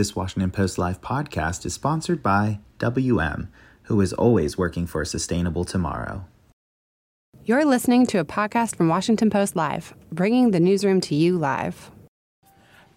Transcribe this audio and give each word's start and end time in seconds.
This 0.00 0.16
Washington 0.16 0.50
Post 0.50 0.78
Live 0.78 1.02
podcast 1.02 1.66
is 1.66 1.74
sponsored 1.74 2.22
by 2.22 2.60
WM, 2.78 3.52
who 3.82 4.00
is 4.00 4.14
always 4.14 4.56
working 4.56 4.86
for 4.86 5.02
a 5.02 5.06
sustainable 5.06 5.66
tomorrow. 5.66 6.24
You're 7.44 7.66
listening 7.66 8.06
to 8.06 8.18
a 8.18 8.24
podcast 8.24 8.76
from 8.76 8.88
Washington 8.88 9.28
Post 9.28 9.56
Live, 9.56 9.92
bringing 10.10 10.52
the 10.52 10.58
newsroom 10.58 11.02
to 11.02 11.14
you 11.14 11.36
live. 11.36 11.90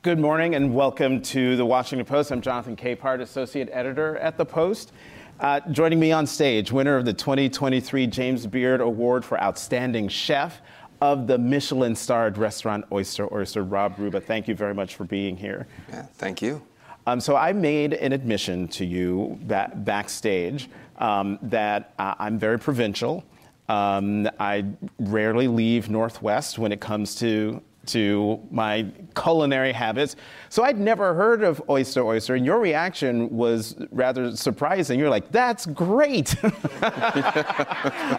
Good 0.02 0.18
morning 0.18 0.56
and 0.56 0.74
welcome 0.74 1.22
to 1.24 1.58
the 1.58 1.66
Washington 1.66 2.06
Post. 2.06 2.32
I'm 2.32 2.40
Jonathan 2.40 2.78
Capehart, 2.78 3.20
Associate 3.20 3.68
Editor 3.74 4.16
at 4.20 4.38
the 4.38 4.46
Post. 4.46 4.94
Uh, 5.42 5.60
joining 5.72 6.00
me 6.00 6.14
on 6.14 6.26
stage, 6.26 6.72
winner 6.72 6.96
of 6.96 7.04
the 7.04 7.12
2023 7.12 8.08
James 8.08 8.48
Beard 8.48 8.80
Award 8.80 9.26
for 9.26 9.38
Outstanding 9.42 10.08
Chef 10.08 10.62
of 11.02 11.28
the 11.28 11.38
Michelin 11.38 11.98
starred 11.98 12.38
restaurant 12.38 12.86
Oyster 12.94 13.28
Oyster, 13.34 13.62
Rob 13.62 13.96
Rubba. 13.98 14.22
Thank 14.22 14.48
you 14.48 14.56
very 14.56 14.74
much 14.74 14.96
for 14.96 15.04
being 15.04 15.36
here. 15.36 15.68
Yeah, 15.90 16.04
thank 16.04 16.42
you. 16.42 16.62
Um, 17.06 17.20
so 17.20 17.36
I 17.36 17.52
made 17.54 17.94
an 17.94 18.14
admission 18.14 18.68
to 18.70 18.86
you 18.86 19.38
ba- 19.44 19.72
backstage 19.76 20.70
um, 20.98 21.38
that 21.44 21.94
uh, 22.00 22.16
I'm 22.20 22.40
very 22.40 22.58
provincial. 22.60 23.24
Um, 23.70 24.30
I 24.40 24.66
rarely 25.00 25.48
leave 25.48 25.90
Northwest 25.90 26.60
when 26.60 26.72
it 26.72 26.80
comes 26.80 27.16
to 27.16 27.62
to 27.86 28.40
my 28.50 28.86
culinary 29.14 29.74
habits. 29.74 30.16
So 30.48 30.64
I'd 30.64 30.80
never 30.80 31.14
heard 31.14 31.44
of 31.44 31.62
oyster 31.70 32.02
oyster, 32.02 32.36
and 32.36 32.46
your 32.46 32.60
reaction 32.60 33.30
was 33.30 33.76
rather 33.92 34.36
surprising. 34.38 34.98
You're 35.00 35.10
like, 35.10 35.32
"That's 35.32 35.66
great! 35.66 36.36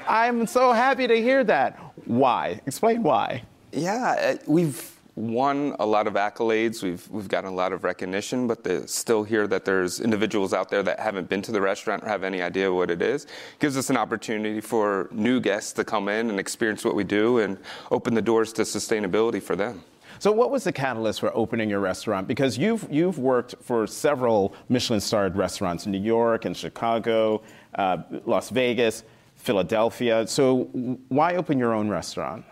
I'm 0.07 0.47
so 0.47 0.73
happy 0.73 1.07
to 1.07 1.17
hear 1.17 1.45
that." 1.45 1.79
Why? 2.05 2.61
Explain 2.67 3.03
why. 3.03 3.43
Yeah, 3.73 4.35
uh, 4.35 4.37
we've 4.47 4.94
won 5.17 5.77
a 5.79 5.87
lot 5.87 6.07
of 6.07 6.15
accolades. 6.15 6.83
We've 6.83 7.09
we've 7.09 7.29
gotten 7.29 7.51
a 7.51 7.55
lot 7.55 7.73
of 7.73 7.85
recognition, 7.85 8.47
but 8.47 8.65
to 8.65 8.87
still 8.89 9.23
hear 9.23 9.47
that 9.47 9.65
there's 9.65 10.01
individuals 10.01 10.53
out 10.53 10.69
there 10.69 10.83
that 10.83 10.99
haven't 10.99 11.29
been 11.29 11.43
to 11.43 11.53
the 11.53 11.61
restaurant 11.61 12.03
or 12.03 12.09
have 12.09 12.25
any 12.25 12.43
idea 12.43 12.73
what 12.73 12.91
it 12.91 13.01
is 13.01 13.25
It 13.25 13.31
gives 13.61 13.77
us 13.77 13.91
an 13.91 13.97
opportunity 13.97 14.61
for 14.61 15.09
new 15.13 15.41
guests 15.41 15.73
to 15.75 15.85
come 15.85 16.09
in 16.09 16.31
and 16.31 16.41
experience 16.41 16.85
what 16.85 16.95
we 16.95 17.05
do 17.05 17.39
and 17.39 17.59
open 17.91 18.15
the 18.15 18.23
doors 18.23 18.53
to 18.55 18.63
sustainability 18.63 19.43
for 19.43 19.57
them. 19.57 19.85
So, 20.19 20.33
what 20.33 20.51
was 20.51 20.65
the 20.65 20.73
catalyst 20.73 21.21
for 21.21 21.37
opening 21.37 21.71
your 21.71 21.81
restaurant? 21.81 22.27
Because 22.27 22.59
you've 22.59 22.87
you've 22.91 23.19
worked 23.19 23.55
for 23.63 23.87
several 23.87 24.55
Michelin-starred 24.69 25.37
restaurants 25.37 25.87
in 25.87 25.93
New 25.93 26.01
York 26.01 26.45
and 26.45 26.57
Chicago, 26.57 27.43
uh, 27.75 27.99
Las 28.25 28.51
Vegas, 28.51 29.05
Philadelphia. 29.37 30.27
So, 30.27 30.65
why 31.09 31.37
open 31.37 31.59
your 31.59 31.73
own 31.73 31.89
restaurant? 31.89 32.45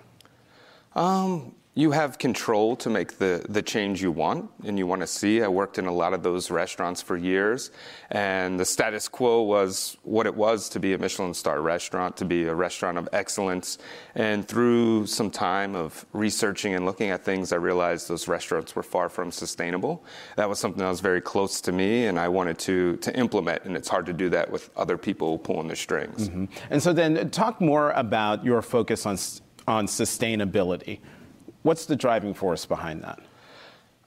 Um, 0.94 1.54
you 1.74 1.90
have 1.92 2.18
control 2.18 2.76
to 2.76 2.90
make 2.90 3.16
the, 3.16 3.42
the 3.48 3.62
change 3.62 4.02
you 4.02 4.12
want 4.12 4.50
and 4.64 4.78
you 4.78 4.86
want 4.86 5.00
to 5.00 5.06
see. 5.06 5.42
I 5.42 5.48
worked 5.48 5.78
in 5.78 5.86
a 5.86 5.92
lot 5.92 6.12
of 6.12 6.22
those 6.22 6.50
restaurants 6.50 7.00
for 7.00 7.16
years, 7.16 7.70
and 8.10 8.60
the 8.60 8.64
status 8.66 9.08
quo 9.08 9.40
was 9.40 9.96
what 10.02 10.26
it 10.26 10.34
was 10.34 10.68
to 10.70 10.80
be 10.80 10.92
a 10.92 10.98
Michelin 10.98 11.32
star 11.32 11.62
restaurant, 11.62 12.18
to 12.18 12.26
be 12.26 12.44
a 12.44 12.54
restaurant 12.54 12.98
of 12.98 13.08
excellence. 13.14 13.78
And 14.14 14.46
through 14.46 15.06
some 15.06 15.30
time 15.30 15.74
of 15.74 16.04
researching 16.12 16.74
and 16.74 16.84
looking 16.84 17.08
at 17.08 17.24
things, 17.24 17.54
I 17.54 17.56
realized 17.56 18.06
those 18.06 18.28
restaurants 18.28 18.76
were 18.76 18.82
far 18.82 19.08
from 19.08 19.32
sustainable. 19.32 20.04
That 20.36 20.50
was 20.50 20.58
something 20.58 20.80
that 20.80 20.90
was 20.90 21.00
very 21.00 21.22
close 21.22 21.62
to 21.62 21.72
me, 21.72 22.04
and 22.04 22.18
I 22.18 22.28
wanted 22.28 22.58
to, 22.60 22.96
to 22.98 23.16
implement, 23.16 23.64
and 23.64 23.76
it's 23.76 23.88
hard 23.88 24.04
to 24.06 24.12
do 24.12 24.28
that 24.28 24.50
with 24.50 24.68
other 24.76 24.98
people 24.98 25.38
pulling 25.38 25.68
the 25.68 25.76
strings. 25.76 26.28
Mm-hmm. 26.28 26.44
And 26.68 26.82
so, 26.82 26.92
then 26.92 27.30
talk 27.30 27.62
more 27.62 27.92
about 27.92 28.44
your 28.44 28.60
focus 28.60 29.06
on, 29.06 29.16
on 29.66 29.86
sustainability. 29.86 31.00
What's 31.62 31.86
the 31.86 31.96
driving 31.96 32.34
force 32.34 32.66
behind 32.66 33.02
that? 33.02 33.20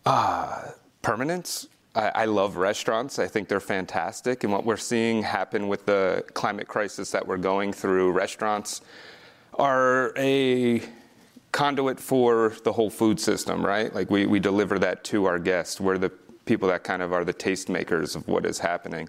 Uh, 0.05 0.71
permanence. 1.01 1.67
I, 1.95 2.11
I, 2.13 2.25
love 2.25 2.57
restaurants. 2.57 3.19
I 3.19 3.27
think 3.27 3.47
they're 3.47 3.59
fantastic. 3.59 4.43
And 4.43 4.51
what 4.51 4.65
we're 4.65 4.75
seeing 4.77 5.23
happen 5.23 5.67
with 5.67 5.85
the 5.85 6.25
climate 6.33 6.67
crisis 6.67 7.11
that 7.11 7.25
we're 7.25 7.37
going 7.37 7.71
through, 7.71 8.11
restaurants 8.11 8.81
are 9.53 10.13
a 10.17 10.81
conduit 11.53 11.99
for 11.99 12.53
the 12.65 12.73
whole 12.73 12.89
food 12.89 13.19
system, 13.19 13.65
right? 13.65 13.95
Like 13.95 14.11
we, 14.11 14.25
we 14.25 14.39
deliver 14.39 14.77
that 14.79 15.05
to 15.05 15.25
our 15.25 15.39
guests. 15.39 15.79
We're 15.79 15.97
the 15.97 16.11
people 16.45 16.67
that 16.67 16.83
kind 16.83 17.01
of 17.01 17.13
are 17.13 17.23
the 17.23 17.33
tastemakers 17.33 18.15
of 18.15 18.27
what 18.27 18.45
is 18.45 18.59
happening. 18.59 19.07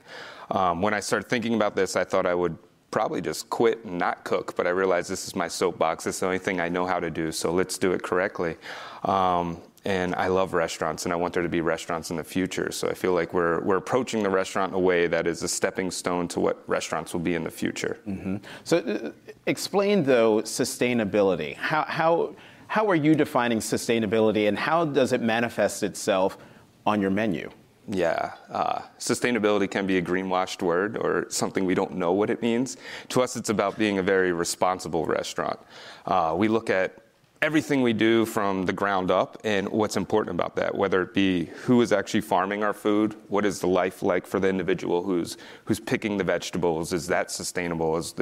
Um, 0.53 0.81
when 0.81 0.95
I 0.95 1.01
started 1.01 1.29
thinking 1.29 1.55
about 1.55 1.75
this, 1.75 1.97
I 1.97 2.05
thought 2.05 2.25
I 2.25 2.35
would 2.35 2.57
probably 2.97 3.21
just 3.21 3.51
quit 3.51 3.85
and 3.85 3.99
not 3.99 4.25
cook, 4.25 4.57
but 4.57 4.67
I 4.67 4.71
realized 4.71 5.11
this 5.11 5.29
is 5.29 5.37
my 5.37 5.49
soapbox. 5.49 6.07
Is 6.07 6.19
the 6.19 6.25
only 6.25 6.39
thing 6.39 6.63
I 6.63 6.71
know 6.71 6.87
how 6.87 6.99
to 6.99 7.11
do, 7.11 7.31
so 7.31 7.53
let's 7.53 7.77
do 7.77 7.93
it 7.93 8.03
correctly. 8.03 8.57
Um, 9.05 9.61
and 9.85 10.15
I 10.15 10.29
love 10.29 10.55
restaurants, 10.55 11.05
and 11.05 11.13
I 11.13 11.17
want 11.17 11.35
there 11.35 11.43
to 11.43 11.49
be 11.51 11.61
restaurants 11.61 12.11
in 12.11 12.17
the 12.17 12.25
future. 12.25 12.73
So 12.73 12.89
I 12.89 12.95
feel 12.95 13.13
like 13.13 13.35
we're 13.35 13.61
we're 13.61 13.77
approaching 13.77 14.23
the 14.23 14.31
restaurant 14.31 14.73
in 14.73 14.77
a 14.77 14.81
way 14.81 15.09
that 15.09 15.27
is 15.27 15.43
a 15.43 15.49
stepping 15.49 15.91
stone 15.91 16.27
to 16.29 16.41
what 16.41 16.67
restaurants 16.67 17.13
will 17.13 17.21
be 17.21 17.35
in 17.35 17.45
the 17.45 17.51
future. 17.51 17.99
Mm-hmm. 18.09 18.37
So, 18.65 18.79
uh, 18.79 19.13
explain 19.45 20.03
though 20.03 20.41
sustainability. 20.41 21.55
How 21.55 21.85
how 21.87 22.35
how 22.67 22.89
are 22.89 22.97
you 23.07 23.15
defining 23.15 23.59
sustainability, 23.59 24.49
and 24.49 24.57
how 24.59 24.87
does 24.87 25.13
it 25.13 25.21
manifest 25.21 25.83
itself 25.83 26.39
on 26.87 27.03
your 27.03 27.11
menu? 27.11 27.51
Yeah, 27.89 28.33
uh, 28.51 28.81
sustainability 28.99 29.71
can 29.71 29.87
be 29.87 29.99
a 29.99 30.03
greenwashed 30.03 30.61
word 30.61 30.97
or 30.97 31.27
something 31.29 31.65
we 31.65 31.75
don't 31.75 31.95
know 31.95 32.13
what 32.13 32.31
it 32.31 32.43
means. 32.43 32.77
To 33.11 33.23
us, 33.23 33.37
it's 33.37 33.49
about 33.49 33.79
being 33.79 33.99
a 33.99 34.03
very 34.03 34.33
responsible 34.33 35.07
restaurant. 35.07 35.61
Uh, 36.05 36.35
we 36.37 36.49
look 36.49 36.69
at 36.69 36.99
everything 37.43 37.83
we 37.83 37.93
do 37.93 38.25
from 38.25 38.65
the 38.65 38.73
ground 38.73 39.11
up 39.11 39.39
and 39.45 39.69
what's 39.69 39.97
important 39.97 40.35
about 40.35 40.57
that, 40.57 40.75
whether 40.75 41.03
it 41.03 41.15
be 41.15 41.45
who 41.45 41.81
is 41.81 41.93
actually 41.93 42.23
farming 42.23 42.65
our 42.65 42.73
food, 42.73 43.15
what 43.29 43.45
is 43.45 43.61
the 43.61 43.69
life 43.69 44.03
like 44.03 44.27
for 44.27 44.41
the 44.41 44.49
individual 44.49 45.03
who's 45.03 45.37
who's 45.67 45.79
picking 45.79 46.17
the 46.17 46.25
vegetables, 46.25 46.93
is 46.93 47.07
that 47.07 47.31
sustainable? 47.31 47.97
Is 47.97 48.15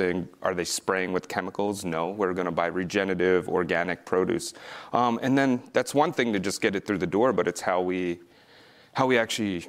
are 0.42 0.54
they 0.54 0.64
spraying 0.64 1.12
with 1.12 1.28
chemicals? 1.28 1.84
No, 1.84 2.10
we're 2.10 2.34
going 2.34 2.46
to 2.46 2.50
buy 2.50 2.66
regenerative, 2.66 3.48
organic 3.48 4.04
produce, 4.04 4.52
um, 4.92 5.18
and 5.22 5.38
then 5.38 5.62
that's 5.72 5.94
one 5.94 6.12
thing 6.12 6.32
to 6.32 6.40
just 6.40 6.60
get 6.60 6.74
it 6.74 6.84
through 6.86 6.98
the 6.98 7.06
door, 7.06 7.32
but 7.32 7.46
it's 7.48 7.60
how 7.60 7.80
we 7.80 8.18
how 8.94 9.06
we 9.06 9.18
actually 9.18 9.66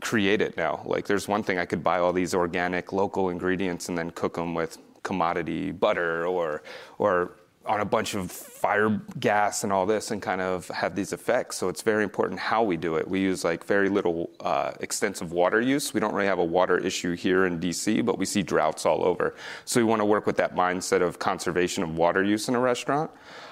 create 0.00 0.40
it 0.40 0.56
now. 0.56 0.82
Like, 0.84 1.06
there's 1.06 1.28
one 1.28 1.42
thing 1.42 1.58
I 1.58 1.66
could 1.66 1.84
buy 1.84 1.98
all 1.98 2.12
these 2.12 2.34
organic, 2.34 2.92
local 2.92 3.28
ingredients 3.28 3.88
and 3.88 3.98
then 3.98 4.10
cook 4.10 4.34
them 4.34 4.54
with 4.54 4.78
commodity 5.02 5.70
butter 5.70 6.26
or 6.26 6.62
or 6.98 7.32
on 7.66 7.80
a 7.80 7.84
bunch 7.84 8.14
of 8.14 8.32
fire 8.32 9.00
gas 9.20 9.64
and 9.64 9.72
all 9.72 9.84
this 9.84 10.10
and 10.10 10.22
kind 10.22 10.40
of 10.40 10.66
have 10.68 10.96
these 10.96 11.12
effects. 11.12 11.56
So 11.56 11.68
it's 11.68 11.82
very 11.82 12.02
important 12.02 12.40
how 12.40 12.62
we 12.62 12.78
do 12.78 12.96
it. 12.96 13.06
We 13.06 13.20
use 13.20 13.44
like 13.44 13.64
very 13.64 13.90
little 13.90 14.30
uh, 14.40 14.72
extensive 14.80 15.32
water 15.32 15.60
use. 15.60 15.92
We 15.92 16.00
don't 16.00 16.14
really 16.14 16.26
have 16.26 16.38
a 16.38 16.44
water 16.44 16.78
issue 16.78 17.14
here 17.14 17.44
in 17.44 17.60
DC, 17.60 18.04
but 18.04 18.18
we 18.18 18.24
see 18.24 18.42
droughts 18.42 18.86
all 18.86 19.04
over. 19.04 19.34
So 19.66 19.78
we 19.78 19.84
want 19.84 20.00
to 20.00 20.06
work 20.06 20.26
with 20.26 20.36
that 20.38 20.56
mindset 20.56 21.02
of 21.02 21.18
conservation 21.18 21.82
of 21.82 21.96
water 21.96 22.24
use 22.24 22.48
in 22.48 22.54
a 22.54 22.60
restaurant. 22.60 23.10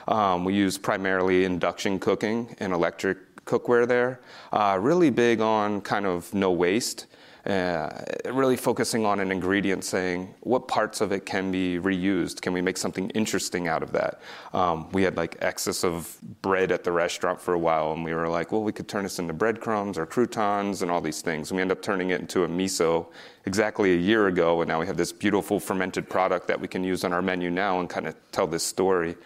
Um, 0.08 0.44
we 0.44 0.54
use 0.54 0.78
primarily 0.78 1.44
induction 1.44 1.98
cooking 1.98 2.56
and 2.60 2.72
electric 2.72 3.27
cookware 3.48 3.88
there. 3.88 4.20
Uh, 4.52 4.78
really 4.80 5.10
big 5.10 5.40
on 5.40 5.80
kind 5.80 6.06
of 6.06 6.32
no 6.34 6.52
waste. 6.52 7.06
Uh, 7.46 7.88
really 8.26 8.56
focusing 8.56 9.06
on 9.06 9.20
an 9.20 9.32
ingredient, 9.32 9.82
saying 9.82 10.34
what 10.40 10.68
parts 10.68 11.00
of 11.00 11.12
it 11.12 11.24
can 11.24 11.50
be 11.50 11.78
reused. 11.78 12.42
Can 12.42 12.52
we 12.52 12.60
make 12.60 12.76
something 12.76 13.08
interesting 13.10 13.68
out 13.68 13.82
of 13.82 13.90
that? 13.92 14.20
Um, 14.52 14.90
we 14.92 15.02
had 15.02 15.16
like 15.16 15.36
excess 15.40 15.82
of 15.82 16.18
bread 16.42 16.70
at 16.72 16.84
the 16.84 16.92
restaurant 16.92 17.40
for 17.40 17.54
a 17.54 17.58
while, 17.58 17.92
and 17.92 18.04
we 18.04 18.12
were 18.12 18.28
like, 18.28 18.52
well, 18.52 18.62
we 18.62 18.72
could 18.72 18.86
turn 18.86 19.04
this 19.04 19.18
into 19.18 19.32
breadcrumbs 19.32 19.96
or 19.96 20.04
croutons 20.04 20.82
and 20.82 20.90
all 20.90 21.00
these 21.00 21.22
things. 21.22 21.50
And 21.50 21.56
we 21.56 21.62
end 21.62 21.72
up 21.72 21.80
turning 21.80 22.10
it 22.10 22.20
into 22.20 22.44
a 22.44 22.48
miso 22.48 23.06
exactly 23.46 23.94
a 23.94 23.98
year 23.98 24.26
ago, 24.26 24.60
and 24.60 24.68
now 24.68 24.80
we 24.80 24.86
have 24.86 24.98
this 24.98 25.12
beautiful 25.12 25.58
fermented 25.58 26.10
product 26.10 26.48
that 26.48 26.60
we 26.60 26.68
can 26.68 26.84
use 26.84 27.02
on 27.02 27.14
our 27.14 27.22
menu 27.22 27.48
now 27.48 27.80
and 27.80 27.88
kind 27.88 28.06
of 28.06 28.14
tell 28.30 28.46
this 28.46 28.64
story. 28.64 29.16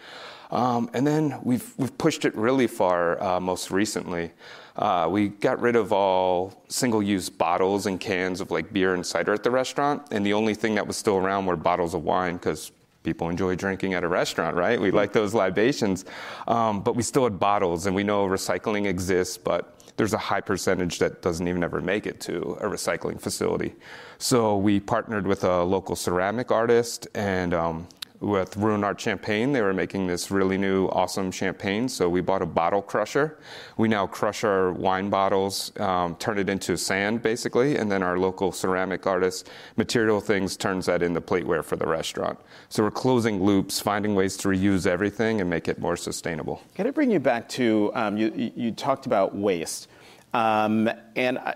Um, 0.53 0.87
and 0.93 1.05
then 1.05 1.39
we've, 1.41 1.73
we've 1.77 1.97
pushed 1.97 2.25
it 2.25 2.35
really 2.35 2.67
far 2.67 3.21
uh, 3.21 3.39
most 3.39 3.71
recently. 3.71 4.31
Uh, 4.75 5.07
we 5.09 5.29
got 5.29 5.59
rid 5.59 5.75
of 5.75 5.91
all 5.91 6.63
single 6.67 7.01
use 7.01 7.27
bottles 7.27 7.87
and 7.87 7.99
cans 7.99 8.39
of 8.39 8.51
like 8.51 8.71
beer 8.71 8.93
and 8.93 9.03
cider 9.03 9.33
at 9.33 9.41
the 9.41 9.49
restaurant. 9.49 10.03
And 10.11 10.23
the 10.23 10.33
only 10.33 10.53
thing 10.53 10.75
that 10.75 10.85
was 10.85 10.95
still 10.95 11.17
around 11.17 11.47
were 11.47 11.55
bottles 11.55 11.95
of 11.95 12.03
wine 12.03 12.35
because 12.35 12.71
people 13.01 13.29
enjoy 13.29 13.55
drinking 13.55 13.95
at 13.95 14.03
a 14.03 14.07
restaurant, 14.07 14.55
right? 14.55 14.79
We 14.79 14.91
like 14.91 15.11
those 15.11 15.33
libations. 15.33 16.05
Um, 16.47 16.81
but 16.81 16.95
we 16.95 17.01
still 17.01 17.23
had 17.23 17.39
bottles, 17.39 17.85
and 17.87 17.95
we 17.95 18.03
know 18.03 18.25
recycling 18.27 18.85
exists, 18.85 19.37
but 19.37 19.79
there's 19.97 20.13
a 20.13 20.17
high 20.17 20.41
percentage 20.41 20.99
that 20.99 21.21
doesn't 21.21 21.47
even 21.47 21.63
ever 21.63 21.81
make 21.81 22.05
it 22.05 22.19
to 22.21 22.57
a 22.61 22.67
recycling 22.67 23.19
facility. 23.19 23.75
So 24.19 24.57
we 24.57 24.79
partnered 24.79 25.27
with 25.27 25.43
a 25.43 25.63
local 25.63 25.95
ceramic 25.95 26.51
artist 26.51 27.07
and 27.13 27.53
um, 27.53 27.87
with 28.23 28.55
Ruinart 28.55 28.99
Champagne. 28.99 29.51
They 29.51 29.61
were 29.61 29.73
making 29.73 30.07
this 30.07 30.31
really 30.31 30.57
new, 30.57 30.87
awesome 30.87 31.31
champagne. 31.31 31.89
So 31.89 32.09
we 32.09 32.21
bought 32.21 32.41
a 32.41 32.45
bottle 32.45 32.81
crusher. 32.81 33.37
We 33.77 33.87
now 33.87 34.07
crush 34.07 34.43
our 34.43 34.71
wine 34.71 35.09
bottles, 35.09 35.71
um, 35.79 36.15
turn 36.15 36.39
it 36.39 36.49
into 36.49 36.77
sand 36.77 37.21
basically, 37.21 37.77
and 37.77 37.91
then 37.91 38.01
our 38.01 38.17
local 38.17 38.51
ceramic 38.51 39.05
artist, 39.05 39.49
Material 39.75 40.21
Things, 40.21 40.55
turns 40.55 40.85
that 40.85 41.03
into 41.03 41.21
plateware 41.21 41.63
for 41.63 41.75
the 41.75 41.87
restaurant. 41.87 42.39
So 42.69 42.83
we're 42.83 42.91
closing 42.91 43.43
loops, 43.43 43.79
finding 43.79 44.15
ways 44.15 44.37
to 44.37 44.47
reuse 44.47 44.87
everything 44.87 45.41
and 45.41 45.49
make 45.49 45.67
it 45.67 45.79
more 45.79 45.97
sustainable. 45.97 46.61
Can 46.75 46.87
I 46.87 46.91
bring 46.91 47.11
you 47.11 47.19
back 47.19 47.49
to 47.49 47.91
um, 47.93 48.17
you, 48.17 48.51
you 48.55 48.71
talked 48.71 49.05
about 49.05 49.35
waste. 49.35 49.89
Um, 50.33 50.89
and 51.15 51.37
I, 51.37 51.55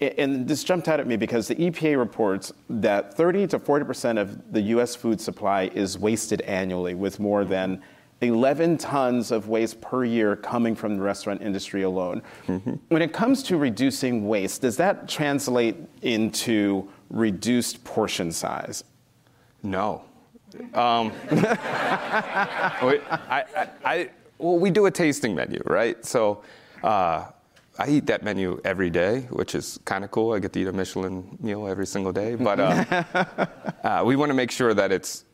and 0.00 0.46
this 0.46 0.62
jumped 0.62 0.88
out 0.88 1.00
at 1.00 1.06
me 1.06 1.16
because 1.16 1.48
the 1.48 1.54
EPA 1.54 1.98
reports 1.98 2.52
that 2.68 3.14
30 3.14 3.46
to 3.48 3.58
40 3.58 3.84
percent 3.84 4.18
of 4.18 4.52
the 4.52 4.60
U.S. 4.62 4.94
food 4.94 5.20
supply 5.20 5.70
is 5.74 5.98
wasted 5.98 6.42
annually, 6.42 6.94
with 6.94 7.18
more 7.18 7.44
than 7.44 7.82
11 8.22 8.78
tons 8.78 9.30
of 9.30 9.48
waste 9.48 9.80
per 9.80 10.04
year 10.04 10.36
coming 10.36 10.74
from 10.74 10.96
the 10.96 11.02
restaurant 11.02 11.42
industry 11.42 11.82
alone. 11.82 12.22
Mm-hmm. 12.46 12.74
When 12.88 13.02
it 13.02 13.12
comes 13.12 13.42
to 13.44 13.56
reducing 13.58 14.26
waste, 14.26 14.62
does 14.62 14.76
that 14.78 15.08
translate 15.08 15.76
into 16.02 16.88
reduced 17.10 17.84
portion 17.84 18.32
size? 18.32 18.84
No. 19.62 20.04
Um, 20.72 21.12
I, 21.30 23.10
I, 23.20 23.68
I, 23.84 24.10
well, 24.38 24.58
we 24.58 24.70
do 24.70 24.86
a 24.86 24.90
tasting 24.90 25.34
menu, 25.34 25.60
right? 25.66 26.02
So 26.04 26.42
uh, 26.82 27.26
I 27.78 27.88
eat 27.88 28.06
that 28.06 28.22
menu 28.22 28.60
every 28.64 28.88
day, 28.88 29.26
which 29.30 29.54
is 29.54 29.78
kind 29.84 30.02
of 30.02 30.10
cool. 30.10 30.32
I 30.32 30.38
get 30.38 30.52
to 30.54 30.60
eat 30.60 30.66
a 30.66 30.72
Michelin 30.72 31.36
meal 31.40 31.66
every 31.66 31.86
single 31.86 32.12
day. 32.12 32.34
But 32.34 32.58
uh, 32.58 33.04
uh, 33.84 34.02
we 34.04 34.16
want 34.16 34.30
to 34.30 34.34
make 34.34 34.50
sure 34.50 34.72
that 34.72 34.92
it's 34.92 35.25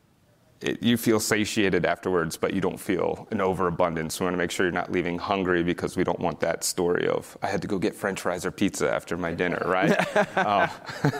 it, 0.62 0.82
you 0.82 0.96
feel 0.96 1.20
satiated 1.20 1.84
afterwards, 1.84 2.36
but 2.36 2.54
you 2.54 2.60
don't 2.60 2.78
feel 2.78 3.26
an 3.30 3.40
overabundance. 3.40 4.20
We 4.20 4.24
want 4.24 4.34
to 4.34 4.38
make 4.38 4.50
sure 4.50 4.66
you're 4.66 4.72
not 4.72 4.90
leaving 4.92 5.18
hungry 5.18 5.62
because 5.62 5.96
we 5.96 6.04
don't 6.04 6.20
want 6.20 6.40
that 6.40 6.64
story 6.64 7.08
of 7.08 7.36
I 7.42 7.48
had 7.48 7.60
to 7.62 7.68
go 7.68 7.78
get 7.78 7.94
French 7.94 8.20
fries 8.20 8.46
or 8.46 8.50
pizza 8.50 8.92
after 8.92 9.16
my 9.16 9.32
dinner, 9.32 9.62
right? 9.64 10.36
um, 10.36 10.68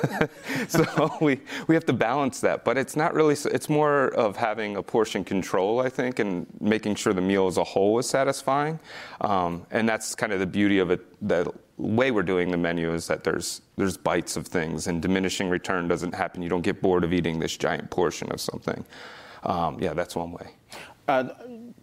so 0.69 1.17
we 1.21 1.41
we 1.67 1.75
have 1.75 1.87
to 1.87 1.93
balance 1.93 2.41
that, 2.41 2.65
but 2.65 2.79
it's 2.79 2.97
not 2.97 3.15
really. 3.15 3.35
It's 3.35 3.69
more 3.69 4.09
of 4.15 4.37
having 4.37 4.77
a 4.77 4.83
portion 4.83 5.25
control, 5.25 5.81
I 5.81 5.89
think, 5.89 6.19
and 6.19 6.47
making 6.61 6.95
sure 6.95 7.13
the 7.13 7.21
meal 7.21 7.47
as 7.47 7.57
a 7.57 7.65
whole 7.65 7.99
is 7.99 8.09
satisfying. 8.09 8.79
Um, 9.21 9.67
and 9.71 9.89
that's 9.89 10.15
kind 10.15 10.33
of 10.33 10.41
the 10.41 10.47
beauty 10.47 10.79
of 10.79 10.91
it. 10.91 11.01
The 11.27 11.53
way 11.77 12.11
we're 12.11 12.23
doing 12.23 12.51
the 12.51 12.57
menu 12.57 12.93
is 12.93 13.07
that 13.09 13.25
there's 13.25 13.63
there's 13.77 13.97
bites 13.97 14.37
of 14.37 14.47
things, 14.47 14.87
and 14.87 15.03
diminishing 15.03 15.49
return 15.49 15.89
doesn't 15.89 16.15
happen. 16.15 16.43
You 16.43 16.49
don't 16.49 16.63
get 16.63 16.81
bored 16.81 17.05
of 17.05 17.13
eating 17.13 17.39
this 17.39 17.57
giant 17.57 17.91
portion 17.91 18.31
of 18.31 18.41
something 18.41 18.85
um, 19.45 19.79
yeah, 19.81 19.93
that's 19.93 20.15
one 20.15 20.33
way. 20.33 20.49
Uh, 21.09 21.31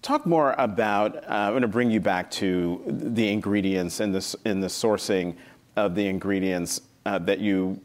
talk 0.01 0.25
more 0.25 0.55
about. 0.57 1.15
Uh, 1.17 1.21
I'm 1.27 1.51
going 1.51 1.61
to 1.61 1.67
bring 1.67 1.91
you 1.91 1.99
back 1.99 2.31
to 2.31 2.81
the 2.87 3.31
ingredients 3.31 3.99
and 3.99 4.15
the 4.15 4.37
in 4.45 4.59
the 4.59 4.67
sourcing 4.67 5.35
of 5.75 5.95
the 5.95 6.07
ingredients 6.07 6.81
uh, 7.05 7.19
that 7.19 7.39
you 7.39 7.79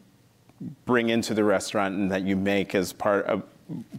bring 0.84 1.08
into 1.08 1.34
the 1.34 1.44
restaurant 1.44 1.94
and 1.94 2.10
that 2.10 2.22
you 2.22 2.36
make 2.36 2.74
as 2.74 2.92
part 2.92 3.26
of 3.26 3.42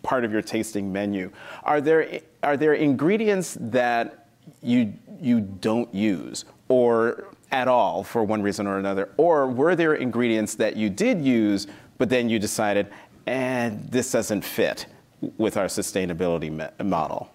part 0.01 0.23
of 0.23 0.31
your 0.31 0.41
tasting 0.41 0.91
menu. 0.91 1.31
Are 1.63 1.81
there 1.81 2.21
are 2.43 2.57
there 2.57 2.73
ingredients 2.73 3.57
that 3.59 4.27
you 4.61 4.93
you 5.19 5.41
don't 5.41 5.93
use 5.93 6.45
or 6.67 7.27
at 7.51 7.67
all 7.67 8.03
for 8.03 8.23
one 8.23 8.41
reason 8.41 8.67
or 8.67 8.79
another, 8.79 9.09
or 9.17 9.47
were 9.47 9.75
there 9.75 9.95
ingredients 9.95 10.55
that 10.55 10.75
you 10.75 10.89
did 10.89 11.21
use 11.21 11.67
but 11.97 12.09
then 12.09 12.29
you 12.29 12.39
decided, 12.39 12.87
and 13.25 13.79
eh, 13.79 13.85
this 13.89 14.11
doesn't 14.11 14.43
fit? 14.43 14.85
With 15.21 15.57
our 15.57 15.65
sustainability 15.65 16.51
model? 16.83 17.29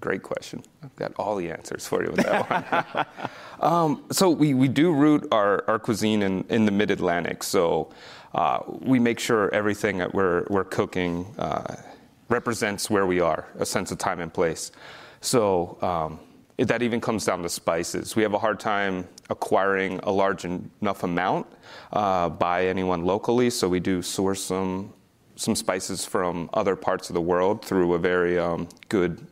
Great 0.00 0.22
question. 0.22 0.62
I've 0.82 0.94
got 0.96 1.12
all 1.16 1.36
the 1.36 1.50
answers 1.50 1.86
for 1.86 2.02
you 2.02 2.10
with 2.10 2.24
that 2.24 3.06
one. 3.60 3.72
um, 3.72 4.04
so 4.10 4.30
we, 4.30 4.52
we 4.54 4.68
do 4.68 4.92
root 4.92 5.26
our, 5.32 5.64
our 5.68 5.78
cuisine 5.78 6.22
in, 6.22 6.44
in 6.48 6.66
the 6.66 6.72
mid-Atlantic. 6.72 7.42
So 7.42 7.92
uh, 8.34 8.60
we 8.66 8.98
make 8.98 9.18
sure 9.18 9.52
everything 9.54 9.98
that 9.98 10.12
we're, 10.12 10.44
we're 10.50 10.64
cooking 10.64 11.26
uh, 11.38 11.76
represents 12.28 12.90
where 12.90 13.06
we 13.06 13.20
are, 13.20 13.46
a 13.58 13.66
sense 13.66 13.90
of 13.90 13.98
time 13.98 14.20
and 14.20 14.32
place. 14.32 14.72
So 15.20 15.78
um, 15.80 16.20
it, 16.58 16.66
that 16.68 16.82
even 16.82 17.00
comes 17.00 17.24
down 17.24 17.42
to 17.42 17.48
spices. 17.48 18.16
We 18.16 18.22
have 18.22 18.34
a 18.34 18.38
hard 18.38 18.60
time 18.60 19.06
acquiring 19.30 20.00
a 20.02 20.10
large 20.10 20.44
enough 20.44 21.02
amount 21.02 21.46
uh, 21.92 22.28
by 22.28 22.66
anyone 22.66 23.04
locally, 23.04 23.50
so 23.50 23.68
we 23.68 23.80
do 23.80 24.02
source 24.02 24.44
some 24.44 24.92
some 25.36 25.54
spices 25.54 26.04
from 26.04 26.50
other 26.54 26.74
parts 26.76 27.08
of 27.10 27.14
the 27.14 27.20
world 27.20 27.64
through 27.64 27.94
a 27.94 27.98
very 27.98 28.38
um, 28.38 28.68
good 28.88 29.26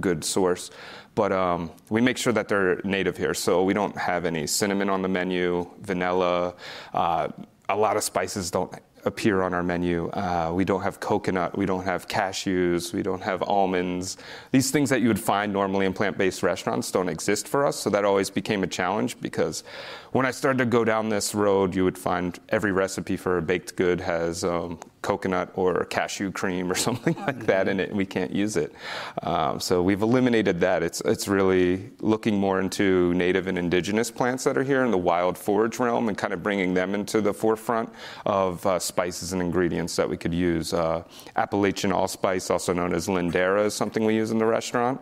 good 0.00 0.24
source. 0.24 0.70
But 1.14 1.32
um, 1.32 1.70
we 1.90 2.00
make 2.00 2.16
sure 2.16 2.32
that 2.32 2.48
they're 2.48 2.80
native 2.84 3.16
here. 3.16 3.34
So 3.34 3.62
we 3.62 3.74
don't 3.74 3.96
have 3.96 4.24
any 4.24 4.46
cinnamon 4.46 4.88
on 4.88 5.02
the 5.02 5.08
menu, 5.08 5.68
vanilla. 5.80 6.54
Uh, 6.94 7.28
a 7.68 7.76
lot 7.76 7.98
of 7.98 8.02
spices 8.02 8.50
don't 8.50 8.72
appear 9.04 9.42
on 9.42 9.52
our 9.52 9.62
menu. 9.62 10.08
Uh, 10.10 10.52
we 10.54 10.64
don't 10.64 10.82
have 10.82 11.00
coconut, 11.00 11.56
we 11.58 11.66
don't 11.66 11.84
have 11.84 12.06
cashews, 12.06 12.92
we 12.92 13.02
don't 13.02 13.22
have 13.22 13.42
almonds. 13.42 14.16
These 14.52 14.70
things 14.70 14.90
that 14.90 15.00
you 15.00 15.08
would 15.08 15.20
find 15.20 15.52
normally 15.52 15.86
in 15.86 15.92
plant 15.92 16.16
based 16.16 16.42
restaurants 16.42 16.90
don't 16.90 17.08
exist 17.08 17.48
for 17.48 17.66
us, 17.66 17.76
so 17.76 17.90
that 17.90 18.04
always 18.04 18.30
became 18.30 18.62
a 18.62 18.66
challenge 18.66 19.20
because 19.20 19.64
when 20.12 20.26
I 20.26 20.30
started 20.30 20.58
to 20.58 20.66
go 20.66 20.84
down 20.84 21.08
this 21.08 21.34
road, 21.34 21.74
you 21.74 21.84
would 21.84 21.96
find 21.96 22.38
every 22.50 22.70
recipe 22.70 23.16
for 23.16 23.38
a 23.38 23.42
baked 23.42 23.76
good 23.76 23.98
has 24.02 24.44
um, 24.44 24.78
coconut 25.00 25.50
or 25.54 25.86
cashew 25.86 26.30
cream 26.30 26.70
or 26.70 26.74
something 26.86 27.14
like 27.26 27.46
that 27.46 27.66
in 27.66 27.80
it, 27.80 27.88
and 27.88 27.96
we 27.96 28.04
can't 28.04 28.30
use 28.30 28.58
it. 28.58 28.74
Um, 29.22 29.58
so 29.58 29.82
we've 29.82 30.02
eliminated 30.02 30.60
that. 30.60 30.82
It's, 30.82 31.00
it's 31.00 31.28
really 31.28 31.90
looking 32.00 32.38
more 32.38 32.60
into 32.60 33.14
native 33.14 33.46
and 33.46 33.56
indigenous 33.56 34.10
plants 34.10 34.44
that 34.44 34.58
are 34.58 34.62
here 34.62 34.84
in 34.84 34.90
the 34.90 34.98
wild 34.98 35.38
forage 35.38 35.78
realm 35.78 36.08
and 36.08 36.18
kind 36.18 36.34
of 36.34 36.42
bringing 36.42 36.74
them 36.74 36.94
into 36.94 37.22
the 37.22 37.32
forefront 37.32 37.88
of 38.26 38.64
uh, 38.66 38.78
spices 38.78 39.32
and 39.32 39.40
ingredients 39.40 39.96
that 39.96 40.08
we 40.08 40.18
could 40.18 40.34
use. 40.34 40.74
Uh, 40.74 41.04
Appalachian 41.36 41.90
allspice, 41.90 42.50
also 42.50 42.74
known 42.74 42.94
as 42.94 43.08
Lindera, 43.08 43.64
is 43.64 43.74
something 43.74 44.04
we 44.04 44.14
use 44.14 44.30
in 44.30 44.36
the 44.36 44.44
restaurant. 44.44 45.00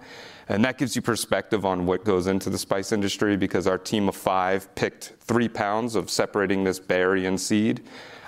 And 0.51 0.65
that 0.65 0.79
gives 0.79 0.97
you 0.97 1.03
perspective 1.03 1.65
on 1.65 1.87
what 1.87 2.05
goes 2.05 2.27
into 2.27 2.51
the 2.51 2.59
spice 2.59 2.91
industry 2.91 3.37
because 3.37 3.69
our 3.69 3.79
team 3.79 4.09
of 4.09 4.17
five 4.17 4.75
picked 4.75 5.13
three 5.21 5.49
pounds 5.49 5.95
of 5.95 6.11
separating 6.11 6.65
this 6.65 6.81
berry 6.81 7.27
and 7.27 7.41
seed 7.41 7.83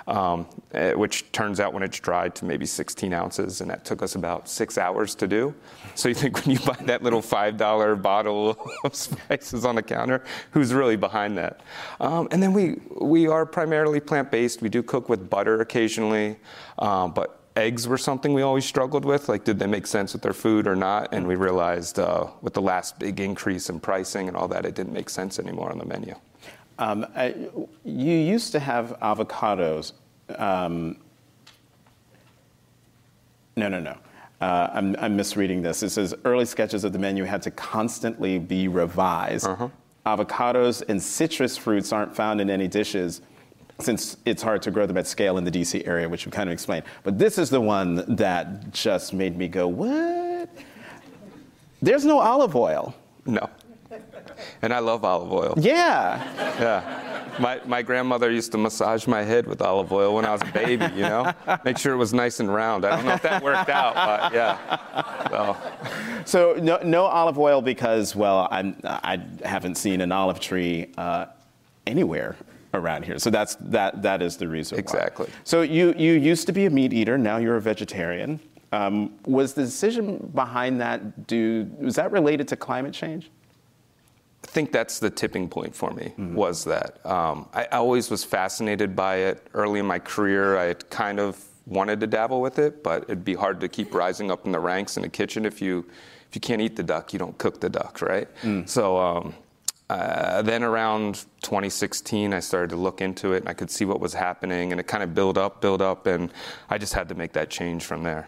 um, 0.07 0.47
eh, 0.73 0.93
which 0.93 1.31
turns 1.31 1.59
out 1.59 1.73
when 1.73 1.83
it's 1.83 1.99
dried 1.99 2.35
to 2.35 2.45
maybe 2.45 2.65
16 2.65 3.13
ounces, 3.13 3.61
and 3.61 3.69
that 3.69 3.85
took 3.85 4.01
us 4.01 4.15
about 4.15 4.49
six 4.49 4.77
hours 4.77 5.15
to 5.15 5.27
do. 5.27 5.53
So 5.95 6.09
you 6.09 6.15
think 6.15 6.37
when 6.45 6.55
you 6.55 6.59
buy 6.59 6.77
that 6.81 7.03
little 7.03 7.21
$5 7.21 8.01
bottle 8.01 8.57
of 8.83 8.95
spices 8.95 9.65
on 9.65 9.75
the 9.75 9.83
counter, 9.83 10.23
who's 10.51 10.73
really 10.73 10.95
behind 10.95 11.37
that? 11.37 11.61
Um, 11.99 12.27
and 12.31 12.41
then 12.41 12.53
we, 12.53 12.79
we 12.99 13.27
are 13.27 13.45
primarily 13.45 13.99
plant 13.99 14.31
based. 14.31 14.61
We 14.61 14.69
do 14.69 14.83
cook 14.83 15.09
with 15.09 15.29
butter 15.29 15.61
occasionally, 15.61 16.37
um, 16.79 17.13
but 17.13 17.39
eggs 17.55 17.87
were 17.87 17.97
something 17.97 18.33
we 18.33 18.41
always 18.41 18.65
struggled 18.65 19.05
with. 19.05 19.29
Like, 19.29 19.43
did 19.43 19.59
they 19.59 19.67
make 19.67 19.87
sense 19.87 20.13
with 20.13 20.21
their 20.21 20.33
food 20.33 20.67
or 20.67 20.75
not? 20.75 21.13
And 21.13 21.27
we 21.27 21.35
realized 21.35 21.99
uh, 21.99 22.27
with 22.41 22.53
the 22.53 22.61
last 22.61 22.99
big 22.99 23.19
increase 23.19 23.69
in 23.69 23.79
pricing 23.79 24.27
and 24.27 24.35
all 24.35 24.47
that, 24.49 24.65
it 24.65 24.75
didn't 24.75 24.93
make 24.93 25.09
sense 25.09 25.39
anymore 25.39 25.71
on 25.71 25.77
the 25.77 25.85
menu. 25.85 26.15
Um, 26.79 27.05
I, 27.15 27.35
you 27.85 28.13
used 28.13 28.51
to 28.53 28.59
have 28.59 28.97
avocados. 29.01 29.93
Um, 30.37 30.97
no, 33.55 33.69
no, 33.69 33.79
no. 33.79 33.97
Uh, 34.41 34.69
I'm, 34.73 34.95
I'm, 34.97 35.15
misreading 35.15 35.61
this. 35.61 35.83
It 35.83 35.91
says 35.91 36.13
early 36.25 36.45
sketches 36.45 36.83
of 36.83 36.91
the 36.91 36.99
menu 36.99 37.23
had 37.23 37.41
to 37.43 37.51
constantly 37.51 38.39
be 38.39 38.67
revised. 38.67 39.47
Uh-huh. 39.47 39.69
Avocados 40.05 40.83
and 40.89 41.01
citrus 41.01 41.55
fruits 41.55 41.93
aren't 41.93 42.13
found 42.13 42.41
in 42.41 42.49
any 42.49 42.67
dishes 42.67 43.21
since 43.79 44.17
it's 44.25 44.41
hard 44.41 44.61
to 44.63 44.71
grow 44.71 44.85
them 44.85 44.97
at 44.97 45.07
scale 45.07 45.37
in 45.37 45.43
the 45.43 45.51
DC 45.51 45.85
area, 45.87 46.07
which 46.07 46.25
we 46.25 46.31
kind 46.31 46.49
of 46.49 46.53
explained. 46.53 46.85
But 47.03 47.17
this 47.17 47.37
is 47.37 47.49
the 47.49 47.61
one 47.61 48.15
that 48.15 48.71
just 48.71 49.13
made 49.13 49.37
me 49.37 49.47
go, 49.47 49.67
what? 49.67 50.49
There's 51.81 52.05
no 52.05 52.19
olive 52.19 52.55
oil. 52.55 52.95
No. 53.25 53.49
And 54.61 54.73
I 54.73 54.79
love 54.79 55.03
olive 55.03 55.31
oil. 55.31 55.53
Yeah. 55.57 56.23
Yeah. 56.59 57.37
My, 57.39 57.59
my 57.65 57.81
grandmother 57.81 58.31
used 58.31 58.51
to 58.51 58.57
massage 58.57 59.07
my 59.07 59.23
head 59.23 59.47
with 59.47 59.61
olive 59.61 59.91
oil 59.91 60.15
when 60.15 60.25
I 60.25 60.31
was 60.31 60.41
a 60.43 60.51
baby, 60.51 60.85
you 60.95 61.01
know? 61.01 61.33
Make 61.65 61.77
sure 61.77 61.93
it 61.93 61.97
was 61.97 62.13
nice 62.13 62.39
and 62.39 62.53
round. 62.53 62.85
I 62.85 62.95
don't 62.95 63.05
know 63.05 63.13
if 63.13 63.21
that 63.23 63.43
worked 63.43 63.69
out, 63.69 63.95
but 63.95 64.33
yeah. 64.33 65.29
So, 65.29 65.57
so 66.25 66.59
no, 66.61 66.79
no 66.83 67.05
olive 67.05 67.39
oil 67.39 67.61
because, 67.61 68.15
well, 68.15 68.47
I'm, 68.51 68.77
I 68.83 69.19
haven't 69.43 69.75
seen 69.75 70.01
an 70.01 70.11
olive 70.11 70.39
tree 70.39 70.93
uh, 70.97 71.25
anywhere 71.87 72.35
around 72.73 73.05
here. 73.05 73.19
So 73.19 73.29
that's 73.29 73.55
that 73.55 74.01
that 74.01 74.21
is 74.21 74.37
the 74.37 74.47
reason. 74.47 74.79
Exactly. 74.79 75.27
Why. 75.27 75.33
So 75.43 75.61
you 75.61 75.93
you 75.97 76.13
used 76.13 76.47
to 76.47 76.53
be 76.53 76.65
a 76.65 76.69
meat 76.69 76.93
eater. 76.93 77.17
Now 77.17 77.37
you're 77.37 77.57
a 77.57 77.61
vegetarian. 77.61 78.39
Um, 78.71 79.13
was 79.25 79.53
the 79.53 79.63
decision 79.63 80.31
behind 80.33 80.81
that 80.81 81.27
due 81.27 81.69
was 81.79 81.95
that 81.95 82.11
related 82.11 82.47
to 82.49 82.55
climate 82.55 82.93
change? 82.93 83.29
I 84.43 84.47
think 84.47 84.71
that's 84.71 84.99
the 84.99 85.09
tipping 85.09 85.47
point 85.47 85.75
for 85.75 85.91
me. 85.91 86.05
Mm-hmm. 86.05 86.35
Was 86.35 86.65
that 86.65 87.03
um, 87.05 87.47
I 87.53 87.65
always 87.65 88.09
was 88.09 88.23
fascinated 88.23 88.95
by 88.95 89.17
it. 89.17 89.47
Early 89.53 89.79
in 89.79 89.85
my 89.85 89.99
career, 89.99 90.57
I 90.57 90.65
had 90.65 90.89
kind 90.89 91.19
of 91.19 91.43
wanted 91.65 91.99
to 92.01 92.07
dabble 92.07 92.41
with 92.41 92.59
it, 92.59 92.83
but 92.83 93.03
it'd 93.03 93.23
be 93.23 93.35
hard 93.35 93.59
to 93.61 93.69
keep 93.69 93.93
rising 93.93 94.31
up 94.31 94.45
in 94.45 94.51
the 94.51 94.59
ranks 94.59 94.97
in 94.97 95.03
the 95.03 95.09
kitchen 95.09 95.45
if 95.45 95.61
you 95.61 95.85
if 96.27 96.35
you 96.37 96.41
can't 96.41 96.61
eat 96.63 96.75
the 96.75 96.81
duck, 96.81 97.13
you 97.13 97.19
don't 97.19 97.37
cook 97.37 97.59
the 97.59 97.69
duck, 97.69 98.01
right? 98.01 98.27
Mm. 98.41 98.67
So 98.67 98.97
um, 98.97 99.35
uh, 99.93 100.41
then 100.41 100.63
around 100.63 101.25
2016, 101.43 102.33
I 102.33 102.39
started 102.39 102.71
to 102.71 102.75
look 102.75 102.99
into 102.99 103.33
it 103.33 103.37
and 103.37 103.49
I 103.49 103.53
could 103.53 103.69
see 103.69 103.85
what 103.85 103.99
was 103.99 104.11
happening 104.13 104.71
and 104.71 104.79
it 104.79 104.87
kind 104.87 105.03
of 105.03 105.13
built 105.13 105.37
up, 105.37 105.61
built 105.61 105.81
up, 105.81 106.07
and 106.07 106.31
I 106.71 106.79
just 106.79 106.93
had 106.93 107.07
to 107.09 107.15
make 107.15 107.31
that 107.33 107.51
change 107.51 107.83
from 107.83 108.01
there. 108.01 108.27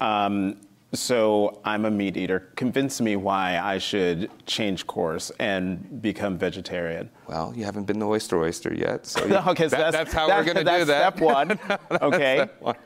Um, 0.00 0.60
so 0.92 1.60
I'm 1.64 1.84
a 1.84 1.90
meat 1.90 2.16
eater. 2.16 2.52
Convince 2.54 3.00
me 3.00 3.16
why 3.16 3.58
I 3.58 3.78
should 3.78 4.30
change 4.46 4.86
course 4.86 5.32
and 5.40 6.00
become 6.00 6.38
vegetarian. 6.38 7.10
Well, 7.26 7.52
you 7.56 7.64
haven't 7.64 7.84
been 7.84 7.98
to 7.98 8.06
Oyster 8.06 8.38
Oyster 8.38 8.72
yet, 8.72 9.04
so 9.04 9.24
you, 9.26 9.34
okay, 9.34 9.64
so 9.64 9.70
that, 9.70 9.92
that's, 9.92 9.96
that's 9.96 10.12
how 10.12 10.28
that, 10.28 10.38
we're 10.38 10.54
going 10.54 10.64
to 10.64 10.78
do 10.78 10.84
that. 10.84 11.16
Step 11.16 11.20
one. 11.20 11.58
okay. 12.02 12.36
Step 12.36 12.62
one. 12.62 12.76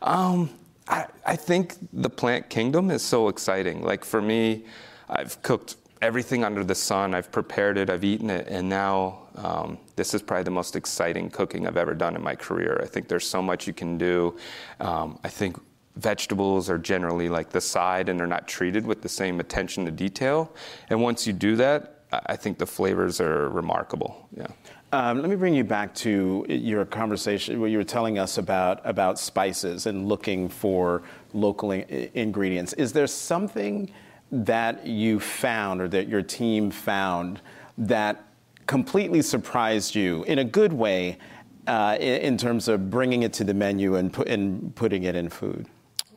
Um, 0.00 0.50
I, 0.88 1.06
I 1.26 1.36
think 1.36 1.74
the 1.92 2.10
plant 2.10 2.48
kingdom 2.48 2.90
is 2.90 3.02
so 3.02 3.28
exciting. 3.28 3.82
Like 3.82 4.02
for 4.02 4.22
me, 4.22 4.64
I've 5.10 5.42
cooked 5.42 5.76
everything 6.02 6.44
under 6.44 6.64
the 6.64 6.74
sun. 6.74 7.14
I've 7.14 7.30
prepared 7.32 7.78
it, 7.78 7.90
I've 7.90 8.04
eaten 8.04 8.30
it, 8.30 8.48
and 8.48 8.68
now 8.68 9.26
um, 9.36 9.78
this 9.96 10.14
is 10.14 10.22
probably 10.22 10.44
the 10.44 10.50
most 10.50 10.76
exciting 10.76 11.30
cooking 11.30 11.66
I've 11.66 11.76
ever 11.76 11.94
done 11.94 12.16
in 12.16 12.22
my 12.22 12.34
career. 12.34 12.80
I 12.82 12.86
think 12.86 13.08
there's 13.08 13.26
so 13.26 13.42
much 13.42 13.66
you 13.66 13.72
can 13.72 13.98
do. 13.98 14.36
Um, 14.80 15.18
I 15.24 15.28
think 15.28 15.58
vegetables 15.96 16.68
are 16.68 16.78
generally 16.78 17.28
like 17.28 17.50
the 17.50 17.60
side 17.60 18.08
and 18.08 18.20
they're 18.20 18.26
not 18.26 18.46
treated 18.46 18.86
with 18.86 19.02
the 19.02 19.08
same 19.08 19.40
attention 19.40 19.84
to 19.86 19.90
detail. 19.90 20.52
And 20.90 21.02
once 21.02 21.26
you 21.26 21.32
do 21.32 21.56
that, 21.56 22.04
I 22.12 22.36
think 22.36 22.58
the 22.58 22.66
flavors 22.66 23.20
are 23.20 23.48
remarkable. 23.48 24.28
Yeah. 24.36 24.46
Um, 24.92 25.20
let 25.20 25.28
me 25.28 25.36
bring 25.36 25.54
you 25.54 25.64
back 25.64 25.94
to 25.96 26.46
your 26.48 26.84
conversation 26.84 27.60
where 27.60 27.68
you 27.68 27.78
were 27.78 27.84
telling 27.84 28.18
us 28.18 28.38
about, 28.38 28.80
about 28.84 29.18
spices 29.18 29.86
and 29.86 30.08
looking 30.08 30.48
for 30.48 31.02
local 31.34 31.72
in- 31.72 32.10
ingredients. 32.14 32.72
Is 32.74 32.92
there 32.92 33.06
something 33.06 33.90
that 34.30 34.86
you 34.86 35.20
found 35.20 35.80
or 35.80 35.88
that 35.88 36.08
your 36.08 36.22
team 36.22 36.70
found 36.70 37.40
that 37.78 38.24
completely 38.66 39.22
surprised 39.22 39.94
you 39.94 40.24
in 40.24 40.38
a 40.38 40.44
good 40.44 40.72
way 40.72 41.18
uh, 41.66 41.96
in, 42.00 42.20
in, 42.22 42.38
terms 42.38 42.68
of 42.68 42.90
bringing 42.90 43.22
it 43.22 43.32
to 43.32 43.44
the 43.44 43.54
menu 43.54 43.96
and, 43.96 44.16
and 44.26 44.74
putting 44.74 45.04
it 45.04 45.14
in 45.14 45.28
food? 45.28 45.66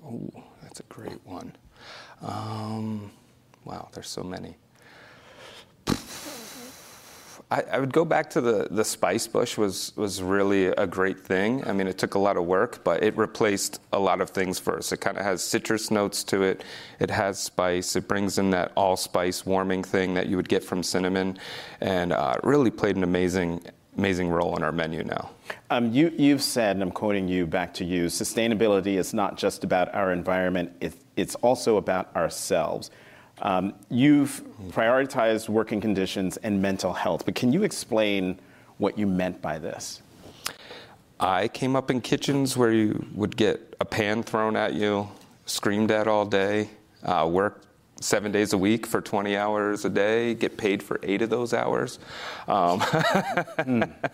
Oh, 0.06 0.30
that's 0.62 0.80
a 0.80 0.84
great 0.84 1.20
one. 1.26 1.56
Um, 2.22 3.12
wow, 3.66 3.90
there's 3.94 4.10
so 4.10 4.24
many. 4.24 4.56
I, 7.52 7.62
I, 7.62 7.80
would 7.80 7.92
go 7.92 8.06
back 8.06 8.30
to 8.32 8.42
the, 8.42 8.68
the 8.70 8.86
spice 8.86 9.26
bush 9.26 9.58
was, 9.58 9.92
was 9.96 10.22
really 10.22 10.68
a 10.68 10.86
great 10.86 11.20
thing. 11.20 11.68
I 11.68 11.74
mean, 11.74 11.88
it 11.88 11.98
took 11.98 12.14
a 12.14 12.20
lot 12.20 12.38
of 12.38 12.46
work, 12.46 12.84
but 12.84 13.02
it 13.02 13.18
replaced 13.18 13.82
a 13.92 13.98
lot 13.98 14.22
of 14.22 14.30
things 14.30 14.60
us. 14.68 14.92
It 14.92 14.98
kind 14.98 15.18
of 15.18 15.24
has 15.24 15.44
citrus 15.44 15.90
notes 15.90 16.24
to 16.26 16.44
it. 16.44 16.64
It 17.00 17.10
has 17.10 17.40
spice. 17.40 17.96
It 17.96 18.08
brings 18.08 18.38
in 18.38 18.52
that 18.52 18.72
allspice 18.76 19.48
warming 19.48 19.84
thing 19.84 20.14
that 20.14 20.28
you 20.28 20.38
would 20.38 20.48
get 20.48 20.64
from 20.64 20.84
cinnamon, 20.84 21.40
and 21.82 22.14
uh, 22.14 22.36
really 22.44 22.70
played 22.70 22.96
an 22.96 23.04
amazing 23.04 23.62
amazing 23.98 24.30
role 24.30 24.54
on 24.56 24.64
our 24.64 24.72
menu 24.72 25.04
now. 25.04 25.30
Um, 25.70 25.92
you, 25.92 26.14
you've 26.18 26.44
said, 26.44 26.78
and 26.78 26.84
I'm 26.84 26.92
quoting 26.92 27.28
you 27.28 27.46
back 27.46 27.74
to 27.76 27.84
you, 27.84 28.06
sustainability 28.06 28.98
is 28.98 29.14
not 29.14 29.38
just 29.38 29.66
about 29.66 29.94
our 29.94 30.14
environment, 30.14 30.72
it, 30.80 30.94
it's 31.18 31.36
also 31.36 31.76
about 31.76 32.16
ourselves. 32.16 32.92
Um, 33.42 33.74
you've 33.90 34.44
prioritized 34.70 35.50
working 35.50 35.80
conditions 35.80 36.38
and 36.38 36.62
mental 36.62 36.94
health, 36.94 37.26
but 37.26 37.36
can 37.36 37.54
you 37.54 37.64
explain 37.64 38.40
what 38.78 38.98
you 38.98 39.08
meant 39.08 39.42
by 39.42 39.60
this? 39.60 40.02
I 41.20 41.48
came 41.50 41.76
up 41.76 41.92
in 41.92 42.02
kitchens 42.02 42.56
where 42.56 42.72
you 42.72 43.06
would 43.14 43.36
get 43.36 43.76
a 43.80 43.86
pan 43.86 44.24
thrown 44.24 44.56
at 44.56 44.74
you, 44.74 45.10
screamed 45.46 45.92
at 45.92 46.08
all 46.08 46.26
day, 46.26 46.70
uh, 47.04 47.28
worked 47.30 47.66
seven 48.02 48.32
days 48.32 48.54
a 48.54 48.58
week 48.58 48.86
for 48.86 49.02
20 49.02 49.36
hours 49.36 49.86
a 49.86 49.90
day, 49.90 50.34
get 50.34 50.58
paid 50.58 50.82
for 50.82 51.00
eight 51.04 51.22
of 51.22 51.30
those 51.30 51.54
hours. 51.54 52.00
Um, 52.48 52.80
mm. 52.82 54.10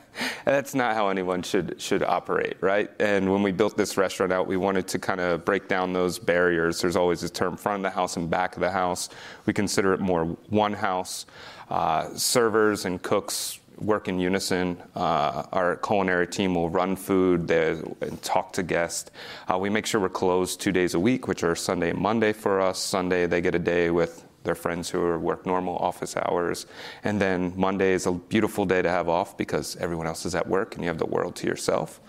That's 0.45 0.75
not 0.75 0.95
how 0.95 1.09
anyone 1.09 1.41
should 1.43 1.79
should 1.81 2.03
operate, 2.03 2.57
right? 2.61 2.89
And 2.99 3.31
when 3.31 3.43
we 3.43 3.51
built 3.51 3.77
this 3.77 3.97
restaurant 3.97 4.31
out, 4.31 4.47
we 4.47 4.57
wanted 4.57 4.87
to 4.89 4.99
kind 4.99 5.19
of 5.19 5.45
break 5.45 5.67
down 5.67 5.93
those 5.93 6.19
barriers. 6.19 6.81
There's 6.81 6.95
always 6.95 7.23
a 7.23 7.29
term 7.29 7.57
front 7.57 7.85
of 7.85 7.91
the 7.91 7.95
house 7.95 8.17
and 8.17 8.29
back 8.29 8.55
of 8.55 8.61
the 8.61 8.71
house. 8.71 9.09
We 9.45 9.53
consider 9.53 9.93
it 9.93 9.99
more 9.99 10.25
one 10.49 10.73
house. 10.73 11.25
Uh, 11.69 12.15
servers 12.15 12.85
and 12.85 13.01
cooks 13.01 13.59
work 13.77 14.07
in 14.07 14.19
unison. 14.19 14.81
Uh, 14.95 15.43
our 15.51 15.75
culinary 15.77 16.27
team 16.27 16.55
will 16.55 16.69
run 16.69 16.95
food 16.95 17.49
and 17.51 18.21
talk 18.21 18.53
to 18.53 18.63
guests. 18.63 19.11
Uh, 19.51 19.57
we 19.57 19.69
make 19.69 19.85
sure 19.85 20.01
we're 20.01 20.09
closed 20.09 20.61
two 20.61 20.71
days 20.71 20.93
a 20.93 20.99
week, 20.99 21.27
which 21.27 21.43
are 21.43 21.55
Sunday 21.55 21.89
and 21.89 21.99
Monday 21.99 22.33
for 22.33 22.61
us. 22.61 22.79
Sunday, 22.79 23.25
they 23.25 23.41
get 23.41 23.55
a 23.55 23.59
day 23.59 23.89
with 23.89 24.25
their 24.43 24.55
friends 24.55 24.89
who 24.89 25.01
are 25.01 25.19
work 25.19 25.45
normal 25.45 25.75
office 25.77 26.15
hours. 26.15 26.67
And 27.03 27.19
then 27.19 27.53
Monday 27.55 27.93
is 27.93 28.05
a 28.05 28.11
beautiful 28.11 28.65
day 28.65 28.81
to 28.81 28.89
have 28.89 29.09
off 29.09 29.37
because 29.37 29.75
everyone 29.77 30.07
else 30.07 30.25
is 30.25 30.35
at 30.35 30.47
work 30.47 30.75
and 30.75 30.83
you 30.83 30.87
have 30.87 30.99
the 30.99 31.05
world 31.05 31.35
to 31.37 31.47
yourself. 31.47 31.99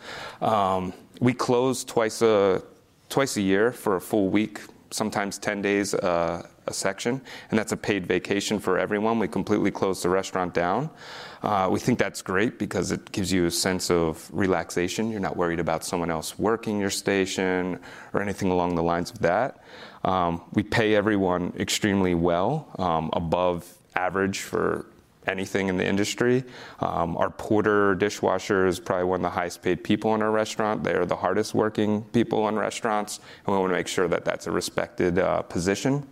Um, 0.41 0.93
we 1.21 1.33
close 1.33 1.83
twice 1.83 2.23
a, 2.23 2.63
twice 3.09 3.37
a 3.37 3.43
year 3.43 3.73
for 3.73 3.97
a 3.97 4.01
full 4.01 4.29
week, 4.29 4.61
sometimes 4.91 5.39
10 5.39 5.63
days. 5.63 5.95
Uh, 5.95 6.47
a 6.67 6.73
section, 6.73 7.21
and 7.51 7.59
that's 7.59 7.73
a 7.73 7.77
paid 7.77 8.07
vacation 8.07 8.59
for 8.59 8.79
everyone. 8.79 9.19
We 9.19 9.29
completely 9.29 9.71
close 9.71 10.03
the 10.03 10.09
restaurant 10.09 10.55
down. 10.55 10.91
Uh, 11.43 11.69
we 11.71 11.79
think 11.79 11.99
that's 11.99 12.23
great 12.23 12.59
because 12.59 12.93
it 12.93 13.13
gives 13.13 13.33
you 13.33 13.47
a 13.47 13.51
sense 13.51 13.91
of 13.91 14.29
relaxation. 14.33 15.11
You're 15.11 15.21
not 15.21 15.37
worried 15.37 15.61
about 15.61 15.85
someone 15.85 16.11
else 16.11 16.39
working 16.39 16.81
your 16.81 16.91
station 16.91 17.79
or 18.13 18.23
anything 18.23 18.51
along 18.51 18.75
the 18.75 18.83
lines 18.83 19.11
of 19.11 19.21
that. 19.21 19.63
Um, 20.05 20.43
we 20.53 20.63
pay 20.63 20.95
everyone 20.95 21.53
extremely 21.59 22.15
well, 22.15 22.69
um, 22.79 23.11
above 23.13 23.67
average 23.95 24.41
for 24.41 24.87
anything 25.27 25.69
in 25.69 25.77
the 25.77 25.87
industry. 25.87 26.45
Um, 26.81 27.17
our 27.17 27.31
porter 27.31 27.95
dishwasher 27.95 28.67
is 28.67 28.79
probably 28.79 29.05
one 29.05 29.21
of 29.21 29.23
the 29.23 29.31
highest 29.31 29.63
paid 29.63 29.83
people 29.83 30.15
in 30.15 30.23
our 30.23 30.31
restaurant. 30.31 30.85
They 30.85 30.95
are 30.95 31.07
the 31.07 31.17
hardest 31.17 31.55
working 31.55 32.03
people 32.05 32.49
in 32.49 32.57
restaurants, 32.57 33.21
and 33.47 33.55
we 33.55 33.61
want 33.61 33.71
to 33.71 33.77
make 33.77 33.89
sure 33.89 34.09
that 34.09 34.25
that's 34.25 34.47
a 34.47 34.51
respected 34.51 35.19
uh, 35.19 35.43
position. 35.43 36.07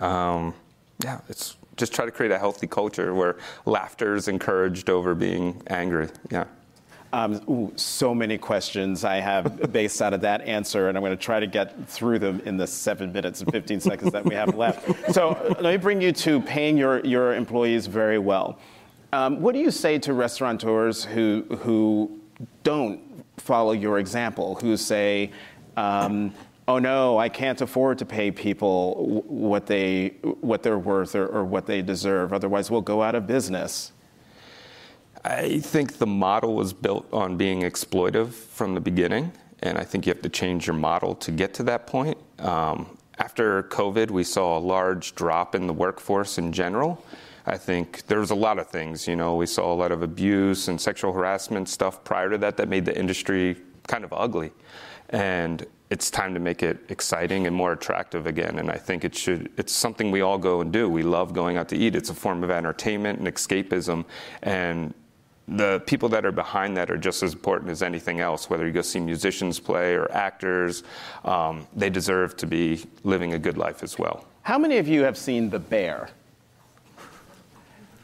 Um, 0.00 0.54
yeah, 1.02 1.20
it's 1.28 1.56
just 1.76 1.94
try 1.94 2.04
to 2.04 2.10
create 2.10 2.32
a 2.32 2.38
healthy 2.38 2.66
culture 2.66 3.14
where 3.14 3.36
laughter 3.64 4.14
is 4.14 4.28
encouraged 4.28 4.90
over 4.90 5.14
being 5.14 5.62
angry. 5.68 6.08
Yeah. 6.30 6.44
Um, 7.12 7.40
ooh, 7.48 7.72
so 7.76 8.14
many 8.14 8.36
questions 8.36 9.02
I 9.02 9.16
have 9.16 9.72
based 9.72 10.02
out 10.02 10.12
of 10.12 10.20
that 10.22 10.42
answer, 10.42 10.88
and 10.88 10.98
I'm 10.98 11.02
going 11.02 11.16
to 11.16 11.22
try 11.22 11.40
to 11.40 11.46
get 11.46 11.88
through 11.88 12.18
them 12.18 12.40
in 12.44 12.58
the 12.58 12.66
seven 12.66 13.12
minutes 13.12 13.40
and 13.40 13.50
15 13.50 13.80
seconds 13.80 14.12
that 14.12 14.24
we 14.24 14.34
have 14.34 14.54
left. 14.54 15.14
So 15.14 15.56
let 15.60 15.62
me 15.62 15.76
bring 15.78 16.02
you 16.02 16.12
to 16.12 16.40
paying 16.42 16.76
your, 16.76 17.04
your 17.06 17.34
employees 17.34 17.86
very 17.86 18.18
well. 18.18 18.58
Um, 19.14 19.40
what 19.40 19.54
do 19.54 19.60
you 19.60 19.70
say 19.70 19.98
to 20.00 20.12
restaurateurs 20.12 21.02
who, 21.02 21.46
who 21.60 22.20
don't 22.62 23.00
follow 23.38 23.72
your 23.72 23.98
example, 23.98 24.56
who 24.56 24.76
say, 24.76 25.32
um, 25.78 26.34
oh 26.68 26.78
no, 26.78 27.18
I 27.18 27.28
can't 27.30 27.60
afford 27.60 27.98
to 27.98 28.04
pay 28.04 28.30
people 28.30 29.22
what 29.26 29.66
they 29.66 30.08
what 30.40 30.62
they're 30.62 30.78
worth 30.78 31.16
or, 31.16 31.26
or, 31.26 31.44
what 31.44 31.66
they 31.66 31.82
deserve. 31.82 32.32
Otherwise, 32.32 32.70
we'll 32.70 32.82
go 32.82 33.02
out 33.02 33.14
of 33.14 33.26
business. 33.26 33.92
I 35.24 35.58
think 35.58 35.98
the 35.98 36.06
model 36.06 36.54
was 36.54 36.72
built 36.72 37.12
on 37.12 37.36
being 37.36 37.62
exploitive 37.62 38.28
from 38.28 38.74
the 38.74 38.80
beginning, 38.80 39.32
and 39.60 39.76
I 39.76 39.82
think 39.82 40.06
you 40.06 40.12
have 40.12 40.22
to 40.22 40.28
change 40.28 40.66
your 40.66 40.76
model 40.76 41.14
to 41.16 41.32
get 41.32 41.54
to 41.54 41.64
that 41.64 41.86
point. 41.88 42.18
Um, 42.38 42.96
after 43.18 43.64
COVID, 43.64 44.10
we 44.10 44.22
saw 44.22 44.56
a 44.56 44.60
large 44.60 45.16
drop 45.16 45.56
in 45.56 45.66
the 45.66 45.72
workforce 45.72 46.38
in 46.38 46.52
general. 46.52 47.04
I 47.46 47.56
think 47.56 48.06
there 48.06 48.20
was 48.20 48.30
a 48.30 48.34
lot 48.34 48.58
of 48.58 48.68
things. 48.68 49.08
You 49.08 49.16
know, 49.16 49.34
we 49.34 49.46
saw 49.46 49.72
a 49.72 49.74
lot 49.74 49.90
of 49.90 50.02
abuse 50.02 50.68
and 50.68 50.80
sexual 50.80 51.12
harassment 51.12 51.68
stuff 51.68 52.04
prior 52.04 52.30
to 52.30 52.38
that 52.38 52.56
that 52.58 52.68
made 52.68 52.84
the 52.84 52.96
industry 52.96 53.56
kind 53.88 54.04
of 54.04 54.12
ugly. 54.12 54.52
And 55.08 55.66
it's 55.90 56.10
time 56.10 56.34
to 56.34 56.40
make 56.40 56.62
it 56.62 56.78
exciting 56.88 57.46
and 57.46 57.56
more 57.56 57.72
attractive 57.72 58.26
again. 58.26 58.58
And 58.58 58.70
I 58.70 58.76
think 58.76 59.04
it 59.04 59.14
should, 59.14 59.50
it's 59.56 59.72
something 59.72 60.10
we 60.10 60.20
all 60.20 60.38
go 60.38 60.60
and 60.60 60.72
do. 60.72 60.88
We 60.88 61.02
love 61.02 61.32
going 61.32 61.56
out 61.56 61.68
to 61.70 61.76
eat. 61.76 61.96
It's 61.96 62.10
a 62.10 62.14
form 62.14 62.44
of 62.44 62.50
entertainment 62.50 63.18
and 63.18 63.28
escapism. 63.28 64.04
And 64.42 64.92
the 65.48 65.80
people 65.86 66.10
that 66.10 66.26
are 66.26 66.32
behind 66.32 66.76
that 66.76 66.90
are 66.90 66.98
just 66.98 67.22
as 67.22 67.32
important 67.32 67.70
as 67.70 67.82
anything 67.82 68.20
else, 68.20 68.50
whether 68.50 68.66
you 68.66 68.72
go 68.72 68.82
see 68.82 69.00
musicians 69.00 69.58
play 69.58 69.94
or 69.94 70.12
actors. 70.12 70.82
Um, 71.24 71.66
they 71.74 71.88
deserve 71.88 72.36
to 72.38 72.46
be 72.46 72.84
living 73.02 73.32
a 73.32 73.38
good 73.38 73.56
life 73.56 73.82
as 73.82 73.98
well. 73.98 74.26
How 74.42 74.58
many 74.58 74.76
of 74.76 74.86
you 74.88 75.04
have 75.04 75.16
seen 75.16 75.48
The 75.48 75.58
Bear? 75.58 76.10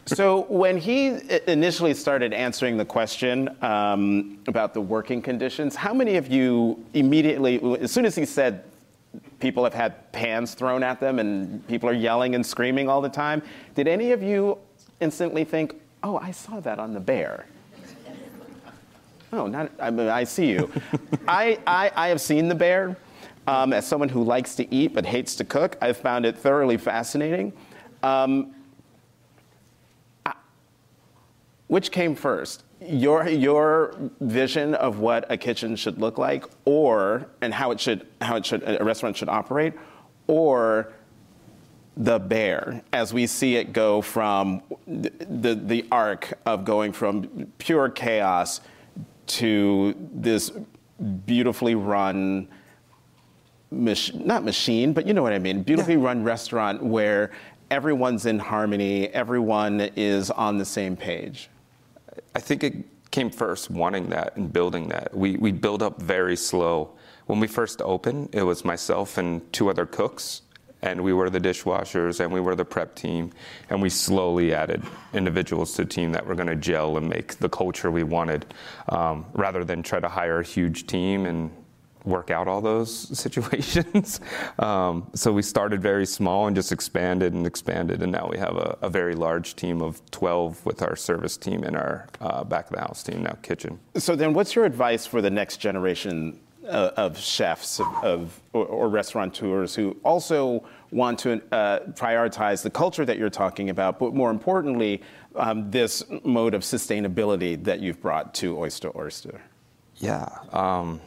So 0.07 0.43
when 0.49 0.77
he 0.77 1.19
initially 1.47 1.95
started 1.95 2.33
answering 2.33 2.77
the 2.77 2.85
question 2.85 3.57
um, 3.63 4.39
about 4.47 4.75
the 4.75 4.81
working 4.81 5.23
conditions, 5.23 5.75
how 5.75 5.95
many 5.95 6.17
of 6.17 6.29
you 6.29 6.85
immediately, 6.93 7.61
as 7.81 7.91
soon 7.91 8.05
as 8.05 8.15
he 8.15 8.27
said 8.27 8.65
people 9.41 9.65
have 9.65 9.75
had 9.75 10.13
pans 10.13 10.55
thrown 10.55 10.83
at 10.83 11.01
them 11.01 11.19
and 11.19 11.67
people 11.69 11.89
are 11.89 11.95
yelling 11.95 12.35
and 12.35 12.45
screaming 12.45 12.89
all 12.89 13.01
the 13.01 13.09
time, 13.09 13.43
did 13.75 13.89
any 13.89 14.13
of 14.13 14.23
you 14.23 14.59
instantly 15.01 15.45
think, 15.45 15.75
oh, 16.03 16.19
I 16.19 16.33
saw 16.33 16.61
that 16.61 16.79
on 16.79 16.93
the 16.93 17.01
bear? 17.01 17.47
Oh, 19.33 19.47
not, 19.47 19.73
I, 19.81 19.91
mean, 19.91 20.09
I 20.09 20.25
see 20.25 20.51
you. 20.51 20.71
I, 21.29 21.59
I, 21.67 21.91
I 21.97 22.09
have 22.09 22.21
seen 22.21 22.49
the 22.49 22.55
bear. 22.55 22.97
Um, 23.47 23.75
as 23.75 23.87
someone 23.87 24.09
who 24.09 24.23
likes 24.23 24.55
to 24.55 24.75
eat 24.75 24.95
but 24.95 25.05
hates 25.05 25.35
to 25.37 25.45
cook, 25.45 25.77
I've 25.83 25.99
found 25.99 26.25
it 26.25 26.39
thoroughly 26.39 26.79
fascinating. 26.79 27.53
Um, 28.03 28.54
which 31.69 31.91
came 31.91 32.15
first? 32.15 32.65
Your, 32.81 33.27
your 33.29 33.95
vision 34.21 34.75
of 34.75 34.99
what 34.99 35.25
a 35.31 35.37
kitchen 35.37 35.75
should 35.77 35.99
look 35.99 36.19
like 36.19 36.45
or 36.65 37.27
and 37.41 37.55
how 37.55 37.71
it 37.71 37.81
should 37.81 38.07
how 38.21 38.37
it 38.37 38.45
should 38.45 38.63
a 38.67 38.85
restaurant 38.85 39.17
should 39.17 39.31
operate 39.31 39.73
or 40.27 40.93
the 41.97 42.19
bear 42.19 42.83
as 42.93 43.15
we 43.15 43.27
see 43.27 43.57
it 43.57 43.73
go 43.73 44.03
from 44.03 44.61
the, 44.87 45.11
the, 45.31 45.55
the 45.55 45.87
arc 45.91 46.35
of 46.45 46.65
going 46.67 46.93
from 46.93 47.51
pure 47.59 47.89
chaos 47.89 48.61
to 49.29 49.95
this 50.13 50.51
beautifully 51.25 51.75
run 51.75 52.47
mach- 53.71 54.13
not 54.15 54.45
machine 54.45 54.93
but 54.93 55.07
you 55.07 55.15
know 55.15 55.23
what 55.23 55.33
i 55.33 55.39
mean 55.39 55.63
beautifully 55.63 55.95
Yeah. 55.95 56.03
run 56.05 56.23
restaurant 56.25 56.83
where 56.83 57.31
everyone's 57.71 58.27
in 58.27 58.39
harmony 58.41 59.09
everyone 59.09 59.81
is 59.97 60.31
on 60.33 60.59
the 60.59 60.65
same 60.65 60.97
page 60.97 61.49
I 62.35 62.41
think 62.41 62.65
it 62.65 62.75
came 63.11 63.31
first 63.31 63.71
wanting 63.71 64.11
that 64.11 64.37
and 64.37 64.53
building 64.53 64.89
that. 64.89 65.17
We, 65.17 65.37
we 65.37 65.53
build 65.53 65.83
up 65.83 66.03
very 66.03 66.37
slow. 66.37 66.91
When 67.27 67.41
we 67.41 67.47
first 67.47 67.81
opened, 67.81 68.31
it 68.33 68.43
was 68.43 68.65
myself 68.65 69.19
and 69.19 69.53
two 69.53 69.71
other 69.71 69.87
cooks, 69.87 70.43
and 70.83 71.03
we 71.03 71.13
were 71.13 71.31
the 71.31 71.41
dishwashers 71.41 72.21
and 72.21 72.33
we 72.33 72.41
were 72.41 72.55
the 72.55 72.65
prep 72.65 72.95
team. 72.95 73.31
And 73.71 73.81
we 73.81 73.89
slowly 73.89 74.53
added 74.53 74.83
individuals 75.15 75.75
to 75.75 75.85
the 75.85 75.89
team 75.89 76.13
that 76.13 76.27
were 76.27 76.35
going 76.35 76.49
to 76.49 76.57
gel 76.57 76.99
and 76.99 77.09
make 77.09 77.37
the 77.37 77.49
culture 77.49 77.91
we 77.91 78.03
wanted, 78.03 78.47
um, 78.89 79.25
rather 79.33 79.65
than 79.65 79.83
try 79.83 80.01
to 80.01 80.09
hire 80.09 80.41
a 80.41 80.45
huge 80.45 80.87
team 80.87 81.25
and 81.25 81.51
work 82.05 82.31
out 82.31 82.47
all 82.47 82.61
those 82.61 83.19
situations. 83.19 84.21
um, 84.59 85.11
so 85.15 85.33
we 85.33 85.43
started 85.43 85.81
very 85.81 86.07
small 86.07 86.47
and 86.47 86.55
just 86.55 86.73
expanded 86.73 87.33
and 87.33 87.47
expanded, 87.47 88.03
and 88.03 88.13
now 88.13 88.29
we 88.31 88.39
have 88.39 88.57
a, 88.57 88.79
a 88.83 88.91
very 88.91 89.15
large 89.15 89.57
team 89.57 89.81
of 89.81 90.01
12 90.11 90.65
with 90.67 90.83
our 90.83 90.97
service 90.97 91.37
team 91.37 91.65
and 91.65 91.77
our 91.77 92.07
uh, 92.21 92.45
back 92.45 92.67
of 92.67 92.73
the 92.73 92.81
house 92.81 93.03
team 93.03 93.23
now, 93.23 93.37
kitchen. 93.43 93.79
So 93.97 94.15
then, 94.15 94.35
what's 94.35 94.55
your 94.55 94.65
advice 94.65 95.07
for 95.07 95.23
the 95.23 95.31
next 95.31 95.59
generation 95.59 96.41
uh, 96.69 96.91
of 96.97 97.19
chefs 97.19 97.81
of, 97.81 97.87
of 98.03 98.41
or, 98.53 98.65
or 98.67 98.89
restaurateurs 98.89 99.75
who 99.75 99.97
also 100.03 100.65
want 100.91 101.19
to 101.19 101.43
uh, 101.53 101.81
prioritize 101.91 102.63
the 102.63 102.71
culture 102.71 103.05
that 103.05 103.19
you're 103.19 103.31
talking 103.31 103.71
about, 103.71 103.99
but 103.99 104.15
more 104.15 104.31
importantly, 104.31 105.03
um, 105.37 105.71
this 105.71 106.05
mode 106.23 106.55
of 106.55 106.63
sustainability 106.63 107.63
that 107.65 107.81
you've 107.81 108.01
brought 108.01 108.33
to 108.35 108.57
Oyster 108.59 108.97
Oyster? 108.97 109.41
Yeah. 109.97 110.29
Um, 110.53 111.01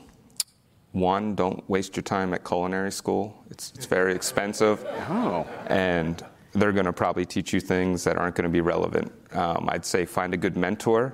one, 1.00 1.36
don't 1.36 1.68
waste 1.70 1.96
your 1.96 2.04
time 2.04 2.34
at 2.34 2.44
culinary 2.44 2.92
school. 2.92 3.44
It's, 3.50 3.72
it's 3.75 3.86
very 3.86 4.13
expensive. 4.16 4.84
Oh. 5.10 5.48
And 5.68 6.24
they're 6.54 6.72
going 6.72 6.86
to 6.86 6.94
probably 6.94 7.25
teach 7.25 7.54
you 7.54 7.60
things 7.60 8.04
that 8.04 8.18
aren't 8.18 8.36
going 8.36 8.44
to 8.44 8.50
be 8.50 8.62
relevant. 8.62 9.12
Um, 9.34 9.70
I'd 9.70 9.86
say 9.86 10.06
find 10.06 10.34
a 10.34 10.38
good 10.38 10.58
mentor 10.58 11.13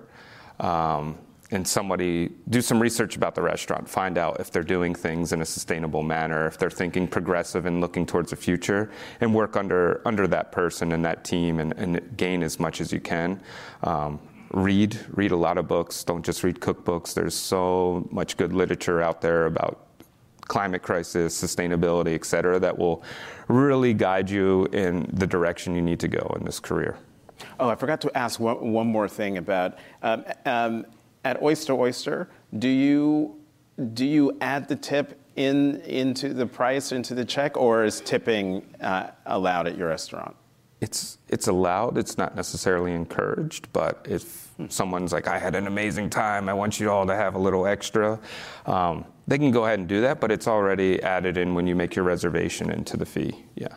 um, 0.60 1.18
and 1.52 1.68
somebody, 1.68 2.32
do 2.50 2.62
some 2.62 2.82
research 2.82 3.16
about 3.16 3.36
the 3.36 3.42
restaurant. 3.42 3.88
Find 3.88 4.18
out 4.18 4.40
if 4.40 4.50
they're 4.52 4.64
doing 4.64 4.96
things 4.96 5.34
in 5.34 5.42
a 5.42 5.46
sustainable 5.46 6.02
manner, 6.02 6.48
if 6.48 6.58
they're 6.58 6.70
thinking 6.70 7.08
progressive 7.08 7.66
and 7.66 7.82
looking 7.82 8.06
towards 8.06 8.30
the 8.30 8.36
future, 8.36 8.90
and 9.22 9.36
work 9.36 9.56
under, 9.56 10.02
under 10.06 10.28
that 10.28 10.52
person 10.52 10.94
and 10.94 11.04
that 11.06 11.24
team 11.24 11.60
and, 11.60 11.74
and 11.74 12.18
gain 12.18 12.42
as 12.42 12.60
much 12.60 12.82
as 12.82 12.92
you 12.92 13.00
can. 13.00 13.42
Um, 13.84 14.20
read 14.54 14.98
read 15.12 15.32
a 15.32 15.36
lot 15.36 15.58
of 15.58 15.68
books 15.68 16.04
don't 16.04 16.24
just 16.24 16.44
read 16.44 16.60
cookbooks 16.60 17.14
there's 17.14 17.36
so 17.36 18.08
much 18.12 18.38
good 18.38 18.54
literature 18.54 19.02
out 19.02 19.20
there 19.20 19.48
about 19.48 19.88
climate 20.42 20.82
crisis 20.84 21.42
sustainability 21.42 22.14
et 22.14 22.26
cetera 22.26 22.60
that 22.60 22.78
will 22.78 23.04
really 23.48 23.94
guide 23.94 24.30
you 24.30 24.66
in 24.66 25.10
the 25.14 25.26
direction 25.26 25.74
you 25.76 25.82
need 25.82 26.00
to 26.00 26.08
go 26.08 26.36
in 26.38 26.46
this 26.46 26.60
career 26.60 26.98
Oh, 27.60 27.70
I 27.70 27.76
forgot 27.76 28.02
to 28.02 28.18
ask 28.18 28.40
one, 28.40 28.72
one 28.72 28.88
more 28.88 29.08
thing 29.08 29.38
about 29.38 29.78
um, 30.02 30.24
um, 30.46 30.86
at 31.24 31.42
Oyster 31.42 31.74
Oyster. 31.74 32.30
Do 32.58 32.68
you 32.68 33.40
do 33.94 34.06
you 34.06 34.38
add 34.42 34.68
the 34.68 34.76
tip 34.76 35.20
in 35.36 35.82
into 35.82 36.34
the 36.34 36.46
price 36.46 36.92
into 36.92 37.16
the 37.16 37.26
check, 37.26 37.58
or 37.58 37.86
is 37.86 38.02
tipping 38.02 38.64
uh, 38.82 39.12
allowed 39.26 39.68
at 39.68 39.78
your 39.78 39.88
restaurant? 39.88 40.36
It's 40.84 41.18
it's 41.30 41.48
allowed 41.48 41.98
it's 41.98 42.18
not 42.18 42.36
necessarily 42.36 42.92
encouraged 42.92 43.72
but 43.72 44.06
if 44.10 44.50
someone's 44.68 45.14
like 45.14 45.28
i 45.28 45.40
had 45.40 45.56
an 45.56 45.66
amazing 45.66 46.10
time 46.10 46.50
i 46.50 46.54
want 46.54 46.78
you 46.78 46.92
all 46.92 47.08
to 47.08 47.16
have 47.16 47.36
a 47.36 47.40
little 47.40 47.66
extra 47.66 48.20
um, 48.66 49.06
they 49.26 49.38
can 49.38 49.50
go 49.50 49.66
ahead 49.66 49.80
and 49.80 49.88
do 49.88 50.02
that 50.02 50.20
but 50.20 50.30
it's 50.30 50.48
already 50.48 51.02
added 51.02 51.38
in 51.38 51.56
when 51.56 51.66
you 51.66 51.76
make 51.76 51.96
your 51.96 52.04
reservation 52.04 52.70
into 52.70 52.98
the 52.98 53.06
fee 53.06 53.34
yeah 53.56 53.76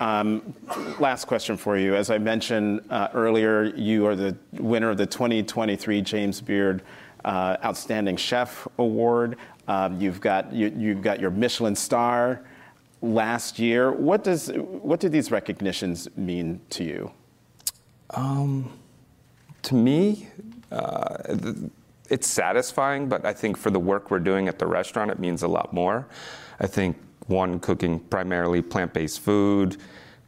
Um, 0.00 0.54
last 1.00 1.26
question 1.26 1.56
for 1.56 1.76
you. 1.76 1.96
As 1.96 2.08
I 2.08 2.18
mentioned 2.18 2.82
uh, 2.88 3.08
earlier, 3.14 3.64
you 3.74 4.06
are 4.06 4.14
the 4.14 4.36
winner 4.52 4.90
of 4.90 4.96
the 4.96 5.06
2023 5.06 6.02
James 6.02 6.40
Beard 6.40 6.82
uh, 7.24 7.56
Outstanding 7.64 8.16
Chef 8.16 8.68
Award. 8.78 9.36
Um, 9.66 10.00
you've 10.00 10.20
got 10.20 10.52
you, 10.52 10.72
you've 10.76 11.02
got 11.02 11.18
your 11.18 11.32
Michelin 11.32 11.74
star 11.74 12.42
last 13.00 13.58
year. 13.58 13.92
What 13.92 14.24
does 14.24 14.48
what 14.48 15.00
do 15.00 15.08
these 15.08 15.30
recognitions 15.30 16.08
mean 16.16 16.60
to 16.70 16.84
you? 16.84 17.10
to 19.62 19.74
me, 19.74 20.28
uh, 20.72 21.16
it's 22.08 22.26
satisfying, 22.26 23.08
but 23.08 23.24
I 23.24 23.32
think 23.32 23.56
for 23.56 23.70
the 23.70 23.78
work 23.78 24.10
we're 24.10 24.18
doing 24.18 24.48
at 24.48 24.58
the 24.58 24.66
restaurant, 24.66 25.10
it 25.10 25.18
means 25.18 25.42
a 25.42 25.48
lot 25.48 25.72
more. 25.72 26.06
I 26.60 26.66
think 26.66 26.96
one, 27.26 27.60
cooking 27.60 28.00
primarily 28.00 28.62
plant-based 28.62 29.20
food, 29.20 29.76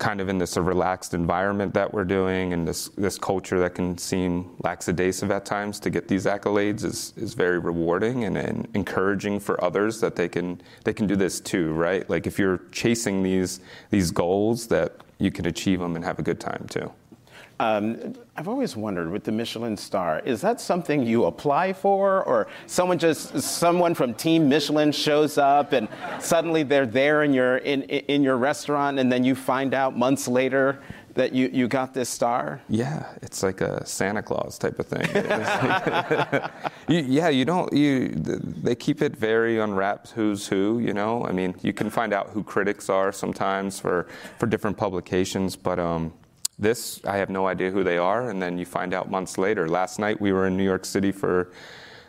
kind 0.01 0.21
of 0.21 0.29
in 0.31 0.39
this 0.39 0.57
relaxed 0.57 1.15
environment 1.15 1.75
that 1.75 1.93
we're 1.93 2.05
doing, 2.05 2.53
and 2.55 2.67
this 2.67 2.89
this 2.97 3.19
culture 3.19 3.61
that 3.61 3.75
can 3.77 3.97
seem 3.99 4.51
lackadaisical 4.65 5.37
at 5.37 5.45
times 5.45 5.79
to 5.81 5.91
get 5.91 6.09
these 6.09 6.25
accolades 6.25 6.83
is 6.83 7.13
is 7.17 7.35
very 7.35 7.59
rewarding 7.59 8.25
and, 8.25 8.37
and 8.37 8.67
encouraging 8.75 9.39
for 9.39 9.63
others 9.63 10.01
that 10.01 10.17
they 10.17 10.29
can 10.29 10.61
they 10.85 10.93
can 10.93 11.07
do 11.07 11.15
this 11.15 11.39
too, 11.39 11.73
right? 11.75 12.09
Like 12.11 12.27
if 12.27 12.39
you're 12.39 12.63
chasing 12.73 13.23
these 13.23 13.61
these 13.91 14.11
goals, 14.11 14.67
that 14.69 14.97
you 15.19 15.31
can 15.31 15.47
achieve 15.47 15.79
them 15.79 15.95
and 15.95 16.05
have 16.05 16.19
a 16.19 16.23
good 16.23 16.41
time 16.41 16.67
too. 16.69 16.91
Um, 17.61 18.15
I've 18.39 18.49
always 18.49 18.75
wondered 18.75 19.11
with 19.11 19.25
the 19.25 19.33
Michelin 19.33 19.77
star, 19.77 20.21
is 20.21 20.41
that 20.41 20.63
something 20.63 21.07
you 21.07 21.27
apply 21.27 21.75
for, 21.75 22.23
or 22.25 22.47
someone 22.67 22.99
just 22.99 23.39
someone 23.43 23.95
from 23.95 24.15
Team 24.15 24.49
Michelin 24.49 24.93
shows 24.93 25.37
up 25.37 25.75
and 25.75 25.87
suddenly 26.21 26.63
they're 26.63 26.87
there 26.87 27.23
in 27.23 27.35
your 27.35 27.59
in 27.59 27.83
in 27.83 28.23
your 28.23 28.39
restaurant, 28.39 28.99
and 28.99 29.13
then 29.13 29.25
you 29.25 29.35
find 29.35 29.75
out 29.75 29.95
months 29.95 30.27
later 30.27 30.79
that 31.15 31.35
you, 31.35 31.51
you 31.53 31.69
got 31.69 31.93
this 31.93 32.09
star? 32.09 32.63
Yeah, 32.69 33.05
it's 33.21 33.43
like 33.43 33.61
a 33.61 33.85
Santa 33.85 34.23
Claus 34.23 34.59
type 34.59 34.79
of 34.79 34.87
thing. 34.87 35.07
you, 36.89 37.05
yeah, 37.07 37.29
you 37.29 37.45
don't. 37.45 37.71
You 37.75 38.09
they 38.09 38.75
keep 38.75 39.03
it 39.03 39.15
very 39.15 39.59
unwrapped. 39.59 40.13
Who's 40.13 40.47
who? 40.47 40.79
You 40.79 40.95
know. 40.95 41.27
I 41.27 41.33
mean, 41.33 41.55
you 41.61 41.75
can 41.75 41.91
find 41.91 42.15
out 42.15 42.31
who 42.31 42.43
critics 42.43 42.89
are 42.89 43.13
sometimes 43.13 43.79
for 43.79 44.07
for 44.39 44.47
different 44.47 44.79
publications, 44.79 45.57
but 45.57 45.79
um, 45.79 46.15
this 46.61 47.01
I 47.05 47.17
have 47.17 47.31
no 47.31 47.47
idea 47.47 47.71
who 47.71 47.83
they 47.83 47.99
are, 47.99 48.31
and 48.31 48.41
then 48.41 48.59
you 48.59 48.67
find 48.67 48.95
out 48.95 49.11
months 49.11 49.39
later. 49.39 49.69
Last 49.69 49.99
night 49.99 50.21
we 50.21 50.33
were 50.33 50.47
in 50.47 50.57
New 50.57 50.65
York 50.65 50.85
City 50.85 51.13
for 51.13 51.51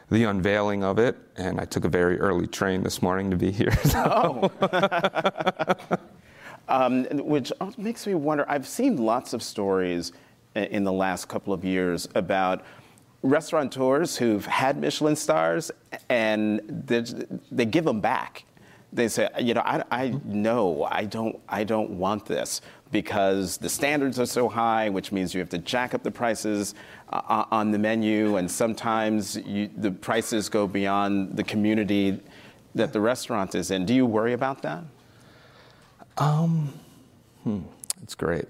the 0.10 0.26
unveiling 0.26 0.84
of 0.84 1.00
it, 1.00 1.18
and 1.38 1.60
I 1.60 1.66
took 1.66 1.86
a 1.86 1.90
very 1.90 2.20
early 2.20 2.48
train 2.48 2.84
this 2.84 3.02
morning 3.02 3.32
to 3.32 3.38
be 3.38 3.52
here. 3.52 3.74
So. 3.84 4.52
Um, 6.68 7.04
which 7.12 7.52
makes 7.78 8.08
me 8.08 8.14
wonder. 8.14 8.46
I've 8.48 8.68
seen 8.68 8.96
lots 8.96 9.34
of 9.34 9.44
stories 9.44 10.14
in 10.56 10.86
the 10.86 10.92
last 10.92 11.28
couple 11.28 11.52
of 11.52 11.66
years 11.66 12.08
about 12.16 12.64
restaurateurs 13.24 14.16
who've 14.16 14.46
had 14.46 14.78
Michelin 14.78 15.18
stars 15.18 15.72
and 16.08 16.62
they 17.52 17.66
give 17.66 17.84
them 17.84 18.00
back. 18.00 18.46
They 18.93 19.08
say, 19.08 19.30
you 19.39 19.54
know, 19.54 19.62
I, 19.62 19.84
I 19.89 20.08
hmm. 20.10 20.41
no, 20.41 20.88
I 20.89 21.06
don't, 21.06 21.39
I 21.47 21.63
don't 21.63 21.91
want 21.91 22.25
this 22.25 22.62
because 22.91 23.58
the 23.58 23.69
standards 23.69 24.19
are 24.19 24.25
so 24.25 24.49
high, 24.49 24.89
which 24.89 25.12
means 25.12 25.34
you 25.34 25.39
have 25.39 25.49
to 25.49 25.58
jack 25.58 25.93
up 25.93 26.04
the 26.04 26.12
prices 26.12 26.75
uh, 27.12 27.21
uh, 27.27 27.45
on 27.51 27.71
the 27.71 27.80
menu, 27.80 28.36
and 28.36 28.51
sometimes 28.51 29.38
you, 29.38 29.69
the 29.77 29.91
prices 29.91 30.49
go 30.49 30.67
beyond 30.67 31.38
the 31.38 31.43
community 31.43 32.19
that 32.75 32.91
the 32.93 32.99
restaurant 32.99 33.56
is 33.56 33.71
in. 33.71 33.86
Do 33.86 33.93
you 33.93 34.06
worry 34.06 34.34
about 34.34 34.62
that? 34.63 34.84
Um, 36.17 36.73
hmm, 37.43 37.62
it's 38.04 38.15
great. 38.15 38.45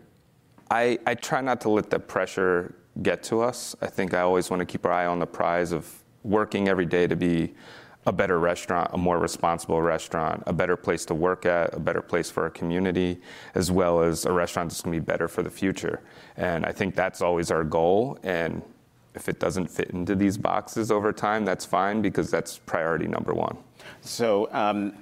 I, 0.69 0.97
I 1.05 1.15
try 1.15 1.41
not 1.41 1.61
to 1.61 1.69
let 1.69 1.89
the 1.89 1.99
pressure 1.99 2.75
get 3.01 3.23
to 3.23 3.41
us. 3.41 3.75
I 3.81 3.87
think 3.87 4.13
I 4.13 4.21
always 4.21 4.49
want 4.49 4.59
to 4.61 4.65
keep 4.65 4.85
our 4.85 4.91
eye 4.91 5.05
on 5.05 5.19
the 5.19 5.27
prize 5.27 5.71
of 5.71 5.91
working 6.23 6.67
every 6.67 6.85
day 6.85 7.07
to 7.07 7.15
be 7.15 7.53
a 8.05 8.11
better 8.11 8.39
restaurant, 8.39 8.89
a 8.93 8.97
more 8.97 9.19
responsible 9.19 9.81
restaurant, 9.81 10.41
a 10.47 10.53
better 10.53 10.75
place 10.75 11.05
to 11.05 11.13
work 11.13 11.45
at, 11.45 11.73
a 11.75 11.79
better 11.79 12.01
place 12.01 12.31
for 12.31 12.43
our 12.43 12.49
community, 12.49 13.19
as 13.53 13.71
well 13.71 14.01
as 14.01 14.25
a 14.25 14.31
restaurant 14.31 14.69
that's 14.69 14.81
going 14.81 14.95
to 14.95 15.01
be 15.01 15.05
better 15.05 15.27
for 15.27 15.43
the 15.43 15.49
future. 15.49 16.01
And 16.37 16.65
I 16.65 16.71
think 16.71 16.95
that's 16.95 17.21
always 17.21 17.51
our 17.51 17.63
goal. 17.63 18.17
And 18.23 18.63
if 19.13 19.29
it 19.29 19.39
doesn't 19.39 19.67
fit 19.67 19.91
into 19.91 20.15
these 20.15 20.37
boxes 20.37 20.89
over 20.89 21.13
time, 21.13 21.45
that's 21.45 21.65
fine 21.65 22.01
because 22.01 22.31
that's 22.31 22.57
priority 22.57 23.07
number 23.07 23.33
one. 23.33 23.57
So, 24.01 24.49
um, 24.51 24.93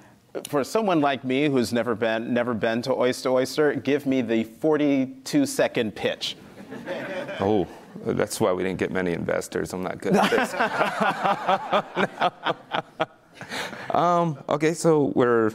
for 0.48 0.62
someone 0.62 1.00
like 1.00 1.24
me 1.24 1.48
who's 1.48 1.72
never 1.72 1.94
been 1.94 2.32
never 2.32 2.54
been 2.54 2.82
to 2.82 2.92
Oyster 2.92 3.30
Oyster, 3.30 3.74
give 3.74 4.06
me 4.06 4.22
the 4.22 4.44
42 4.44 5.44
second 5.46 5.94
pitch. 5.94 6.36
Oh, 7.40 7.66
that's 8.04 8.40
why 8.40 8.52
we 8.52 8.62
didn't 8.62 8.78
get 8.78 8.90
many 8.90 9.12
investors. 9.12 9.72
I'm 9.72 9.82
not 9.82 9.98
good 9.98 10.16
at 10.16 10.30
this. 10.30 10.54
No. 13.90 13.98
um, 13.98 14.38
okay, 14.48 14.74
so 14.74 15.12
we're 15.14 15.52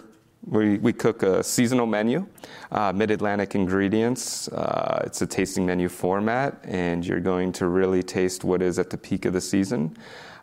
We, 0.47 0.77
we 0.77 0.93
cook 0.93 1.23
a 1.23 1.43
seasonal 1.43 1.87
menu, 1.87 2.27
uh, 2.71 2.91
mid 2.93 3.09
Atlantic 3.09 3.55
ingredients. 3.55 4.47
Uh, 4.49 5.01
it's 5.05 5.21
a 5.23 5.27
tasting 5.27 5.65
menu 5.65 5.89
format, 5.89 6.59
and 6.63 7.03
you're 7.05 7.19
going 7.19 7.51
to 7.53 7.67
really 7.67 8.03
taste 8.03 8.43
what 8.43 8.61
is 8.61 8.77
at 8.77 8.91
the 8.91 8.97
peak 8.97 9.25
of 9.25 9.33
the 9.33 9.41
season 9.41 9.97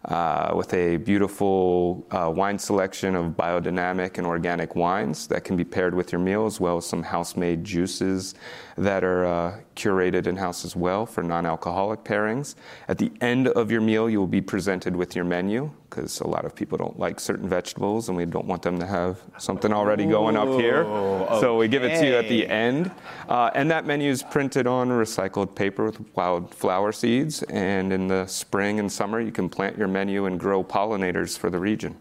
uh, 0.06 0.52
with 0.54 0.74
a 0.74 0.96
beautiful 0.96 2.04
uh, 2.10 2.30
wine 2.34 2.58
selection 2.58 3.14
of 3.14 3.32
biodynamic 3.32 4.18
and 4.18 4.26
organic 4.26 4.74
wines 4.74 5.26
that 5.28 5.44
can 5.44 5.56
be 5.56 5.64
paired 5.64 5.94
with 5.94 6.10
your 6.10 6.20
meal, 6.20 6.44
as 6.46 6.58
well 6.60 6.76
as 6.76 6.86
some 6.86 7.02
house 7.02 7.36
made 7.36 7.62
juices 7.62 8.34
that 8.76 9.04
are 9.04 9.24
uh, 9.24 9.60
curated 9.76 10.26
in 10.26 10.36
house 10.36 10.64
as 10.64 10.74
well 10.74 11.06
for 11.06 11.22
non 11.22 11.46
alcoholic 11.46 12.02
pairings. 12.02 12.54
At 12.88 12.98
the 12.98 13.12
end 13.20 13.48
of 13.48 13.70
your 13.70 13.80
meal, 13.80 14.10
you 14.10 14.18
will 14.18 14.26
be 14.26 14.40
presented 14.40 14.96
with 14.96 15.14
your 15.14 15.24
menu 15.24 15.70
because 15.92 16.20
a 16.20 16.26
lot 16.26 16.44
of 16.44 16.54
people 16.54 16.78
don't 16.78 16.98
like 16.98 17.20
certain 17.20 17.48
vegetables 17.48 18.08
and 18.08 18.16
we 18.16 18.24
don't 18.24 18.46
want 18.46 18.62
them 18.62 18.78
to 18.78 18.86
have 18.86 19.20
something 19.38 19.72
already 19.72 20.06
going 20.06 20.36
up 20.36 20.48
here. 20.48 20.84
Okay. 20.84 21.40
So 21.40 21.56
we 21.58 21.68
give 21.68 21.84
it 21.84 21.98
to 22.00 22.06
you 22.06 22.14
at 22.14 22.28
the 22.28 22.46
end. 22.46 22.90
Uh, 23.28 23.50
and 23.54 23.70
that 23.70 23.84
menu 23.84 24.10
is 24.10 24.22
printed 24.22 24.66
on 24.66 24.88
recycled 24.88 25.54
paper 25.54 25.84
with 25.84 26.00
wildflower 26.16 26.92
seeds. 26.92 27.42
And 27.44 27.92
in 27.92 28.08
the 28.08 28.26
spring 28.26 28.80
and 28.80 28.90
summer, 28.90 29.20
you 29.20 29.32
can 29.32 29.48
plant 29.48 29.76
your 29.76 29.88
menu 29.88 30.24
and 30.26 30.40
grow 30.40 30.64
pollinators 30.64 31.38
for 31.38 31.50
the 31.50 31.58
region 31.58 31.96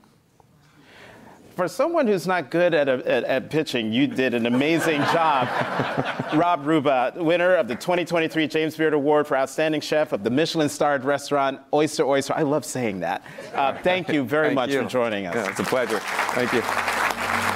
for 1.61 1.67
someone 1.67 2.07
who's 2.07 2.25
not 2.25 2.49
good 2.49 2.73
at, 2.73 2.89
a, 2.89 2.93
at, 3.07 3.23
at, 3.23 3.49
pitching, 3.51 3.93
you 3.93 4.07
did 4.07 4.33
an 4.33 4.47
amazing 4.47 4.99
job. 5.13 5.47
Rob 6.33 6.65
Rubba, 6.65 7.13
winner 7.17 7.53
of 7.53 7.67
the 7.67 7.75
2023 7.75 8.47
James 8.47 8.75
Beard 8.75 8.95
Award 8.95 9.27
for 9.27 9.37
Outstanding 9.37 9.79
Chef 9.79 10.11
of 10.11 10.23
the 10.23 10.31
Michelin 10.31 10.69
starred 10.69 11.05
restaurant 11.05 11.59
Oyster 11.71 12.03
Oyster. 12.03 12.33
I 12.35 12.41
love 12.41 12.65
saying 12.65 13.01
that. 13.01 13.23
Uh, 13.53 13.77
thank 13.83 14.09
you 14.09 14.23
very 14.23 14.47
thank 14.47 14.55
much 14.55 14.71
you. 14.71 14.81
for 14.81 14.89
joining 14.89 15.27
us. 15.27 15.35
Yeah, 15.35 15.49
it's 15.51 15.59
a 15.59 15.63
pleasure. 15.63 15.99
Thank 16.33 16.51
you. 16.51 17.50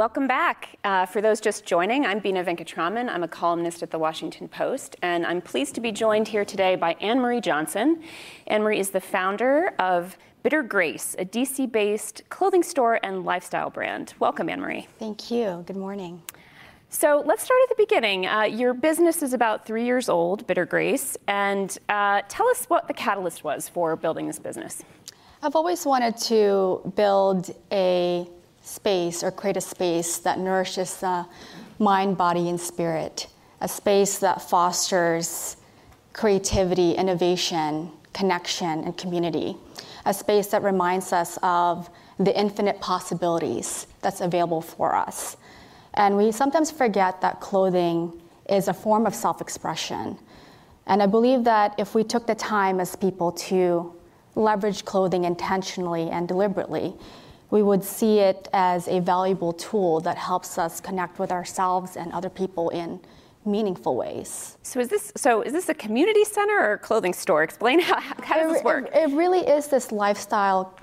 Welcome 0.00 0.26
back. 0.26 0.78
Uh, 0.82 1.04
for 1.04 1.20
those 1.20 1.42
just 1.42 1.66
joining, 1.66 2.06
I'm 2.06 2.20
Bina 2.20 2.42
Venkataraman. 2.42 3.10
I'm 3.10 3.22
a 3.22 3.28
columnist 3.28 3.82
at 3.82 3.90
the 3.90 3.98
Washington 3.98 4.48
Post, 4.48 4.96
and 5.02 5.26
I'm 5.26 5.42
pleased 5.42 5.74
to 5.74 5.82
be 5.82 5.92
joined 5.92 6.26
here 6.26 6.42
today 6.42 6.74
by 6.74 6.94
Anne 7.02 7.20
Marie 7.20 7.42
Johnson. 7.42 8.02
Anne 8.46 8.62
Marie 8.62 8.78
is 8.78 8.88
the 8.88 9.00
founder 9.02 9.74
of 9.78 10.16
Bitter 10.42 10.62
Grace, 10.62 11.14
a 11.18 11.26
DC 11.26 11.70
based 11.70 12.22
clothing 12.30 12.62
store 12.62 12.98
and 13.02 13.26
lifestyle 13.26 13.68
brand. 13.68 14.14
Welcome, 14.18 14.48
Anne 14.48 14.62
Marie. 14.62 14.88
Thank 14.98 15.30
you. 15.30 15.64
Good 15.66 15.76
morning. 15.76 16.22
So 16.88 17.22
let's 17.26 17.42
start 17.42 17.60
at 17.64 17.76
the 17.76 17.82
beginning. 17.82 18.26
Uh, 18.26 18.44
your 18.44 18.72
business 18.72 19.22
is 19.22 19.34
about 19.34 19.66
three 19.66 19.84
years 19.84 20.08
old, 20.08 20.46
Bitter 20.46 20.64
Grace, 20.64 21.18
and 21.28 21.76
uh, 21.90 22.22
tell 22.26 22.48
us 22.48 22.64
what 22.68 22.88
the 22.88 22.94
catalyst 22.94 23.44
was 23.44 23.68
for 23.68 23.96
building 23.96 24.26
this 24.26 24.38
business. 24.38 24.82
I've 25.42 25.56
always 25.56 25.84
wanted 25.84 26.16
to 26.16 26.90
build 26.96 27.50
a 27.70 28.26
space 28.62 29.22
or 29.22 29.30
create 29.30 29.56
a 29.56 29.60
space 29.60 30.18
that 30.18 30.38
nourishes 30.38 31.00
the 31.00 31.26
mind, 31.78 32.16
body, 32.16 32.48
and 32.48 32.60
spirit, 32.60 33.26
a 33.60 33.68
space 33.68 34.18
that 34.18 34.42
fosters 34.42 35.56
creativity, 36.12 36.92
innovation, 36.92 37.90
connection, 38.12 38.84
and 38.84 38.96
community, 38.96 39.56
a 40.04 40.12
space 40.12 40.48
that 40.48 40.62
reminds 40.62 41.12
us 41.12 41.38
of 41.42 41.88
the 42.18 42.38
infinite 42.38 42.80
possibilities 42.80 43.86
that's 44.02 44.20
available 44.20 44.60
for 44.60 44.94
us. 44.94 45.36
And 45.94 46.16
we 46.16 46.32
sometimes 46.32 46.70
forget 46.70 47.20
that 47.20 47.40
clothing 47.40 48.20
is 48.48 48.68
a 48.68 48.74
form 48.74 49.06
of 49.06 49.14
self 49.14 49.40
expression. 49.40 50.18
And 50.86 51.02
I 51.02 51.06
believe 51.06 51.44
that 51.44 51.74
if 51.78 51.94
we 51.94 52.04
took 52.04 52.26
the 52.26 52.34
time 52.34 52.80
as 52.80 52.96
people 52.96 53.32
to 53.32 53.94
leverage 54.34 54.84
clothing 54.84 55.24
intentionally 55.24 56.10
and 56.10 56.26
deliberately, 56.26 56.94
we 57.50 57.62
would 57.62 57.82
see 57.82 58.20
it 58.20 58.48
as 58.52 58.88
a 58.88 59.00
valuable 59.00 59.52
tool 59.52 60.00
that 60.00 60.16
helps 60.16 60.58
us 60.58 60.80
connect 60.80 61.18
with 61.18 61.32
ourselves 61.32 61.96
and 61.96 62.12
other 62.12 62.30
people 62.30 62.70
in 62.70 63.00
meaningful 63.44 63.96
ways. 63.96 64.56
So 64.62 64.80
is 64.80 64.88
this 64.88 65.12
so 65.16 65.42
is 65.42 65.52
this 65.52 65.68
a 65.68 65.74
community 65.74 66.24
center 66.24 66.58
or 66.58 66.72
a 66.74 66.78
clothing 66.78 67.12
store? 67.12 67.42
Explain 67.42 67.80
how, 67.80 67.98
how 68.00 68.36
does 68.36 68.52
this 68.52 68.64
work? 68.64 68.88
It, 68.94 69.10
it 69.10 69.16
really 69.16 69.40
is 69.40 69.66
this 69.68 69.90
lifestyle 69.90 70.78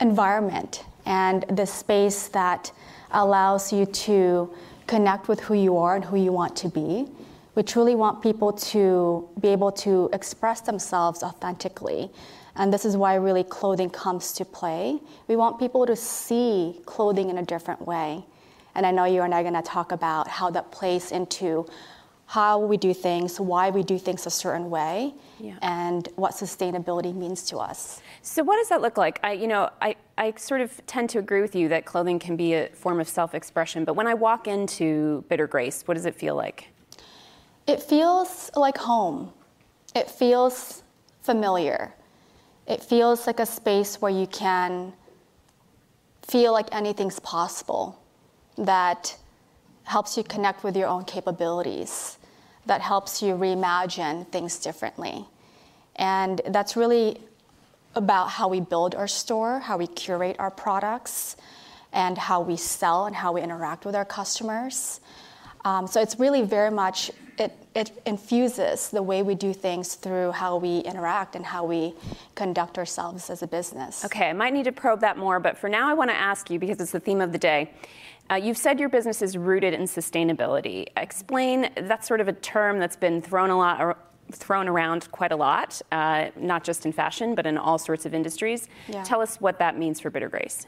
environment 0.00 0.84
and 1.04 1.44
the 1.50 1.66
space 1.66 2.28
that 2.28 2.72
allows 3.10 3.72
you 3.72 3.86
to 3.86 4.52
connect 4.86 5.28
with 5.28 5.40
who 5.40 5.54
you 5.54 5.76
are 5.76 5.96
and 5.96 6.04
who 6.04 6.16
you 6.16 6.32
want 6.32 6.56
to 6.56 6.68
be. 6.68 7.06
We 7.54 7.62
truly 7.64 7.96
want 7.96 8.22
people 8.22 8.52
to 8.52 9.28
be 9.40 9.48
able 9.48 9.72
to 9.72 10.08
express 10.12 10.60
themselves 10.60 11.22
authentically 11.22 12.10
and 12.58 12.72
this 12.72 12.84
is 12.84 12.96
why 12.96 13.14
really 13.14 13.44
clothing 13.44 13.88
comes 13.88 14.32
to 14.32 14.44
play. 14.44 14.98
We 15.28 15.36
want 15.36 15.58
people 15.58 15.86
to 15.86 15.96
see 15.96 16.80
clothing 16.84 17.30
in 17.30 17.38
a 17.38 17.44
different 17.44 17.86
way. 17.86 18.24
And 18.74 18.84
I 18.84 18.90
know 18.90 19.04
you 19.04 19.22
and 19.22 19.32
I 19.32 19.40
are 19.40 19.42
going 19.42 19.54
to 19.54 19.62
talk 19.62 19.92
about 19.92 20.28
how 20.28 20.50
that 20.50 20.70
plays 20.70 21.12
into 21.12 21.66
how 22.26 22.58
we 22.58 22.76
do 22.76 22.92
things, 22.92 23.40
why 23.40 23.70
we 23.70 23.82
do 23.82 23.98
things 23.98 24.26
a 24.26 24.30
certain 24.30 24.68
way, 24.68 25.14
yeah. 25.40 25.56
and 25.62 26.10
what 26.16 26.32
sustainability 26.32 27.14
means 27.14 27.42
to 27.44 27.56
us. 27.56 28.02
So, 28.20 28.44
what 28.44 28.56
does 28.56 28.68
that 28.68 28.82
look 28.82 28.98
like? 28.98 29.18
I, 29.22 29.32
you 29.32 29.46
know, 29.46 29.70
I, 29.80 29.96
I 30.18 30.34
sort 30.36 30.60
of 30.60 30.78
tend 30.86 31.08
to 31.10 31.18
agree 31.18 31.40
with 31.40 31.54
you 31.54 31.68
that 31.70 31.86
clothing 31.86 32.18
can 32.18 32.36
be 32.36 32.52
a 32.52 32.68
form 32.68 33.00
of 33.00 33.08
self 33.08 33.34
expression, 33.34 33.86
but 33.86 33.94
when 33.94 34.06
I 34.06 34.12
walk 34.12 34.46
into 34.46 35.24
Bitter 35.28 35.46
Grace, 35.46 35.84
what 35.86 35.94
does 35.94 36.04
it 36.04 36.14
feel 36.14 36.34
like? 36.34 36.68
It 37.66 37.82
feels 37.82 38.50
like 38.54 38.76
home, 38.76 39.32
it 39.94 40.10
feels 40.10 40.82
familiar. 41.22 41.94
It 42.68 42.82
feels 42.82 43.26
like 43.26 43.40
a 43.40 43.46
space 43.46 44.00
where 44.00 44.12
you 44.12 44.26
can 44.26 44.92
feel 46.22 46.52
like 46.52 46.68
anything's 46.70 47.18
possible, 47.18 47.98
that 48.58 49.16
helps 49.84 50.18
you 50.18 50.22
connect 50.22 50.62
with 50.62 50.76
your 50.76 50.86
own 50.86 51.04
capabilities, 51.04 52.18
that 52.66 52.82
helps 52.82 53.22
you 53.22 53.34
reimagine 53.34 54.28
things 54.28 54.58
differently. 54.58 55.24
And 55.96 56.42
that's 56.48 56.76
really 56.76 57.22
about 57.94 58.28
how 58.28 58.48
we 58.48 58.60
build 58.60 58.94
our 58.94 59.08
store, 59.08 59.60
how 59.60 59.78
we 59.78 59.86
curate 59.86 60.36
our 60.38 60.50
products, 60.50 61.36
and 61.94 62.18
how 62.18 62.42
we 62.42 62.58
sell 62.58 63.06
and 63.06 63.16
how 63.16 63.32
we 63.32 63.40
interact 63.40 63.86
with 63.86 63.96
our 63.96 64.04
customers. 64.04 65.00
Um, 65.64 65.86
so 65.86 66.02
it's 66.02 66.18
really 66.20 66.42
very 66.42 66.70
much 66.70 67.10
it, 67.38 67.52
it 67.74 67.92
infuses 68.04 68.90
the 68.90 69.02
way 69.02 69.22
we 69.22 69.34
do 69.34 69.54
things 69.54 69.94
through 69.94 70.32
how 70.32 70.56
we 70.56 70.78
interact 70.80 71.36
and 71.36 71.46
how 71.46 71.64
we 71.64 71.94
conduct 72.34 72.78
ourselves 72.78 73.30
as 73.30 73.42
a 73.42 73.46
business. 73.46 74.04
Okay, 74.04 74.28
I 74.28 74.32
might 74.32 74.52
need 74.52 74.64
to 74.64 74.72
probe 74.72 75.00
that 75.00 75.16
more, 75.16 75.38
but 75.38 75.56
for 75.56 75.68
now, 75.68 75.88
I 75.88 75.94
want 75.94 76.10
to 76.10 76.16
ask 76.16 76.50
you 76.50 76.58
because 76.58 76.80
it's 76.80 76.92
the 76.92 77.00
theme 77.00 77.20
of 77.20 77.32
the 77.32 77.38
day. 77.38 77.72
Uh, 78.30 78.34
you've 78.34 78.58
said 78.58 78.78
your 78.78 78.88
business 78.88 79.22
is 79.22 79.38
rooted 79.38 79.72
in 79.72 79.82
sustainability. 79.82 80.86
Explain 80.96 81.70
that's 81.76 82.06
sort 82.06 82.20
of 82.20 82.28
a 82.28 82.32
term 82.34 82.78
that's 82.78 82.96
been 82.96 83.22
thrown 83.22 83.50
a 83.50 83.56
lot 83.56 83.96
thrown 84.30 84.68
around 84.68 85.10
quite 85.10 85.32
a 85.32 85.36
lot, 85.36 85.80
uh, 85.90 86.28
not 86.36 86.62
just 86.62 86.84
in 86.84 86.92
fashion, 86.92 87.34
but 87.34 87.46
in 87.46 87.56
all 87.56 87.78
sorts 87.78 88.04
of 88.04 88.12
industries. 88.12 88.68
Yeah. 88.86 89.02
Tell 89.02 89.22
us 89.22 89.40
what 89.40 89.58
that 89.58 89.78
means 89.78 90.00
for 90.00 90.10
Bitter 90.10 90.28
Grace. 90.28 90.66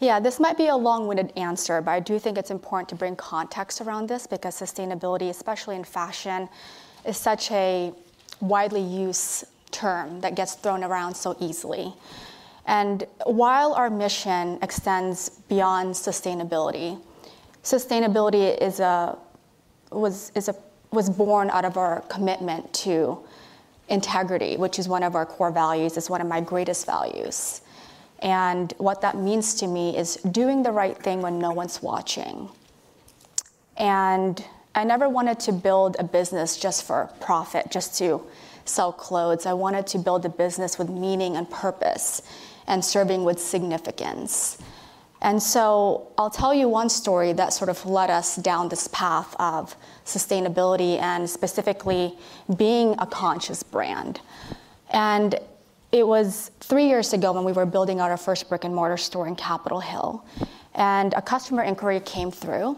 Yeah, 0.00 0.18
this 0.18 0.40
might 0.40 0.56
be 0.56 0.68
a 0.68 0.76
long 0.76 1.06
winded 1.06 1.30
answer, 1.36 1.82
but 1.82 1.90
I 1.90 2.00
do 2.00 2.18
think 2.18 2.38
it's 2.38 2.50
important 2.50 2.88
to 2.88 2.94
bring 2.94 3.16
context 3.16 3.82
around 3.82 4.08
this 4.08 4.26
because 4.26 4.58
sustainability, 4.58 5.28
especially 5.28 5.76
in 5.76 5.84
fashion, 5.84 6.48
is 7.04 7.18
such 7.18 7.50
a 7.50 7.92
widely 8.40 8.80
used 8.80 9.44
term 9.70 10.22
that 10.22 10.34
gets 10.34 10.54
thrown 10.54 10.82
around 10.84 11.14
so 11.14 11.36
easily. 11.38 11.92
And 12.66 13.04
while 13.24 13.74
our 13.74 13.90
mission 13.90 14.58
extends 14.62 15.28
beyond 15.48 15.94
sustainability, 15.94 16.98
sustainability 17.62 18.56
is 18.58 18.80
a, 18.80 19.18
was, 19.92 20.32
is 20.34 20.48
a, 20.48 20.54
was 20.92 21.10
born 21.10 21.50
out 21.50 21.66
of 21.66 21.76
our 21.76 22.00
commitment 22.08 22.72
to 22.72 23.18
integrity, 23.90 24.56
which 24.56 24.78
is 24.78 24.88
one 24.88 25.02
of 25.02 25.14
our 25.14 25.26
core 25.26 25.50
values, 25.50 25.98
is 25.98 26.08
one 26.08 26.22
of 26.22 26.26
my 26.26 26.40
greatest 26.40 26.86
values. 26.86 27.60
And 28.22 28.72
what 28.78 29.00
that 29.00 29.16
means 29.16 29.54
to 29.56 29.66
me 29.66 29.96
is 29.96 30.16
doing 30.16 30.62
the 30.62 30.72
right 30.72 30.96
thing 30.96 31.22
when 31.22 31.38
no 31.38 31.52
one's 31.52 31.82
watching. 31.82 32.48
And 33.76 34.44
I 34.74 34.84
never 34.84 35.08
wanted 35.08 35.40
to 35.40 35.52
build 35.52 35.96
a 35.98 36.04
business 36.04 36.56
just 36.56 36.84
for 36.84 37.10
profit, 37.20 37.70
just 37.70 37.96
to 37.98 38.22
sell 38.66 38.92
clothes. 38.92 39.46
I 39.46 39.54
wanted 39.54 39.86
to 39.88 39.98
build 39.98 40.24
a 40.26 40.28
business 40.28 40.78
with 40.78 40.88
meaning 40.88 41.36
and 41.36 41.48
purpose 41.50 42.22
and 42.66 42.84
serving 42.84 43.24
with 43.24 43.40
significance. 43.40 44.58
And 45.22 45.42
so 45.42 46.08
I'll 46.16 46.30
tell 46.30 46.54
you 46.54 46.68
one 46.68 46.88
story 46.88 47.32
that 47.34 47.52
sort 47.52 47.68
of 47.68 47.84
led 47.84 48.10
us 48.10 48.36
down 48.36 48.68
this 48.68 48.88
path 48.88 49.34
of 49.38 49.76
sustainability 50.06 50.98
and 50.98 51.28
specifically 51.28 52.16
being 52.56 52.94
a 52.98 53.06
conscious 53.06 53.62
brand. 53.62 54.20
And 54.92 55.38
it 55.92 56.06
was 56.06 56.50
three 56.60 56.86
years 56.86 57.12
ago 57.12 57.32
when 57.32 57.44
we 57.44 57.52
were 57.52 57.66
building 57.66 58.00
out 58.00 58.10
our 58.10 58.16
first 58.16 58.48
brick 58.48 58.64
and 58.64 58.74
mortar 58.74 58.96
store 58.96 59.26
in 59.26 59.34
Capitol 59.36 59.80
Hill. 59.80 60.24
And 60.74 61.12
a 61.14 61.22
customer 61.22 61.62
inquiry 61.62 62.00
came 62.00 62.30
through. 62.30 62.76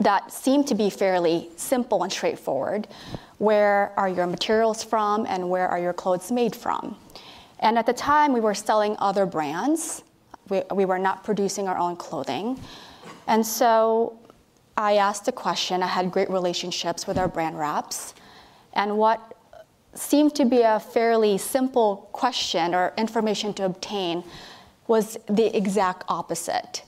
that 0.00 0.32
seemed 0.32 0.66
to 0.66 0.74
be 0.74 0.90
fairly 0.90 1.50
simple 1.56 2.02
and 2.02 2.12
straightforward. 2.12 2.88
Where 3.38 3.92
are 3.96 4.08
your 4.08 4.26
materials 4.26 4.82
from 4.82 5.26
and 5.26 5.48
where 5.48 5.68
are 5.68 5.78
your 5.78 5.92
clothes 5.92 6.32
made 6.32 6.56
from? 6.56 6.96
And 7.60 7.78
at 7.78 7.84
the 7.84 7.92
time, 7.92 8.32
we 8.32 8.40
were 8.40 8.54
selling 8.54 8.96
other 8.98 9.26
brands. 9.26 10.02
We, 10.48 10.62
we 10.74 10.86
were 10.86 10.98
not 10.98 11.22
producing 11.22 11.68
our 11.68 11.76
own 11.76 11.96
clothing. 11.96 12.58
And 13.26 13.46
so 13.46 14.18
I 14.76 14.96
asked 14.96 15.26
the 15.26 15.32
question. 15.32 15.82
I 15.82 15.86
had 15.86 16.10
great 16.10 16.30
relationships 16.30 17.06
with 17.06 17.18
our 17.18 17.28
brand 17.28 17.58
reps. 17.58 18.14
And 18.72 18.96
what 18.96 19.36
seemed 19.94 20.34
to 20.36 20.44
be 20.44 20.62
a 20.62 20.80
fairly 20.80 21.38
simple 21.38 22.08
question 22.12 22.74
or 22.74 22.92
information 22.96 23.52
to 23.54 23.64
obtain 23.64 24.24
was 24.86 25.16
the 25.26 25.56
exact 25.56 26.04
opposite. 26.08 26.82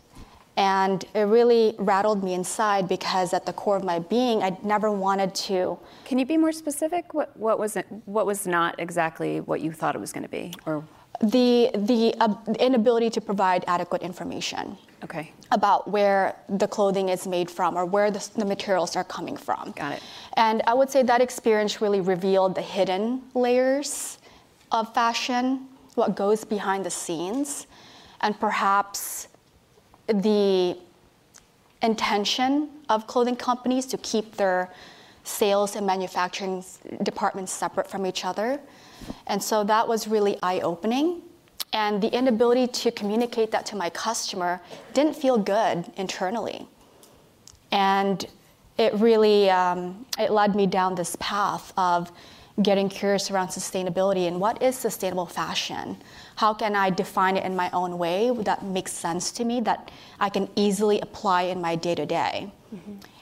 And 0.56 1.04
it 1.14 1.22
really 1.22 1.74
rattled 1.78 2.22
me 2.22 2.34
inside 2.34 2.86
because 2.86 3.32
at 3.32 3.46
the 3.46 3.52
core 3.54 3.76
of 3.76 3.84
my 3.84 4.00
being, 4.00 4.42
I 4.42 4.56
never 4.62 4.90
wanted 4.90 5.34
to. 5.46 5.78
Can 6.04 6.18
you 6.18 6.26
be 6.26 6.36
more 6.36 6.52
specific? 6.52 7.14
What, 7.14 7.34
what 7.36 7.58
was 7.58 7.76
it, 7.76 7.86
what 8.04 8.26
was 8.26 8.46
not 8.46 8.78
exactly 8.78 9.40
what 9.40 9.60
you 9.62 9.72
thought 9.72 9.94
it 9.94 10.00
was 10.00 10.12
going 10.12 10.24
to 10.24 10.28
be, 10.28 10.52
or 10.66 10.84
the 11.20 11.70
the 11.74 12.14
uh, 12.20 12.34
inability 12.58 13.08
to 13.10 13.20
provide 13.20 13.64
adequate 13.66 14.02
information. 14.02 14.76
Okay. 15.04 15.32
About 15.50 15.90
where 15.90 16.36
the 16.48 16.68
clothing 16.68 17.08
is 17.08 17.26
made 17.26 17.50
from 17.50 17.76
or 17.76 17.84
where 17.84 18.10
the, 18.10 18.26
the 18.36 18.44
materials 18.44 18.94
are 18.96 19.04
coming 19.04 19.36
from. 19.36 19.72
Got 19.72 19.94
it. 19.94 20.02
And 20.36 20.62
I 20.66 20.74
would 20.74 20.90
say 20.90 21.02
that 21.02 21.20
experience 21.20 21.80
really 21.80 22.00
revealed 22.00 22.54
the 22.54 22.62
hidden 22.62 23.22
layers 23.34 24.18
of 24.70 24.92
fashion, 24.94 25.66
what 25.96 26.14
goes 26.14 26.44
behind 26.44 26.86
the 26.86 26.90
scenes, 26.90 27.66
and 28.20 28.38
perhaps 28.38 29.28
the 30.06 30.76
intention 31.82 32.68
of 32.88 33.06
clothing 33.06 33.36
companies 33.36 33.86
to 33.86 33.98
keep 33.98 34.36
their 34.36 34.70
sales 35.24 35.76
and 35.76 35.86
manufacturing 35.86 36.64
departments 37.02 37.52
separate 37.52 37.88
from 37.88 38.06
each 38.06 38.24
other. 38.24 38.60
And 39.26 39.42
so 39.42 39.64
that 39.64 39.86
was 39.86 40.06
really 40.06 40.38
eye 40.42 40.60
opening. 40.60 41.21
And 41.72 42.02
the 42.02 42.08
inability 42.14 42.66
to 42.66 42.90
communicate 42.90 43.50
that 43.52 43.64
to 43.66 43.76
my 43.76 43.88
customer 43.90 44.61
didn't 44.92 45.14
feel 45.14 45.38
good 45.38 45.90
internally. 45.96 46.66
And 47.70 48.24
it 48.76 48.92
really 48.94 49.50
um, 49.50 50.04
it 50.18 50.30
led 50.30 50.54
me 50.54 50.66
down 50.66 50.94
this 50.94 51.16
path 51.18 51.72
of 51.76 52.12
getting 52.62 52.88
curious 52.88 53.30
around 53.30 53.48
sustainability 53.48 54.28
and 54.28 54.38
what 54.38 54.62
is 54.62 54.76
sustainable 54.76 55.24
fashion 55.24 55.96
how 56.37 56.54
can 56.54 56.74
I 56.74 56.90
define 56.90 57.37
it 57.37 57.44
in 57.44 57.54
my 57.54 57.70
own 57.72 57.98
way 57.98 58.30
that 58.30 58.64
makes 58.64 58.92
sense 58.92 59.30
to 59.32 59.44
me, 59.44 59.61
that 59.61 59.90
I 60.18 60.28
can 60.28 60.48
easily 60.56 61.00
apply 61.00 61.42
in 61.42 61.61
my 61.61 61.76
day 61.76 61.94
to 61.94 62.06
day? 62.06 62.52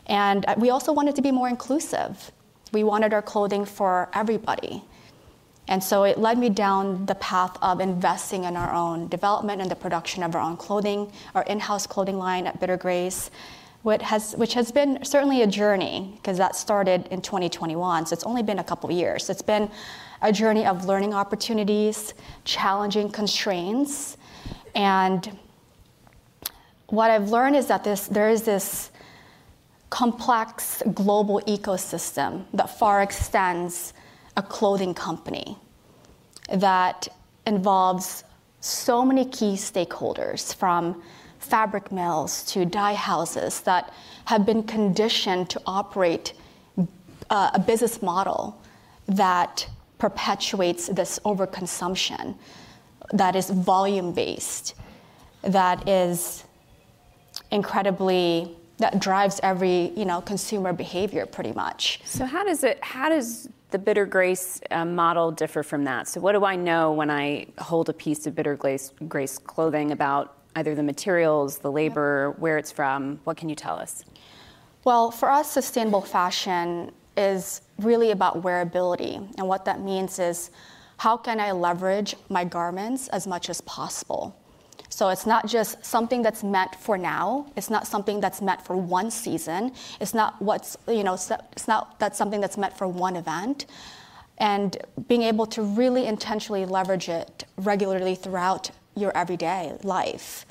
And 0.06 0.44
uh, 0.46 0.54
we 0.56 0.70
also 0.70 0.92
wanted 0.92 1.16
to 1.16 1.22
be 1.22 1.30
more 1.30 1.48
inclusive. 1.48 2.32
We 2.72 2.84
wanted 2.84 3.12
our 3.12 3.22
clothing 3.22 3.64
for 3.64 4.08
everybody. 4.14 4.82
And 5.70 5.83
so 5.83 6.02
it 6.02 6.18
led 6.18 6.37
me 6.37 6.50
down 6.50 7.06
the 7.06 7.14
path 7.14 7.56
of 7.62 7.78
investing 7.78 8.42
in 8.42 8.56
our 8.56 8.74
own 8.74 9.06
development 9.06 9.62
and 9.62 9.70
the 9.70 9.76
production 9.76 10.24
of 10.24 10.35
our 10.35 10.42
own 10.42 10.56
clothing, 10.56 11.12
our 11.37 11.44
in 11.44 11.61
house 11.61 11.87
clothing 11.87 12.18
line 12.18 12.48
at 12.48 12.59
Bitter 12.59 12.76
Grace, 12.76 13.30
which 13.83 14.02
has, 14.02 14.35
which 14.35 14.52
has 14.54 14.72
been 14.72 15.04
certainly 15.04 15.42
a 15.42 15.46
journey 15.46 16.12
because 16.16 16.37
that 16.38 16.56
started 16.56 17.06
in 17.12 17.22
2021. 17.22 18.06
So 18.06 18.14
it's 18.14 18.24
only 18.24 18.42
been 18.42 18.59
a 18.59 18.64
couple 18.64 18.90
years. 18.90 19.30
It's 19.30 19.42
been 19.42 19.70
a 20.22 20.33
journey 20.33 20.66
of 20.66 20.87
learning 20.87 21.14
opportunities, 21.14 22.14
challenging 22.44 23.09
constraints. 23.09 24.16
And 24.74 25.38
what 26.88 27.12
I've 27.12 27.30
learned 27.30 27.54
is 27.54 27.68
that 27.68 27.85
this, 27.85 28.09
there 28.09 28.28
is 28.28 28.42
this 28.42 28.90
complex 29.88 30.83
global 30.92 31.40
ecosystem 31.46 32.44
that 32.54 32.76
far 32.76 33.02
extends 33.02 33.92
a 34.36 34.42
clothing 34.42 34.94
company 34.94 35.56
that 36.52 37.08
involves 37.46 38.24
so 38.60 39.04
many 39.04 39.24
key 39.24 39.54
stakeholders 39.54 40.54
from 40.54 41.02
fabric 41.38 41.90
mills 41.90 42.44
to 42.44 42.64
dye 42.64 42.94
houses 42.94 43.60
that 43.62 43.92
have 44.26 44.44
been 44.44 44.62
conditioned 44.62 45.48
to 45.48 45.60
operate 45.66 46.34
uh, 47.30 47.50
a 47.54 47.58
business 47.58 48.02
model 48.02 48.60
that 49.06 49.66
perpetuates 49.98 50.86
this 50.88 51.18
overconsumption 51.24 52.34
that 53.12 53.34
is 53.34 53.50
volume 53.50 54.12
based, 54.12 54.74
that 55.42 55.88
is 55.88 56.44
incredibly 57.50 58.56
that 58.80 59.00
drives 59.00 59.40
every 59.42 59.92
you 59.96 60.04
know 60.04 60.20
consumer 60.20 60.72
behavior 60.72 61.26
pretty 61.26 61.52
much. 61.52 62.00
So 62.04 62.24
how 62.24 62.44
does 62.44 62.64
it 62.64 62.82
how 62.82 63.08
does 63.08 63.48
the 63.70 63.78
Bitter 63.78 64.04
Grace 64.04 64.60
uh, 64.70 64.84
model 64.84 65.30
differ 65.30 65.62
from 65.62 65.84
that? 65.84 66.08
So 66.08 66.20
what 66.20 66.32
do 66.32 66.44
I 66.44 66.56
know 66.56 66.92
when 66.92 67.10
I 67.10 67.46
hold 67.58 67.88
a 67.88 67.92
piece 67.92 68.26
of 68.26 68.34
Bitter 68.34 68.56
Grace, 68.56 68.92
Grace 69.08 69.38
clothing 69.38 69.92
about 69.92 70.38
either 70.56 70.74
the 70.74 70.82
materials, 70.82 71.58
the 71.58 71.70
labor, 71.70 72.34
where 72.38 72.58
it's 72.58 72.72
from? 72.72 73.20
What 73.24 73.36
can 73.36 73.48
you 73.48 73.54
tell 73.54 73.76
us? 73.76 74.04
Well, 74.82 75.10
for 75.10 75.30
us, 75.30 75.50
sustainable 75.50 76.00
fashion 76.00 76.90
is 77.16 77.60
really 77.78 78.10
about 78.10 78.42
wearability. 78.42 79.16
And 79.38 79.46
what 79.46 79.64
that 79.66 79.80
means 79.80 80.18
is 80.18 80.50
how 80.96 81.16
can 81.16 81.38
I 81.38 81.52
leverage 81.52 82.16
my 82.28 82.44
garments 82.44 83.08
as 83.08 83.26
much 83.26 83.50
as 83.50 83.60
possible? 83.62 84.36
So 84.90 85.09
it's 85.09 85.24
not 85.24 85.46
just 85.46 85.85
something 85.85 86.20
that's 86.20 86.42
meant 86.42 86.74
for 86.74 86.98
now. 86.98 87.46
It's 87.57 87.70
not 87.70 87.87
something 87.87 88.20
that's 88.20 88.42
meant 88.42 88.61
for 88.62 88.76
one 88.76 89.11
season. 89.11 89.72
It's 90.00 90.12
not 90.12 90.42
what's, 90.42 90.76
you 90.88 91.05
know, 91.05 91.14
it's 91.14 91.68
not 91.68 91.98
that's 91.98 92.18
something 92.18 92.40
that's 92.40 92.59
meant 92.59 92.76
for 92.76 92.87
one 92.87 93.16
event. 93.16 93.66
And 94.38 94.76
being 95.09 95.22
able 95.22 95.46
to 95.46 95.62
really 95.62 96.07
intentionally 96.07 96.64
leverage 96.66 97.09
it 97.09 97.44
regularly 97.57 98.14
throughout 98.14 98.70
your 98.96 99.16
everyday 99.16 99.76
life. 99.83 100.44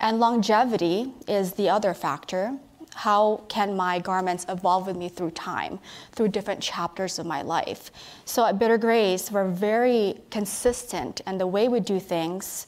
And 0.00 0.20
longevity 0.20 1.12
is 1.26 1.54
the 1.54 1.68
other 1.68 1.94
factor 1.94 2.58
how 2.94 3.44
can 3.48 3.76
my 3.76 4.00
garments 4.00 4.44
evolve 4.48 4.88
with 4.88 4.96
me 4.96 5.08
through 5.08 5.30
time, 5.30 5.78
through 6.12 6.26
different 6.26 6.60
chapters 6.60 7.20
of 7.20 7.26
my 7.26 7.42
life. 7.42 7.92
So 8.24 8.44
at 8.44 8.58
Bitter 8.58 8.76
Grace, 8.76 9.30
we're 9.30 9.46
very 9.46 10.18
consistent, 10.30 11.20
and 11.24 11.40
the 11.40 11.46
way 11.46 11.68
we 11.68 11.78
do 11.78 12.00
things, 12.00 12.66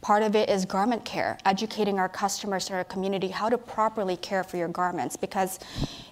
part 0.00 0.22
of 0.22 0.36
it 0.36 0.48
is 0.48 0.64
garment 0.64 1.04
care, 1.04 1.38
educating 1.44 1.98
our 1.98 2.08
customers 2.08 2.68
and 2.68 2.76
our 2.76 2.84
community 2.84 3.28
how 3.28 3.48
to 3.48 3.58
properly 3.58 4.16
care 4.16 4.44
for 4.44 4.56
your 4.56 4.68
garments, 4.68 5.16
because 5.16 5.58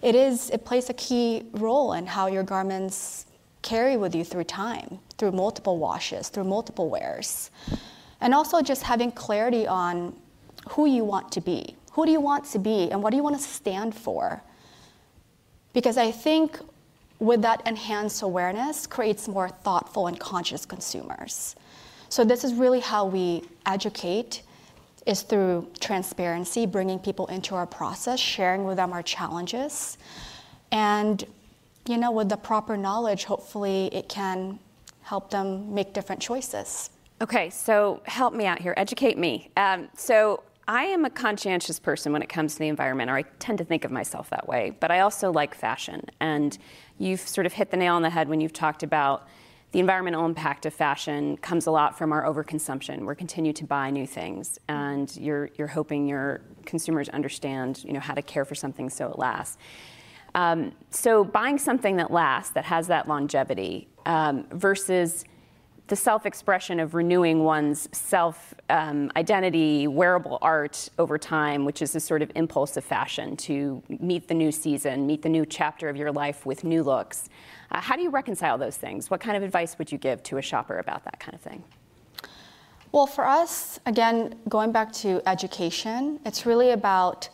it 0.02 0.14
is 0.14 0.50
it 0.50 0.64
plays 0.64 0.90
a 0.90 0.94
key 0.94 1.44
role 1.52 1.92
in 1.92 2.06
how 2.06 2.26
your 2.26 2.42
garments 2.42 3.26
carry 3.62 3.96
with 3.96 4.14
you 4.14 4.24
through 4.24 4.44
time, 4.44 4.98
through 5.18 5.32
multiple 5.32 5.78
washes, 5.78 6.28
through 6.28 6.44
multiple 6.44 6.88
wears. 6.88 7.50
And 8.20 8.34
also 8.34 8.62
just 8.62 8.82
having 8.82 9.12
clarity 9.12 9.66
on 9.66 10.14
who 10.70 10.86
you 10.86 11.04
want 11.04 11.30
to 11.32 11.40
be 11.40 11.76
who 11.96 12.04
do 12.04 12.12
you 12.12 12.20
want 12.20 12.44
to 12.44 12.58
be 12.58 12.90
and 12.90 13.02
what 13.02 13.10
do 13.10 13.16
you 13.16 13.22
want 13.22 13.36
to 13.36 13.42
stand 13.42 13.94
for? 13.94 14.42
Because 15.72 15.96
I 15.96 16.10
think 16.10 16.58
with 17.18 17.40
that 17.40 17.66
enhanced 17.66 18.20
awareness 18.20 18.86
creates 18.86 19.26
more 19.26 19.48
thoughtful 19.48 20.06
and 20.06 20.20
conscious 20.20 20.66
consumers. 20.66 21.56
So 22.08 22.24
this 22.24 22.44
is 22.44 22.54
really 22.54 22.80
how 22.80 23.06
we 23.06 23.42
educate 23.64 24.42
is 25.06 25.22
through 25.22 25.68
transparency, 25.80 26.66
bringing 26.66 26.98
people 26.98 27.26
into 27.28 27.54
our 27.54 27.66
process, 27.66 28.18
sharing 28.18 28.64
with 28.64 28.76
them 28.76 28.92
our 28.92 29.02
challenges. 29.02 29.98
And 30.72 31.24
you 31.88 31.96
know, 31.96 32.10
with 32.10 32.28
the 32.28 32.36
proper 32.36 32.76
knowledge, 32.76 33.24
hopefully 33.24 33.88
it 33.92 34.08
can 34.08 34.58
help 35.02 35.30
them 35.30 35.72
make 35.72 35.92
different 35.92 36.20
choices. 36.20 36.90
Okay, 37.22 37.48
so 37.48 38.02
help 38.04 38.34
me 38.34 38.44
out 38.44 38.60
here, 38.60 38.74
educate 38.76 39.16
me. 39.16 39.50
Um, 39.56 39.88
so 39.96 40.42
I 40.68 40.84
am 40.84 41.04
a 41.04 41.10
conscientious 41.10 41.78
person 41.78 42.12
when 42.12 42.22
it 42.22 42.28
comes 42.28 42.54
to 42.54 42.58
the 42.58 42.68
environment, 42.68 43.08
or 43.08 43.16
I 43.16 43.22
tend 43.38 43.58
to 43.58 43.64
think 43.64 43.84
of 43.84 43.92
myself 43.92 44.28
that 44.30 44.48
way, 44.48 44.76
but 44.80 44.90
I 44.90 45.00
also 45.00 45.30
like 45.30 45.54
fashion. 45.54 46.02
And 46.18 46.58
you've 46.98 47.20
sort 47.20 47.46
of 47.46 47.52
hit 47.52 47.70
the 47.70 47.76
nail 47.76 47.94
on 47.94 48.02
the 48.02 48.10
head 48.10 48.28
when 48.28 48.40
you've 48.40 48.52
talked 48.52 48.82
about 48.82 49.28
the 49.76 49.80
environmental 49.80 50.24
impact 50.24 50.64
of 50.64 50.72
fashion 50.72 51.36
comes 51.36 51.66
a 51.66 51.70
lot 51.70 51.98
from 51.98 52.10
our 52.10 52.24
overconsumption. 52.24 53.04
We're 53.04 53.14
continue 53.14 53.52
to 53.52 53.64
buy 53.66 53.90
new 53.90 54.06
things, 54.06 54.58
and 54.68 55.14
you're, 55.18 55.50
you're 55.58 55.66
hoping 55.66 56.08
your 56.08 56.40
consumers 56.64 57.10
understand 57.10 57.84
you 57.84 57.92
know, 57.92 58.00
how 58.00 58.14
to 58.14 58.22
care 58.22 58.46
for 58.46 58.54
something 58.54 58.88
so 58.88 59.10
it 59.10 59.18
lasts. 59.18 59.58
Um, 60.34 60.72
so 60.88 61.24
buying 61.24 61.58
something 61.58 61.96
that 61.96 62.10
lasts, 62.10 62.52
that 62.52 62.64
has 62.64 62.86
that 62.86 63.06
longevity, 63.06 63.88
um, 64.06 64.46
versus 64.50 65.26
the 65.88 65.96
self 65.96 66.26
expression 66.26 66.80
of 66.80 66.94
renewing 66.94 67.44
one's 67.44 67.88
self 67.92 68.54
um, 68.70 69.10
identity, 69.16 69.86
wearable 69.86 70.38
art 70.42 70.88
over 70.98 71.16
time, 71.16 71.64
which 71.64 71.80
is 71.80 71.94
a 71.94 72.00
sort 72.00 72.22
of 72.22 72.32
impulse 72.34 72.76
of 72.76 72.84
fashion 72.84 73.36
to 73.36 73.82
meet 73.88 74.26
the 74.26 74.34
new 74.34 74.50
season, 74.50 75.06
meet 75.06 75.22
the 75.22 75.28
new 75.28 75.46
chapter 75.46 75.88
of 75.88 75.96
your 75.96 76.10
life 76.10 76.44
with 76.44 76.64
new 76.64 76.82
looks. 76.82 77.28
Uh, 77.70 77.80
how 77.80 77.94
do 77.96 78.02
you 78.02 78.10
reconcile 78.10 78.58
those 78.58 78.76
things? 78.76 79.10
What 79.10 79.20
kind 79.20 79.36
of 79.36 79.42
advice 79.42 79.78
would 79.78 79.92
you 79.92 79.98
give 79.98 80.22
to 80.24 80.38
a 80.38 80.42
shopper 80.42 80.78
about 80.78 81.04
that 81.04 81.20
kind 81.20 81.34
of 81.34 81.40
thing? 81.40 81.62
Well, 82.90 83.06
for 83.06 83.26
us, 83.26 83.78
again, 83.86 84.36
going 84.48 84.72
back 84.72 84.92
to 84.94 85.20
education, 85.26 86.18
it's 86.24 86.46
really 86.46 86.70
about 86.70 87.28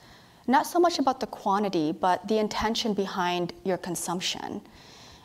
not 0.47 0.67
so 0.67 0.81
much 0.81 0.99
about 0.99 1.21
the 1.21 1.27
quantity, 1.27 1.93
but 1.93 2.27
the 2.27 2.38
intention 2.38 2.95
behind 2.95 3.53
your 3.65 3.79
consumption. 3.79 4.61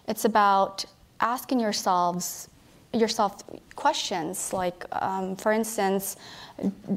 It's 0.08 0.26
about 0.26 0.86
asking 1.20 1.60
yourselves 1.60 2.50
yourself 2.94 3.44
questions 3.76 4.54
like, 4.54 4.86
um, 4.92 5.36
for 5.36 5.52
instance, 5.52 6.16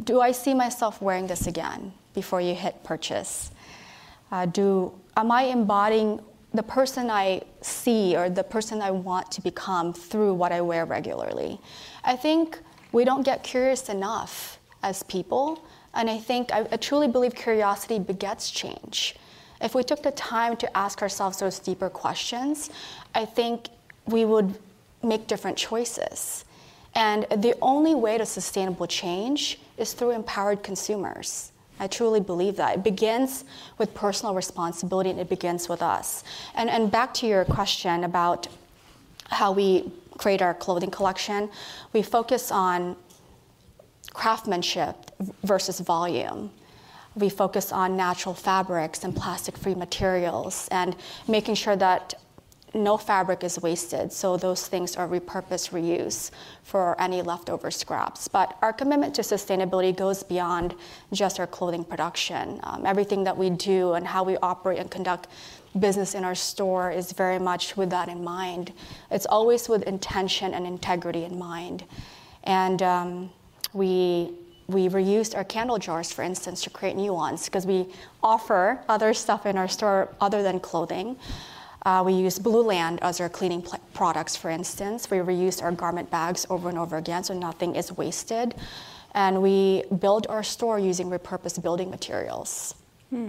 do 0.05 0.20
I 0.20 0.33
see 0.33 0.55
myself 0.55 1.03
wearing 1.03 1.26
this 1.26 1.46
again 1.46 1.92
before 2.14 2.40
you 2.40 2.55
hit 2.55 2.83
purchase? 2.85 3.50
Uh, 4.33 4.46
do 4.46 4.92
am 5.16 5.31
I 5.31 5.44
embodying 5.44 6.20
the 6.53 6.62
person 6.62 7.11
I 7.11 7.42
see 7.61 8.16
or 8.16 8.29
the 8.31 8.42
person 8.42 8.81
I 8.83 8.90
want 8.90 9.31
to 9.33 9.40
become 9.40 9.92
through 9.92 10.35
what 10.35 10.53
I 10.53 10.61
wear 10.61 10.85
regularly? 10.85 11.61
I 12.05 12.16
think 12.16 12.59
we 12.92 13.05
don't 13.05 13.22
get 13.22 13.42
curious 13.42 13.88
enough 13.88 14.59
as 14.83 15.03
people, 15.05 15.62
and 15.94 16.09
I 16.09 16.18
think 16.18 16.53
I, 16.53 16.66
I 16.72 16.76
truly 16.76 17.09
believe 17.09 17.35
curiosity 17.35 17.98
begets 17.98 18.50
change. 18.50 19.16
If 19.61 19.74
we 19.74 19.83
took 19.83 20.03
the 20.03 20.12
time 20.12 20.57
to 20.57 20.76
ask 20.76 21.03
ourselves 21.03 21.38
those 21.38 21.59
deeper 21.59 21.90
questions, 21.90 22.70
I 23.14 23.26
think 23.26 23.68
we 24.07 24.24
would 24.24 24.59
make 25.03 25.27
different 25.27 25.57
choices. 25.57 26.45
And 26.95 27.27
the 27.37 27.55
only 27.63 27.95
way 27.95 28.19
to 28.19 28.27
sustainable 28.27 28.87
change 28.87 29.61
is 29.77 29.93
through 29.93 30.11
empowered 30.11 30.63
consumers. 30.63 31.53
I 31.79 31.87
truly 31.87 32.21
believe 32.21 32.57
that. 32.57 32.77
It 32.77 32.85
begins 32.85 33.45
with 33.79 33.95
personal 33.95 34.35
responsibility 34.35 35.11
and 35.11 35.19
it 35.19 35.29
begins 35.29 35.69
with 35.69 35.81
us. 35.83 36.25
And, 36.55 36.69
and 36.69 36.91
back 36.91 37.15
to 37.15 37.27
your 37.27 37.45
question 37.45 38.05
about 38.05 38.49
how 39.31 39.53
we 39.53 39.91
create 40.19 40.43
our 40.43 40.53
clothing 40.53 40.91
collection, 40.91 41.49
we 41.95 42.03
focus 42.03 42.53
on 42.53 42.97
craftsmanship 44.13 44.97
versus 45.43 45.81
volume. 45.81 46.51
We 47.15 47.31
focus 47.31 47.73
on 47.73 47.97
natural 47.97 48.35
fabrics 48.35 49.03
and 49.03 49.17
plastic 49.17 49.57
free 49.57 49.75
materials 49.75 50.69
and 50.71 50.95
making 51.27 51.55
sure 51.55 51.77
that 51.77 52.15
no 52.74 52.96
fabric 52.96 53.42
is 53.42 53.61
wasted, 53.61 54.12
so 54.12 54.37
those 54.37 54.68
things 54.68 54.96
are 54.96 55.09
repurposed, 55.09 55.70
reused 55.70 56.30
for 56.62 57.00
any 57.00 57.22
leftover 57.22 57.70
scraps. 57.70 58.28
But 58.28 58.56
our 58.62 58.72
commitment 58.72 59.14
to 59.16 59.22
sustainability 59.22 59.96
goes 59.96 60.22
beyond 60.22 60.74
just 61.12 61.40
our 61.40 61.46
clothing 61.46 61.85
production. 61.85 62.61
Um, 62.62 62.87
everything 62.87 63.24
that 63.24 63.37
we 63.37 63.50
do 63.50 63.94
and 63.94 64.06
how 64.06 64.22
we 64.22 64.37
operate 64.38 64.78
and 64.78 64.90
conduct 64.90 65.26
business 65.78 66.14
in 66.14 66.24
our 66.24 66.35
store 66.35 66.90
is 66.90 67.12
very 67.12 67.38
much 67.38 67.76
with 67.76 67.90
that 67.90 68.09
in 68.09 68.22
mind. 68.22 68.72
It's 69.11 69.26
always 69.26 69.68
with 69.68 69.83
intention 69.85 70.54
and 70.54 70.66
integrity 70.66 71.24
in 71.24 71.38
mind. 71.38 71.85
And 72.44 72.83
um, 72.83 73.30
we 73.72 74.33
we 74.70 74.88
reused 74.88 75.37
our 75.37 75.42
candle 75.42 75.78
jars, 75.78 76.12
for 76.12 76.22
instance, 76.22 76.62
to 76.62 76.70
create 76.70 76.94
new 76.94 77.12
ones 77.12 77.46
because 77.46 77.66
we 77.66 77.87
offer 78.22 78.80
other 78.88 79.12
stuff 79.12 79.44
in 79.44 79.59
our 79.59 79.66
store 79.66 80.14
other 80.20 80.44
than 80.44 80.61
clothing. 80.61 81.16
Uh, 81.87 82.03
we 82.05 82.12
use 82.12 82.38
Blueland 82.38 82.99
as 83.01 83.21
our 83.21 83.29
cleaning 83.29 83.62
pl- 83.62 83.81
products, 83.95 84.37
for 84.37 84.51
instance. 84.51 85.11
We 85.11 85.19
reuse 85.19 85.62
our 85.62 85.73
garment 85.73 86.11
bags 86.11 86.47
over 86.51 86.69
and 86.69 86.79
over 86.79 86.97
again 86.97 87.25
so 87.25 87.35
nothing 87.35 87.75
is 87.75 87.90
wasted. 87.93 88.55
And 89.14 89.43
we 89.43 89.85
build 89.99 90.27
our 90.29 90.43
store 90.43 90.79
using 90.79 91.09
repurposed 91.09 91.62
building 91.62 91.90
materials. 91.90 92.75
Hmm. 93.09 93.29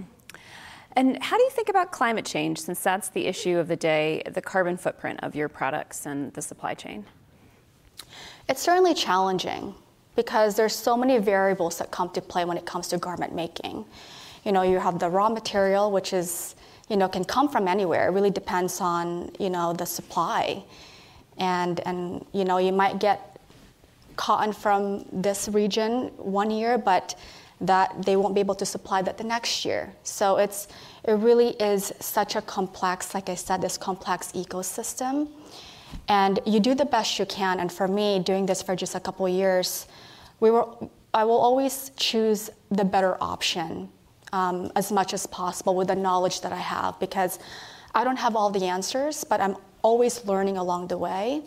And 0.94 1.22
how 1.22 1.38
do 1.38 1.42
you 1.42 1.50
think 1.50 1.70
about 1.70 1.90
climate 1.90 2.26
change, 2.26 2.60
since 2.60 2.80
that's 2.80 3.08
the 3.08 3.26
issue 3.26 3.56
of 3.56 3.66
the 3.66 3.76
day, 3.76 4.22
the 4.30 4.42
carbon 4.42 4.76
footprint 4.76 5.20
of 5.22 5.34
your 5.34 5.48
products 5.48 6.06
and 6.06 6.32
the 6.34 6.42
supply 6.42 6.74
chain? 6.74 7.06
It's 8.48 8.60
certainly 8.60 8.92
challenging 8.92 9.74
because 10.14 10.54
there's 10.54 10.74
so 10.74 10.96
many 10.96 11.16
variables 11.18 11.78
that 11.78 11.90
come 11.90 12.10
to 12.10 12.20
play 12.20 12.44
when 12.44 12.58
it 12.58 12.66
comes 12.66 12.88
to 12.88 12.98
garment 12.98 13.34
making. 13.34 13.86
You 14.44 14.52
know, 14.52 14.62
you 14.62 14.78
have 14.78 14.98
the 14.98 15.08
raw 15.08 15.30
material, 15.30 15.90
which 15.90 16.12
is 16.12 16.54
you 16.92 16.98
know, 16.98 17.08
can 17.08 17.24
come 17.24 17.48
from 17.48 17.66
anywhere. 17.66 18.08
It 18.08 18.10
really 18.10 18.30
depends 18.30 18.78
on, 18.78 19.30
you 19.38 19.48
know, 19.48 19.72
the 19.72 19.86
supply. 19.86 20.62
And, 21.38 21.80
and 21.86 22.22
you 22.32 22.44
know, 22.44 22.58
you 22.58 22.70
might 22.70 23.00
get 23.00 23.40
cotton 24.16 24.52
from 24.52 25.06
this 25.10 25.48
region 25.48 26.08
one 26.18 26.50
year, 26.50 26.76
but 26.76 27.14
that 27.62 28.04
they 28.04 28.16
won't 28.16 28.34
be 28.34 28.40
able 28.40 28.56
to 28.56 28.66
supply 28.66 29.00
that 29.00 29.16
the 29.16 29.24
next 29.24 29.64
year. 29.64 29.90
So 30.02 30.36
it's, 30.36 30.68
it 31.04 31.12
really 31.12 31.52
is 31.72 31.94
such 31.98 32.36
a 32.36 32.42
complex, 32.42 33.14
like 33.14 33.30
I 33.30 33.36
said, 33.36 33.62
this 33.62 33.78
complex 33.78 34.32
ecosystem. 34.32 35.28
And 36.08 36.40
you 36.44 36.60
do 36.60 36.74
the 36.74 36.84
best 36.84 37.18
you 37.18 37.24
can. 37.24 37.58
And 37.58 37.72
for 37.72 37.88
me, 37.88 38.18
doing 38.18 38.44
this 38.44 38.60
for 38.60 38.76
just 38.76 38.94
a 38.94 39.00
couple 39.00 39.26
years, 39.30 39.86
we 40.40 40.50
were, 40.50 40.68
I 41.14 41.24
will 41.24 41.40
always 41.40 41.90
choose 41.96 42.50
the 42.70 42.84
better 42.84 43.16
option 43.18 43.88
um, 44.32 44.72
as 44.76 44.90
much 44.90 45.12
as 45.12 45.26
possible 45.26 45.74
with 45.74 45.88
the 45.88 45.94
knowledge 45.94 46.40
that 46.40 46.52
I 46.52 46.56
have 46.56 46.98
because 46.98 47.38
I 47.94 48.04
don't 48.04 48.18
have 48.18 48.36
all 48.36 48.50
the 48.50 48.64
answers, 48.66 49.24
but 49.24 49.40
I'm 49.40 49.56
always 49.82 50.24
learning 50.24 50.56
along 50.56 50.88
the 50.88 50.98
way. 50.98 51.42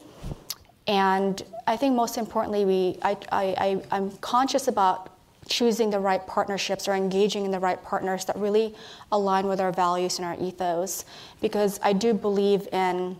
And 0.87 1.41
I 1.65 1.77
think 1.77 1.95
most 1.95 2.17
importantly, 2.17 2.63
we, 2.65 2.99
I, 3.01 3.17
I, 3.31 3.81
I, 3.91 3.97
am 3.97 4.11
conscious 4.17 4.67
about 4.67 5.09
choosing 5.47 5.89
the 5.89 5.99
right 5.99 6.25
partnerships 6.27 6.87
or 6.87 6.93
engaging 6.93 7.45
in 7.45 7.51
the 7.51 7.59
right 7.59 7.81
partners 7.83 8.25
that 8.25 8.35
really 8.35 8.75
align 9.11 9.47
with 9.47 9.59
our 9.59 9.71
values 9.71 10.19
and 10.19 10.25
our 10.25 10.35
ethos 10.39 11.05
because 11.41 11.79
I 11.81 11.93
do 11.93 12.13
believe 12.13 12.67
in 12.71 13.19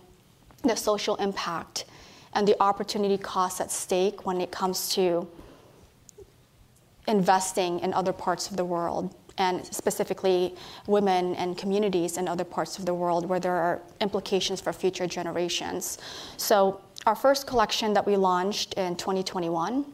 the 0.62 0.76
social 0.76 1.16
impact 1.16 1.86
and 2.34 2.46
the 2.46 2.60
opportunity 2.60 3.18
costs 3.18 3.60
at 3.60 3.70
stake 3.70 4.26
when 4.26 4.40
it 4.40 4.50
comes 4.50 4.88
to 4.90 5.28
investing 7.08 7.80
in 7.80 7.94
other 7.94 8.12
parts 8.12 8.50
of 8.50 8.56
the 8.56 8.64
world 8.64 9.14
and 9.38 9.64
specifically 9.66 10.54
women 10.86 11.34
and 11.34 11.58
communities 11.58 12.16
in 12.16 12.28
other 12.28 12.44
parts 12.44 12.78
of 12.78 12.86
the 12.86 12.94
world 12.94 13.28
where 13.28 13.40
there 13.40 13.54
are 13.54 13.82
implications 14.00 14.60
for 14.60 14.72
future 14.72 15.06
generations. 15.06 15.98
So, 16.36 16.80
our 17.04 17.14
first 17.14 17.46
collection 17.46 17.92
that 17.92 18.04
we 18.04 18.16
launched 18.16 18.74
in 18.74 18.96
2021 18.96 19.84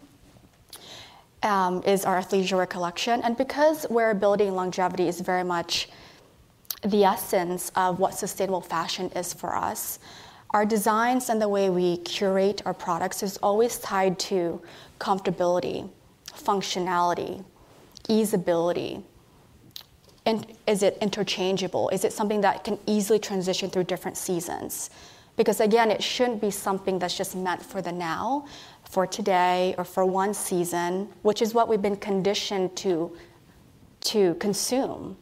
um, 1.43 1.83
is 1.85 2.05
our 2.05 2.19
athleisure 2.21 2.67
collection. 2.69 3.21
And 3.23 3.37
because 3.37 3.85
wearability 3.87 4.47
and 4.47 4.57
longevity 4.57 5.09
is 5.09 5.21
very 5.21 5.45
much 5.45 5.89
the 6.85 7.05
essence 7.05 7.71
of 7.77 7.99
what 7.99 8.15
sustainable 8.15 8.61
fashion 8.63 9.11
is 9.15 9.35
for 9.35 9.55
us, 9.55 9.99
our 10.51 10.67
designs 10.67 11.29
and 11.29 11.41
the 11.41 11.49
way 11.49 11.71
we 11.71 11.99
curate 11.99 12.63
our 12.67 12.75
products 12.75 13.23
is 13.23 13.37
always 13.39 13.79
tied 13.79 14.19
to 14.19 14.61
comfortability, 14.99 15.89
functionality, 16.35 17.45
easeability, 18.09 19.03
and 20.25 20.47
is 20.67 20.83
it 20.83 20.99
interchangeable? 21.01 21.89
Is 21.89 22.05
it 22.05 22.13
something 22.13 22.41
that 22.43 22.65
can 22.65 22.79
easily 22.87 23.19
transition 23.19 23.71
through 23.71 23.85
different 23.85 24.17
seasons? 24.17 24.91
Because 25.37 25.61
again, 25.61 25.91
it 25.91 26.03
shouldn't 26.03 26.41
be 26.41 26.51
something 26.51 26.99
that's 26.99 27.17
just 27.17 27.35
meant 27.35 27.63
for 27.65 27.83
the 27.83 27.91
now, 27.93 28.47
for 28.85 29.07
today, 29.07 29.75
or 29.79 29.85
for 29.85 30.05
one 30.05 30.35
season, 30.35 31.09
which 31.23 31.43
is 31.43 31.55
what 31.55 31.69
we've 31.69 31.83
been 31.83 31.97
conditioned 31.97 32.77
to, 32.77 33.17
to 34.03 34.35
consume 34.35 35.17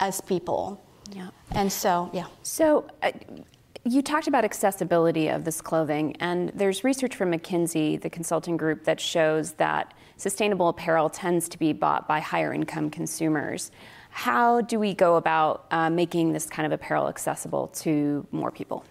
as 0.00 0.20
people. 0.20 0.82
Yeah. 1.12 1.28
And 1.52 1.70
so, 1.70 2.10
yeah. 2.12 2.26
So, 2.42 2.88
uh, 3.02 3.12
you 3.84 4.02
talked 4.02 4.26
about 4.26 4.44
accessibility 4.44 5.28
of 5.28 5.44
this 5.44 5.60
clothing, 5.60 6.16
and 6.18 6.50
there's 6.54 6.82
research 6.82 7.14
from 7.14 7.30
McKinsey, 7.30 8.00
the 8.00 8.10
consulting 8.10 8.56
group, 8.56 8.82
that 8.84 9.00
shows 9.00 9.52
that 9.52 9.94
sustainable 10.16 10.68
apparel 10.68 11.08
tends 11.08 11.48
to 11.50 11.58
be 11.58 11.72
bought 11.72 12.08
by 12.08 12.18
higher 12.18 12.52
income 12.52 12.90
consumers. 12.90 13.70
How 14.16 14.62
do 14.62 14.78
we 14.78 14.94
go 14.94 15.16
about 15.16 15.66
uh, 15.70 15.90
making 15.90 16.32
this 16.32 16.46
kind 16.46 16.64
of 16.64 16.72
apparel 16.72 17.06
accessible 17.06 17.68
to 17.84 18.26
more 18.32 18.50
people? 18.50 18.82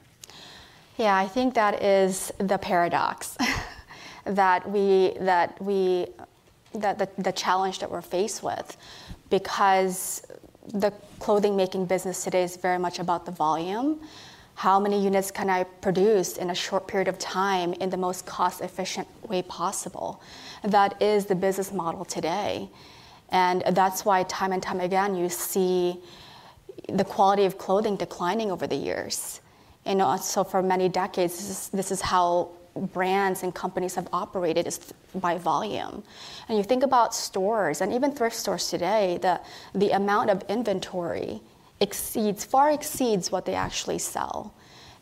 Yeah, 0.97 1.17
I 1.17 1.27
think 1.27 1.55
that 1.55 1.81
is 1.81 2.31
the 2.38 2.59
paradox 2.59 3.35
that 4.25 4.69
we 4.69 5.13
that 5.19 5.59
we 5.59 6.05
that 6.75 6.99
the, 6.99 7.09
the 7.17 7.31
challenge 7.31 7.79
that 7.79 7.89
we're 7.89 8.03
faced 8.03 8.43
with 8.43 8.77
because 9.31 10.21
the 10.71 10.93
clothing 11.17 11.57
making 11.57 11.88
business 11.88 12.23
today 12.23 12.43
is 12.43 12.55
very 12.55 12.77
much 12.77 12.99
about 12.99 13.25
the 13.25 13.31
volume. 13.31 14.01
How 14.53 14.79
many 14.79 15.03
units 15.03 15.31
can 15.31 15.49
I 15.49 15.63
produce 15.63 16.38
in 16.38 16.51
a 16.51 16.55
short 16.55 16.88
period 16.88 17.07
of 17.07 17.17
time 17.17 17.73
in 17.73 17.89
the 17.89 17.97
most 17.97 18.27
cost 18.27 18.61
efficient 18.61 19.07
way 19.27 19.41
possible? 19.41 20.21
That 20.63 21.01
is 21.01 21.25
the 21.25 21.35
business 21.35 21.73
model 21.73 22.05
today. 22.05 22.69
And 23.36 23.63
that's 23.75 24.05
why, 24.05 24.23
time 24.23 24.53
and 24.53 24.63
time 24.63 24.79
again, 24.79 25.13
you 25.13 25.27
see 25.27 25.99
the 26.88 27.03
quality 27.03 27.43
of 27.43 27.57
clothing 27.57 27.97
declining 27.97 28.49
over 28.49 28.65
the 28.65 28.77
years. 28.77 29.41
You 29.86 29.95
know, 29.95 30.15
so 30.15 30.45
for 30.45 30.63
many 30.63 30.88
decades, 30.88 31.36
this 31.36 31.49
is, 31.49 31.69
this 31.69 31.91
is 31.91 31.99
how 31.99 32.51
brands 32.93 33.43
and 33.43 33.53
companies 33.53 33.95
have 33.95 34.07
operated 34.13 34.67
is 34.67 34.79
by 35.15 35.38
volume. 35.38 36.01
And 36.47 36.57
you 36.57 36.63
think 36.63 36.81
about 36.81 37.13
stores 37.13 37.81
and 37.81 37.91
even 37.91 38.13
thrift 38.13 38.38
stores 38.38 38.69
today, 38.69 39.19
the, 39.21 39.41
the 39.73 39.91
amount 39.91 40.29
of 40.29 40.41
inventory 40.47 41.41
exceeds, 41.81 42.45
far 42.45 42.71
exceeds 42.71 43.33
what 43.33 43.45
they 43.45 43.55
actually 43.55 43.99
sell. 43.99 44.53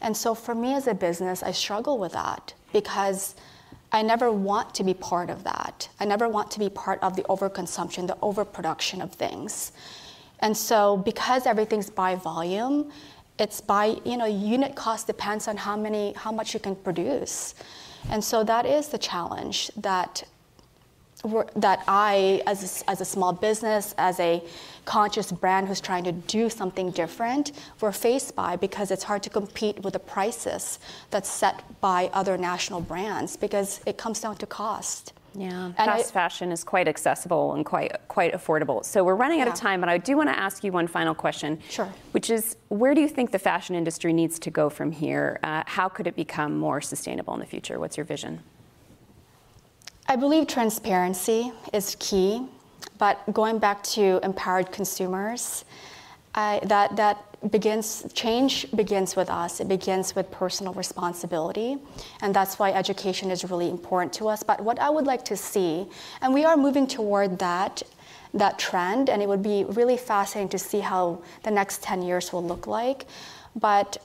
And 0.01 0.17
so 0.17 0.33
for 0.33 0.55
me 0.55 0.73
as 0.73 0.87
a 0.87 0.95
business, 0.95 1.43
I 1.43 1.51
struggle 1.51 1.99
with 1.99 2.13
that 2.13 2.55
because 2.71 3.35
I 3.93 4.01
never 4.01 4.31
want 4.31 4.73
to 4.75 4.83
be 4.83 4.95
part 4.95 5.29
of 5.29 5.43
that. 5.43 5.87
I 5.99 6.05
never 6.05 6.27
want 6.27 6.49
to 6.51 6.59
be 6.59 6.69
part 6.69 7.01
of 7.03 7.15
the 7.15 7.21
overconsumption, 7.23 8.07
the 8.07 8.17
overproduction 8.21 9.01
of 9.01 9.13
things. 9.13 9.71
And 10.39 10.57
so 10.57 10.97
because 10.97 11.45
everything's 11.45 11.89
by 11.89 12.15
volume, 12.15 12.91
it's 13.39 13.61
by, 13.61 13.97
you 14.03 14.17
know, 14.17 14.25
unit 14.25 14.75
cost 14.75 15.07
depends 15.07 15.47
on 15.47 15.57
how 15.57 15.77
many, 15.77 16.13
how 16.13 16.31
much 16.31 16.53
you 16.53 16.59
can 16.59 16.75
produce. 16.75 17.55
And 18.09 18.23
so 18.23 18.43
that 18.43 18.65
is 18.65 18.89
the 18.89 18.97
challenge 18.97 19.71
that 19.77 20.23
that 21.55 21.81
I, 21.87 22.41
as 22.45 22.83
a, 22.83 22.89
as 22.89 22.99
a 22.99 23.05
small 23.05 23.31
business, 23.31 23.95
as 23.97 24.19
a 24.19 24.43
conscious 24.85 25.31
brand 25.31 25.67
who's 25.67 25.81
trying 25.81 26.03
to 26.03 26.11
do 26.11 26.49
something 26.49 26.91
different, 26.91 27.51
we're 27.81 27.91
faced 27.91 28.35
by 28.35 28.55
because 28.55 28.91
it's 28.91 29.03
hard 29.03 29.23
to 29.23 29.29
compete 29.29 29.83
with 29.83 29.93
the 29.93 29.99
prices 29.99 30.79
that's 31.09 31.29
set 31.29 31.63
by 31.81 32.09
other 32.13 32.37
national 32.37 32.81
brands 32.81 33.37
because 33.37 33.81
it 33.85 33.97
comes 33.97 34.19
down 34.19 34.35
to 34.37 34.45
cost. 34.45 35.13
Yeah, 35.35 35.65
and 35.65 35.75
fast 35.75 36.09
I, 36.09 36.13
fashion 36.13 36.51
is 36.51 36.63
quite 36.63 36.87
accessible 36.87 37.53
and 37.53 37.65
quite 37.65 38.07
quite 38.07 38.33
affordable. 38.33 38.85
So 38.85 39.03
we're 39.03 39.15
running 39.15 39.41
out 39.41 39.47
yeah. 39.47 39.53
of 39.53 39.59
time, 39.59 39.79
but 39.79 39.89
I 39.89 39.97
do 39.97 40.15
want 40.15 40.29
to 40.29 40.37
ask 40.37 40.63
you 40.63 40.71
one 40.71 40.85
final 40.85 41.15
question. 41.15 41.59
Sure. 41.69 41.91
Which 42.11 42.29
is, 42.29 42.55
where 42.69 42.93
do 42.93 43.01
you 43.01 43.07
think 43.07 43.31
the 43.31 43.39
fashion 43.39 43.75
industry 43.75 44.13
needs 44.13 44.37
to 44.39 44.51
go 44.51 44.69
from 44.69 44.91
here? 44.91 45.39
Uh, 45.41 45.63
how 45.65 45.89
could 45.89 46.05
it 46.05 46.15
become 46.15 46.57
more 46.57 46.81
sustainable 46.81 47.33
in 47.33 47.39
the 47.39 47.47
future? 47.47 47.79
What's 47.79 47.97
your 47.97 48.05
vision? 48.05 48.41
I 50.07 50.17
believe 50.17 50.47
transparency 50.47 51.51
is 51.71 51.95
key, 51.99 52.45
but 52.97 53.21
going 53.33 53.59
back 53.59 53.83
to 53.83 54.19
empowered 54.23 54.71
consumers, 54.71 55.65
I, 56.35 56.59
that 56.63 56.95
that 56.95 57.33
begins 57.51 58.05
change 58.13 58.71
begins 58.71 59.15
with 59.15 59.29
us. 59.29 59.59
It 59.59 59.67
begins 59.67 60.15
with 60.15 60.31
personal 60.31 60.73
responsibility. 60.73 61.77
And 62.21 62.33
that's 62.33 62.57
why 62.57 62.71
education 62.71 63.29
is 63.31 63.43
really 63.43 63.69
important 63.69 64.13
to 64.13 64.29
us. 64.29 64.43
But 64.43 64.61
what 64.61 64.79
i 64.79 64.89
would 64.89 65.05
like 65.05 65.25
to 65.25 65.35
see 65.35 65.85
and 66.21 66.33
we 66.33 66.45
are 66.45 66.55
moving 66.55 66.87
toward 66.87 67.39
that 67.39 67.83
that 68.33 68.57
trend 68.57 69.09
and 69.09 69.21
it 69.21 69.27
would 69.27 69.43
be 69.43 69.63
really 69.65 69.97
fascinating 69.97 70.49
to 70.49 70.57
see 70.57 70.79
how 70.79 71.21
the 71.43 71.51
next 71.51 71.83
10 71.83 72.01
years 72.01 72.33
will 72.33 72.43
look 72.43 72.65
like. 72.67 73.05
But 73.55 73.97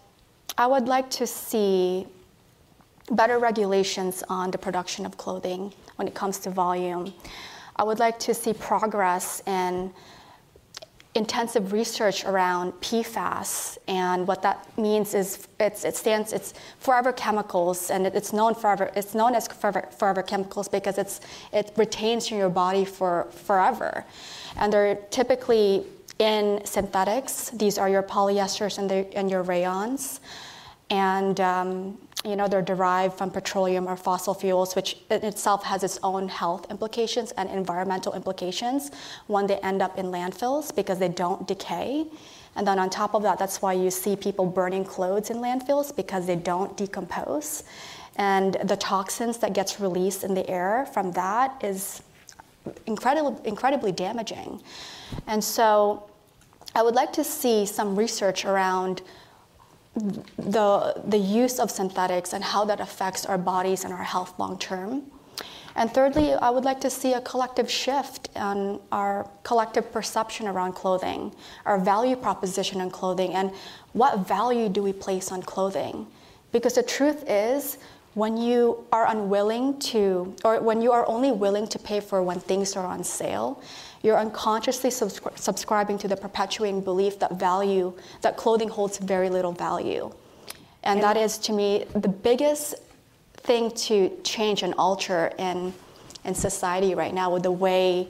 i 0.58 0.66
would 0.66 0.88
like 0.88 1.08
to 1.10 1.26
see 1.26 2.06
better 3.10 3.38
regulations 3.38 4.22
on 4.28 4.50
the 4.50 4.58
production 4.58 5.06
of 5.06 5.16
clothing 5.16 5.72
when 5.96 6.06
it 6.08 6.14
comes 6.14 6.38
to 6.40 6.50
volume 6.50 7.14
i 7.78 7.82
would 7.82 7.98
like 7.98 8.18
to 8.18 8.34
see 8.34 8.52
progress 8.52 9.42
in 9.46 9.92
intensive 11.18 11.72
research 11.72 12.24
around 12.24 12.72
PFAS, 12.80 13.78
and 13.88 14.26
what 14.26 14.40
that 14.42 14.66
means 14.78 15.14
is 15.14 15.48
it 15.58 15.76
stands 15.76 16.32
it's 16.32 16.54
forever 16.78 17.12
chemicals, 17.12 17.90
and 17.90 18.06
it's 18.06 18.32
known 18.32 18.54
forever. 18.54 18.90
It's 18.94 19.14
known 19.14 19.34
as 19.34 19.48
forever, 19.48 19.88
forever 19.98 20.22
chemicals 20.22 20.68
because 20.68 20.96
it's 20.96 21.20
it 21.52 21.72
retains 21.76 22.30
in 22.30 22.38
your 22.38 22.50
body 22.50 22.84
for 22.84 23.26
forever, 23.46 24.04
and 24.56 24.72
they're 24.72 24.96
typically 25.10 25.84
in 26.18 26.60
synthetics. 26.64 27.50
These 27.50 27.78
are 27.78 27.88
your 27.88 28.02
polyesters 28.02 28.78
and, 28.78 28.88
the, 28.90 29.16
and 29.16 29.30
your 29.30 29.42
rayons, 29.42 30.20
and 30.90 31.40
um, 31.40 31.98
you 32.28 32.36
know, 32.36 32.46
they're 32.48 32.62
derived 32.62 33.16
from 33.16 33.30
petroleum 33.30 33.86
or 33.88 33.96
fossil 33.96 34.34
fuels, 34.34 34.76
which 34.76 34.96
in 35.10 35.24
itself 35.24 35.64
has 35.64 35.82
its 35.82 35.98
own 36.02 36.28
health 36.28 36.70
implications 36.70 37.32
and 37.32 37.48
environmental 37.50 38.12
implications 38.14 38.90
when 39.26 39.46
they 39.46 39.56
end 39.58 39.82
up 39.82 39.98
in 39.98 40.06
landfills 40.06 40.74
because 40.74 40.98
they 40.98 41.08
don't 41.08 41.48
decay. 41.48 42.06
And 42.56 42.66
then 42.66 42.78
on 42.78 42.90
top 42.90 43.14
of 43.14 43.22
that, 43.22 43.38
that's 43.38 43.62
why 43.62 43.72
you 43.72 43.90
see 43.90 44.16
people 44.16 44.46
burning 44.46 44.84
clothes 44.84 45.30
in 45.30 45.38
landfills 45.38 45.94
because 45.94 46.26
they 46.26 46.36
don't 46.36 46.76
decompose. 46.76 47.64
And 48.16 48.54
the 48.64 48.76
toxins 48.76 49.38
that 49.38 49.52
gets 49.52 49.78
released 49.78 50.24
in 50.24 50.34
the 50.34 50.48
air 50.50 50.86
from 50.92 51.12
that 51.12 51.62
is 51.62 52.02
incredibly, 52.86 53.34
incredibly 53.46 53.92
damaging. 53.92 54.60
And 55.26 55.42
so 55.42 56.10
I 56.74 56.82
would 56.82 56.94
like 56.94 57.12
to 57.14 57.24
see 57.24 57.64
some 57.64 57.96
research 57.96 58.44
around 58.44 59.02
the, 60.36 61.02
the 61.06 61.18
use 61.18 61.58
of 61.58 61.70
synthetics 61.70 62.32
and 62.32 62.42
how 62.42 62.64
that 62.64 62.80
affects 62.80 63.26
our 63.26 63.38
bodies 63.38 63.84
and 63.84 63.92
our 63.92 64.04
health 64.04 64.38
long 64.38 64.58
term. 64.58 65.04
And 65.76 65.92
thirdly, 65.92 66.32
I 66.32 66.50
would 66.50 66.64
like 66.64 66.80
to 66.80 66.90
see 66.90 67.12
a 67.12 67.20
collective 67.20 67.70
shift 67.70 68.30
in 68.34 68.80
our 68.90 69.28
collective 69.44 69.92
perception 69.92 70.48
around 70.48 70.72
clothing, 70.72 71.32
our 71.66 71.78
value 71.78 72.16
proposition 72.16 72.80
on 72.80 72.90
clothing, 72.90 73.34
and 73.34 73.52
what 73.92 74.26
value 74.26 74.68
do 74.68 74.82
we 74.82 74.92
place 74.92 75.30
on 75.30 75.40
clothing? 75.42 76.08
Because 76.50 76.74
the 76.74 76.82
truth 76.82 77.22
is, 77.28 77.78
when 78.14 78.36
you 78.36 78.84
are 78.90 79.06
unwilling 79.06 79.78
to, 79.78 80.34
or 80.44 80.60
when 80.60 80.82
you 80.82 80.90
are 80.90 81.06
only 81.08 81.30
willing 81.30 81.68
to 81.68 81.78
pay 81.78 82.00
for 82.00 82.24
when 82.24 82.40
things 82.40 82.74
are 82.74 82.84
on 82.84 83.04
sale, 83.04 83.62
you're 84.02 84.18
unconsciously 84.18 84.90
subscri- 84.90 85.36
subscribing 85.38 85.98
to 85.98 86.08
the 86.08 86.16
perpetuating 86.16 86.80
belief 86.80 87.18
that 87.18 87.32
value, 87.32 87.92
that 88.22 88.36
clothing 88.36 88.68
holds 88.68 88.98
very 88.98 89.30
little 89.30 89.52
value. 89.52 90.12
And 90.84 91.02
that 91.02 91.16
is, 91.16 91.38
to 91.38 91.52
me, 91.52 91.84
the 91.94 92.08
biggest 92.08 92.76
thing 93.34 93.70
to 93.72 94.10
change 94.22 94.62
and 94.62 94.74
alter 94.78 95.32
in, 95.38 95.74
in 96.24 96.34
society 96.34 96.94
right 96.94 97.12
now 97.12 97.32
with 97.32 97.42
the 97.42 97.52
way 97.52 98.08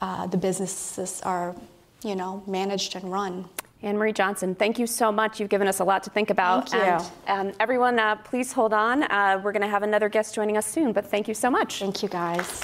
uh, 0.00 0.26
the 0.26 0.36
businesses 0.36 1.22
are, 1.22 1.54
you 2.02 2.14
know, 2.14 2.42
managed 2.46 2.96
and 2.96 3.10
run. 3.10 3.48
Anne 3.82 3.98
Marie 3.98 4.12
Johnson, 4.12 4.54
thank 4.54 4.78
you 4.78 4.86
so 4.86 5.12
much. 5.12 5.38
You've 5.38 5.50
given 5.50 5.68
us 5.68 5.80
a 5.80 5.84
lot 5.84 6.02
to 6.04 6.10
think 6.10 6.30
about. 6.30 6.70
Thank 6.70 7.02
you. 7.02 7.08
And 7.26 7.50
um, 7.50 7.56
everyone, 7.60 7.98
uh, 7.98 8.16
please 8.16 8.50
hold 8.52 8.72
on. 8.72 9.02
Uh, 9.04 9.40
we're 9.44 9.52
going 9.52 9.62
to 9.62 9.68
have 9.68 9.82
another 9.82 10.08
guest 10.08 10.34
joining 10.34 10.56
us 10.56 10.66
soon, 10.66 10.92
but 10.92 11.06
thank 11.06 11.28
you 11.28 11.34
so 11.34 11.50
much. 11.50 11.80
Thank 11.80 12.02
you, 12.02 12.08
guys. 12.08 12.62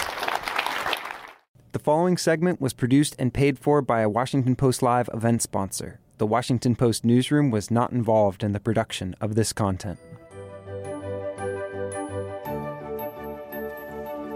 The 1.72 1.78
following 1.78 2.16
segment 2.16 2.60
was 2.60 2.72
produced 2.72 3.14
and 3.16 3.32
paid 3.32 3.56
for 3.56 3.80
by 3.80 4.00
a 4.00 4.08
Washington 4.08 4.56
Post 4.56 4.82
Live 4.82 5.08
event 5.14 5.40
sponsor. 5.40 6.00
The 6.18 6.26
Washington 6.26 6.74
Post 6.74 7.04
newsroom 7.04 7.52
was 7.52 7.70
not 7.70 7.92
involved 7.92 8.42
in 8.42 8.50
the 8.50 8.58
production 8.58 9.14
of 9.20 9.36
this 9.36 9.52
content. 9.52 10.00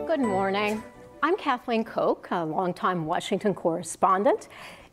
Good 0.06 0.20
morning. 0.20 0.80
I'm 1.24 1.36
Kathleen 1.36 1.82
Koch, 1.82 2.28
a 2.30 2.44
longtime 2.44 3.04
Washington 3.04 3.52
correspondent. 3.52 4.46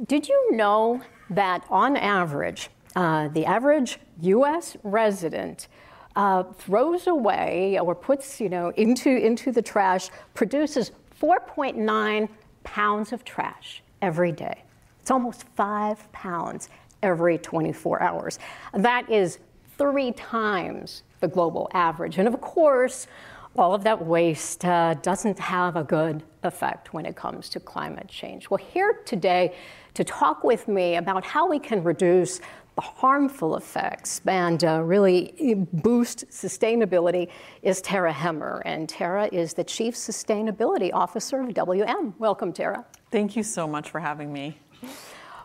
Did 0.07 0.27
you 0.27 0.55
know 0.55 0.99
that 1.29 1.63
on 1.69 1.95
average, 1.95 2.71
uh, 2.95 3.27
the 3.27 3.45
average 3.45 3.99
U.S. 4.21 4.77
resident 4.81 5.67
uh, 6.15 6.41
throws 6.43 7.05
away 7.05 7.77
or 7.79 7.93
puts, 7.93 8.41
you 8.41 8.49
know, 8.49 8.69
into, 8.77 9.09
into 9.11 9.51
the 9.51 9.61
trash, 9.61 10.09
produces 10.33 10.91
4.9 11.21 12.29
pounds 12.63 13.13
of 13.13 13.23
trash 13.23 13.83
every 14.01 14.31
day. 14.31 14.63
It's 14.99 15.11
almost 15.11 15.45
five 15.55 16.11
pounds 16.11 16.69
every 17.03 17.37
24 17.37 18.01
hours. 18.01 18.39
That 18.73 19.09
is 19.09 19.39
three 19.77 20.11
times 20.13 21.03
the 21.19 21.27
global 21.27 21.69
average. 21.73 22.17
And 22.17 22.27
of 22.27 22.39
course, 22.41 23.07
all 23.55 23.73
of 23.73 23.83
that 23.83 24.05
waste 24.05 24.63
uh, 24.65 24.95
doesn't 24.95 25.37
have 25.37 25.75
a 25.75 25.83
good 25.83 26.23
effect 26.43 26.93
when 26.93 27.05
it 27.05 27.15
comes 27.15 27.49
to 27.49 27.59
climate 27.59 28.07
change. 28.07 28.49
Well, 28.49 28.57
here 28.57 29.01
today 29.05 29.53
to 29.93 30.03
talk 30.03 30.43
with 30.43 30.67
me 30.67 30.95
about 30.95 31.25
how 31.25 31.49
we 31.49 31.59
can 31.59 31.83
reduce 31.83 32.39
harmful 32.79 33.57
effects 33.57 34.21
and 34.25 34.63
uh, 34.63 34.81
really 34.81 35.65
boost 35.73 36.27
sustainability 36.29 37.29
is 37.61 37.81
Tara 37.81 38.13
Hemmer. 38.13 38.61
And 38.65 38.87
Tara 38.87 39.29
is 39.31 39.53
the 39.53 39.63
Chief 39.63 39.95
Sustainability 39.95 40.91
Officer 40.93 41.41
of 41.41 41.53
WM. 41.53 42.13
Welcome, 42.17 42.53
Tara. 42.53 42.85
Thank 43.11 43.35
you 43.35 43.43
so 43.43 43.67
much 43.67 43.89
for 43.89 43.99
having 43.99 44.31
me. 44.31 44.57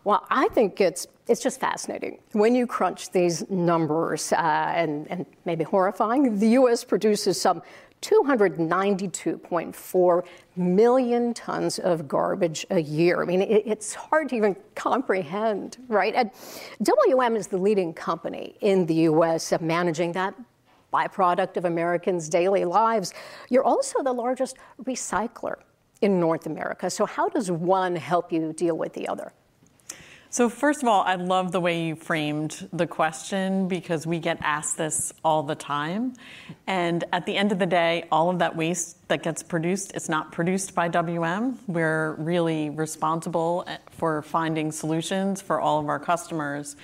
Well, 0.05 0.25
I 0.31 0.47
think 0.49 0.81
it's 0.81 1.09
it's 1.27 1.43
just 1.43 1.59
fascinating 1.59 2.19
when 2.31 2.55
you 2.55 2.65
crunch 2.69 3.11
these 3.11 3.49
numbers 3.51 4.33
uh, 4.33 4.37
and, 4.37 5.11
and 5.11 5.27
maybe 5.45 5.65
horrifying. 5.65 6.39
The 6.39 6.51
U.S. 6.51 6.85
produces 6.85 7.41
some 7.41 7.63
292.4 8.07 10.25
million 10.55 11.35
tons 11.35 11.81
of 11.81 12.07
garbage 12.07 12.65
a 12.71 12.79
year. 12.79 13.21
I 13.21 13.25
mean, 13.25 13.43
it, 13.43 13.65
it's 13.67 13.95
hard 13.95 14.29
to 14.29 14.37
even 14.37 14.55
comprehend, 14.77 15.79
right? 15.89 16.15
And 16.15 16.31
WM 16.83 17.35
is 17.35 17.49
the 17.49 17.59
leading 17.59 17.93
company 17.93 18.55
in 18.61 18.87
the 18.87 18.95
U.S. 18.95 19.53
managing 19.61 20.13
that 20.13 20.37
byproduct 20.93 21.57
of 21.57 21.65
Americans' 21.65 22.29
daily 22.29 22.65
lives. 22.65 23.13
You're 23.51 23.65
also 23.65 24.05
the 24.05 24.13
largest 24.13 24.57
recycler 24.85 25.57
in 26.01 26.21
North 26.21 26.47
America. 26.47 26.89
So, 26.89 27.07
how 27.07 27.29
does 27.29 27.51
one 27.51 27.97
help 27.97 28.31
you 28.31 28.53
deal 28.53 28.79
with 28.79 28.93
the 28.93 29.09
other? 29.09 29.33
So, 30.37 30.51
first 30.51 30.83
of 30.83 30.89
all, 30.89 31.01
I 31.01 31.15
love 31.15 31.51
the 31.51 31.63
way 31.63 31.87
you 31.87 31.97
framed 31.97 32.69
the 32.71 32.87
question 32.87 33.69
because 33.69 34.07
we 34.07 34.19
get 34.19 34.37
asked 34.43 34.77
this 34.77 35.11
all 35.25 35.43
the 35.43 35.55
time. 35.55 36.13
And 36.67 37.05
at 37.11 37.25
the 37.25 37.35
end 37.35 37.53
of 37.53 37.59
the 37.59 37.65
day, 37.65 38.05
all 38.13 38.29
of 38.29 38.41
that 38.41 38.55
waste 38.55 39.09
that 39.09 39.23
gets 39.23 39.43
produced 39.43 39.97
is 39.97 40.11
not 40.11 40.33
produced 40.33 40.75
by 40.75 40.89
WM. 40.89 41.59
We're 41.67 42.17
really 42.17 42.69
responsible 42.69 43.65
eh, 43.67 43.79
for 43.93 44.21
finding 44.21 44.73
solutions 44.73 45.41
for 45.41 45.59
all 45.59 45.81
of 45.81 45.89
our 45.89 45.99
customers. 45.99 46.77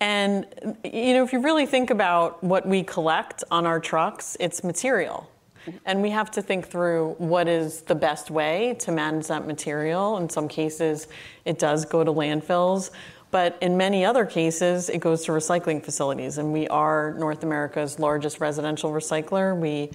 And, 0.00 0.46
you 0.82 1.14
know, 1.14 1.22
if 1.22 1.32
you 1.32 1.38
really 1.38 1.66
think 1.66 1.90
about 1.90 2.42
what 2.42 2.66
we 2.66 2.82
collect 2.82 3.44
on 3.52 3.66
our 3.66 3.78
trucks, 3.78 4.36
it's 4.40 4.64
material. 4.64 5.29
And 5.84 6.02
we 6.02 6.10
have 6.10 6.30
to 6.32 6.42
think 6.42 6.68
through 6.68 7.14
what 7.18 7.48
is 7.48 7.82
the 7.82 7.94
best 7.94 8.30
way 8.30 8.76
to 8.80 8.92
manage 8.92 9.26
that 9.28 9.46
material. 9.46 10.16
In 10.16 10.28
some 10.28 10.48
cases, 10.48 11.08
it 11.44 11.58
does 11.58 11.84
go 11.84 12.02
to 12.04 12.12
landfills. 12.12 12.90
But 13.30 13.56
in 13.60 13.76
many 13.76 14.04
other 14.04 14.26
cases, 14.26 14.88
it 14.88 14.98
goes 14.98 15.24
to 15.24 15.32
recycling 15.32 15.84
facilities. 15.84 16.38
And 16.38 16.52
we 16.52 16.66
are 16.68 17.14
North 17.14 17.44
America's 17.44 17.98
largest 17.98 18.40
residential 18.40 18.90
recycler. 18.90 19.56
We 19.56 19.90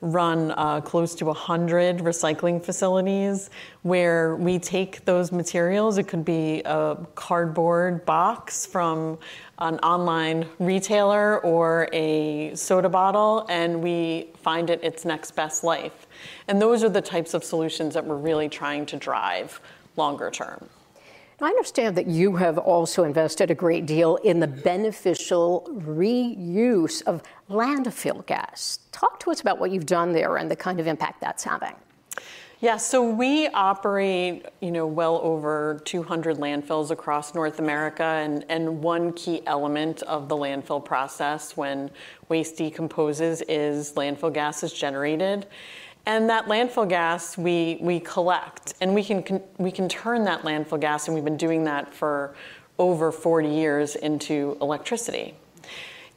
run 0.00 0.52
uh, 0.52 0.80
close 0.80 1.14
to 1.16 1.24
100 1.26 1.98
recycling 1.98 2.62
facilities 2.62 3.50
where 3.82 4.36
we 4.36 4.58
take 4.58 5.04
those 5.04 5.32
materials. 5.32 5.98
It 5.98 6.04
could 6.04 6.24
be 6.24 6.62
a 6.64 6.96
cardboard 7.14 8.04
box 8.04 8.66
from 8.66 9.18
an 9.58 9.78
online 9.78 10.46
retailer 10.58 11.38
or 11.40 11.88
a 11.92 12.54
soda 12.54 12.88
bottle, 12.88 13.46
and 13.48 13.82
we 13.82 14.28
find 14.42 14.68
it 14.70 14.82
its 14.84 15.04
next 15.04 15.32
best 15.32 15.64
life. 15.64 16.06
And 16.48 16.60
those 16.60 16.84
are 16.84 16.90
the 16.90 17.00
types 17.00 17.32
of 17.34 17.42
solutions 17.42 17.94
that 17.94 18.04
we're 18.04 18.16
really 18.16 18.48
trying 18.48 18.86
to 18.86 18.96
drive 18.96 19.60
longer 19.96 20.30
term. 20.30 20.68
I 21.40 21.48
understand 21.48 21.96
that 21.96 22.06
you 22.06 22.36
have 22.36 22.56
also 22.56 23.04
invested 23.04 23.50
a 23.50 23.54
great 23.54 23.84
deal 23.84 24.16
in 24.16 24.40
the 24.40 24.46
beneficial 24.46 25.68
reuse 25.70 27.02
of 27.02 27.22
landfill 27.50 28.24
gas. 28.24 28.78
Talk 28.90 29.20
to 29.20 29.30
us 29.30 29.42
about 29.42 29.58
what 29.58 29.70
you've 29.70 29.84
done 29.84 30.12
there 30.12 30.38
and 30.38 30.50
the 30.50 30.56
kind 30.56 30.80
of 30.80 30.86
impact 30.86 31.20
that's 31.20 31.44
having. 31.44 31.74
Yeah, 32.60 32.78
so 32.78 33.06
we 33.06 33.48
operate, 33.48 34.46
you 34.60 34.70
know, 34.70 34.86
well 34.86 35.20
over 35.22 35.82
200 35.84 36.38
landfills 36.38 36.90
across 36.90 37.34
North 37.34 37.58
America, 37.58 38.02
and, 38.02 38.46
and 38.48 38.82
one 38.82 39.12
key 39.12 39.42
element 39.46 40.00
of 40.04 40.30
the 40.30 40.36
landfill 40.36 40.82
process 40.82 41.54
when 41.54 41.90
waste 42.30 42.56
decomposes 42.56 43.42
is 43.42 43.92
landfill 43.92 44.32
gas 44.32 44.62
is 44.62 44.72
generated. 44.72 45.46
And 46.06 46.30
that 46.30 46.46
landfill 46.46 46.88
gas 46.88 47.36
we, 47.36 47.78
we 47.80 47.98
collect, 47.98 48.74
and 48.80 48.94
we 48.94 49.02
can, 49.02 49.42
we 49.58 49.72
can 49.72 49.88
turn 49.88 50.24
that 50.24 50.42
landfill 50.42 50.80
gas, 50.80 51.08
and 51.08 51.14
we've 51.16 51.24
been 51.24 51.36
doing 51.36 51.64
that 51.64 51.92
for 51.92 52.36
over 52.78 53.10
40 53.10 53.48
years, 53.48 53.96
into 53.96 54.56
electricity. 54.60 55.34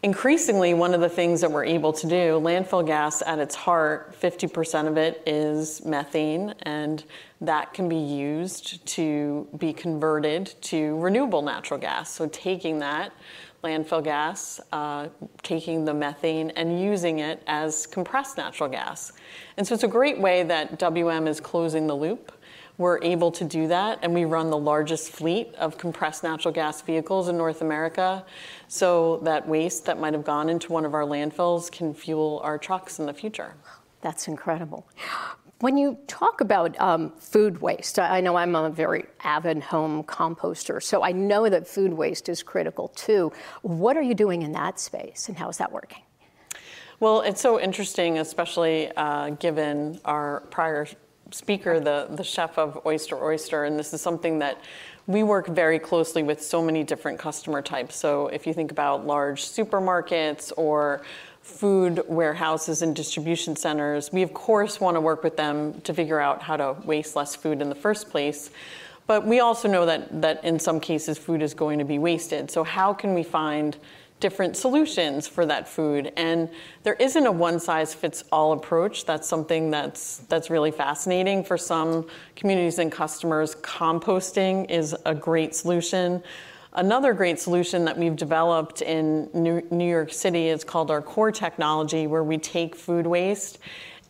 Increasingly, 0.02 0.74
one 0.74 0.94
of 0.94 1.02
the 1.02 1.10
things 1.10 1.42
that 1.42 1.52
we're 1.52 1.66
able 1.66 1.92
to 1.92 2.08
do, 2.08 2.40
landfill 2.40 2.86
gas 2.86 3.22
at 3.26 3.40
its 3.40 3.56
heart, 3.56 4.16
50% 4.22 4.88
of 4.88 4.98
it 4.98 5.22
is 5.26 5.84
methane, 5.84 6.54
and 6.62 7.04
that 7.42 7.74
can 7.74 7.90
be 7.90 7.98
used 7.98 8.86
to 8.86 9.48
be 9.58 9.74
converted 9.74 10.54
to 10.62 10.98
renewable 11.00 11.42
natural 11.42 11.80
gas. 11.80 12.12
So, 12.12 12.28
taking 12.28 12.80
that 12.80 13.12
landfill 13.64 14.04
gas, 14.04 14.60
uh, 14.72 15.08
taking 15.44 15.86
the 15.86 15.94
methane 15.94 16.52
and 16.52 16.82
using 16.82 17.20
it 17.20 17.44
as 17.48 17.86
compressed 17.86 18.38
natural 18.38 18.70
gas. 18.70 19.12
And 19.58 19.68
so 19.68 19.74
it's 19.74 19.84
a 19.84 19.88
great 19.88 20.20
way 20.20 20.44
that 20.44 20.80
WM 20.80 21.28
is 21.28 21.40
closing 21.40 21.88
the 21.88 21.96
loop. 21.96 22.32
We're 22.78 23.04
able 23.04 23.30
to 23.32 23.44
do 23.44 23.68
that, 23.68 24.00
and 24.02 24.14
we 24.14 24.24
run 24.24 24.50
the 24.50 24.58
largest 24.58 25.12
fleet 25.12 25.54
of 25.56 25.78
compressed 25.78 26.24
natural 26.24 26.54
gas 26.54 26.82
vehicles 26.82 27.28
in 27.28 27.36
North 27.36 27.62
America. 27.62 28.26
So 28.70 29.20
that 29.24 29.46
waste 29.46 29.86
that 29.86 30.00
might 30.00 30.14
have 30.14 30.24
gone 30.24 30.48
into 30.48 30.72
one 30.72 30.86
of 30.86 30.94
our 30.94 31.04
landfills 31.04 31.70
can 31.70 31.94
fuel 31.94 32.40
our 32.42 32.58
trucks 32.58 32.98
in 33.00 33.06
the 33.06 33.14
future. 33.14 33.56
That's 34.02 34.30
incredible. 34.30 34.88
When 35.62 35.76
you 35.76 35.98
talk 36.08 36.40
about 36.40 36.80
um, 36.80 37.12
food 37.20 37.60
waste, 37.60 38.00
I 38.00 38.22
know 38.22 38.38
I'm 38.38 38.56
a 38.56 38.70
very 38.70 39.04
avid 39.22 39.62
home 39.62 40.04
composter, 40.06 40.82
so 40.82 41.04
I 41.04 41.12
know 41.12 41.50
that 41.50 41.68
food 41.68 41.92
waste 41.92 42.30
is 42.30 42.42
critical 42.42 42.88
too. 42.88 43.34
What 43.62 43.98
are 43.98 44.02
you 44.02 44.16
doing 44.16 44.44
in 44.44 44.54
that 44.54 44.80
space, 44.80 45.28
and 45.28 45.38
how 45.38 45.50
is 45.50 45.58
that 45.58 45.70
working? 45.70 46.04
Well, 47.02 47.20
it's 47.22 47.42
so 47.42 47.60
interesting, 47.60 48.20
especially 48.20 48.90
uh, 48.96 49.32
given 49.32 50.00
our 50.06 50.42
prior 50.50 50.88
speaker, 51.32 51.82
the, 51.82 52.08
the 52.10 52.24
chef 52.24 52.58
of 52.58 52.80
Oyster 52.86 53.22
Oyster, 53.22 53.66
and 53.66 53.78
this 53.78 53.94
is 53.94 54.00
something 54.00 54.40
that 54.40 54.62
we 55.08 55.24
work 55.24 55.48
very 55.48 55.80
closely 55.80 56.24
with 56.24 56.42
so 56.42 56.62
many 56.62 56.84
different 56.86 57.20
customer 57.20 57.62
types. 57.62 57.98
So 57.98 58.28
if 58.28 58.48
you 58.48 58.54
think 58.54 58.72
about 58.72 59.06
large 59.06 59.44
supermarkets 59.44 60.54
or 60.56 61.02
food 61.50 62.04
warehouses 62.08 62.82
and 62.82 62.96
distribution 62.96 63.56
centers, 63.56 64.12
we 64.14 64.22
of 64.22 64.34
course 64.34 64.80
want 64.80 64.96
to 64.96 65.02
work 65.02 65.24
with 65.24 65.36
them 65.36 65.82
to 65.82 65.94
figure 65.94 66.20
out 66.20 66.42
how 66.42 66.56
to 66.56 66.76
waste 66.86 67.16
less 67.16 67.36
food 67.36 67.62
in 67.62 67.70
the 67.70 67.76
first 67.76 68.10
place. 68.10 68.52
But 69.08 69.26
we 69.26 69.40
also 69.40 69.68
know 69.68 69.88
that, 69.88 70.22
that 70.22 70.46
in 70.46 70.60
some 70.60 70.80
cases 70.80 71.18
food 71.18 71.42
is 71.42 71.56
going 71.56 71.80
to 71.80 71.86
be 71.86 71.98
wasted. 71.98 72.52
So, 72.52 72.64
how 72.64 72.94
can 72.94 73.16
we 73.16 73.24
find 73.24 73.76
different 74.20 74.56
solutions 74.56 75.28
for 75.28 75.48
that 75.48 75.68
food? 75.68 76.14
And 76.16 76.48
there 76.84 76.94
isn't 76.94 77.26
a 77.26 77.32
one 77.32 77.60
size 77.60 77.92
fits 77.92 78.24
all 78.32 78.52
approach. 78.52 79.06
That's 79.06 79.28
something 79.28 79.72
that's, 79.72 80.20
that's 80.30 80.52
really 80.52 80.70
fascinating 80.70 81.44
for 81.44 81.58
some 81.58 82.08
communities 82.36 82.78
and 82.78 82.92
customers. 82.92 83.56
Composting 83.56 84.70
is 84.70 84.96
a 85.06 85.16
great 85.16 85.56
solution. 85.56 86.22
Another 86.74 87.14
great 87.14 87.40
solution 87.40 87.86
that 87.86 87.98
we've 87.98 88.16
developed 88.16 88.84
in 88.84 89.28
New 89.34 89.90
York 89.90 90.14
City 90.14 90.50
is 90.50 90.64
called 90.64 90.92
our 90.92 91.02
core 91.02 91.32
technology, 91.32 92.06
where 92.06 92.24
we 92.24 92.38
take 92.38 92.76
food 92.76 93.08
waste 93.08 93.58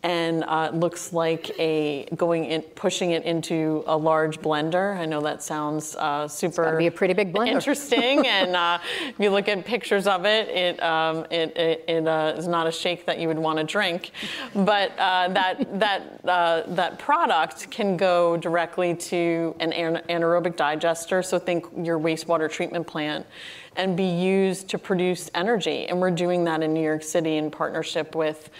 and 0.02 0.44
uh, 0.44 0.70
looks 0.72 1.12
like 1.12 1.50
a 1.58 2.06
going 2.16 2.44
in, 2.46 2.62
pushing 2.62 3.10
it 3.10 3.24
into 3.24 3.84
a 3.86 3.96
large 3.96 4.40
blender. 4.40 4.96
I 4.96 5.04
know 5.04 5.20
that 5.20 5.42
sounds 5.42 5.94
uh, 5.96 6.26
super. 6.26 6.76
be 6.76 6.86
a 6.86 6.90
pretty 6.90 7.12
big 7.12 7.32
blender. 7.32 7.48
Interesting, 7.48 8.26
and 8.26 8.56
uh, 8.56 8.78
if 9.08 9.18
you 9.18 9.30
look 9.30 9.48
at 9.48 9.64
pictures 9.64 10.06
of 10.06 10.24
it, 10.24 10.48
it 10.48 10.82
um, 10.82 11.26
it, 11.30 11.56
it, 11.56 11.84
it 11.86 12.08
uh, 12.08 12.34
is 12.36 12.48
not 12.48 12.66
a 12.66 12.72
shake 12.72 13.04
that 13.06 13.18
you 13.18 13.28
would 13.28 13.38
want 13.38 13.58
to 13.58 13.64
drink, 13.64 14.12
but 14.54 14.92
uh, 14.98 15.28
that 15.28 15.78
that 15.78 16.20
uh, 16.24 16.62
that 16.68 16.98
product 16.98 17.70
can 17.70 17.96
go 17.96 18.36
directly 18.36 18.94
to 18.94 19.54
an 19.60 19.72
anaerobic 20.08 20.56
digester. 20.56 21.22
So 21.22 21.38
think 21.38 21.66
your 21.76 21.98
wastewater 21.98 22.50
treatment 22.50 22.86
plant 22.86 23.26
and 23.76 23.96
be 23.96 24.04
used 24.04 24.68
to 24.68 24.78
produce 24.78 25.30
energy. 25.34 25.86
And 25.86 26.00
we're 26.00 26.10
doing 26.10 26.44
that 26.44 26.62
in 26.62 26.74
New 26.74 26.82
York 26.82 27.02
City 27.02 27.36
in 27.36 27.50
partnership 27.50 28.14
with 28.14 28.50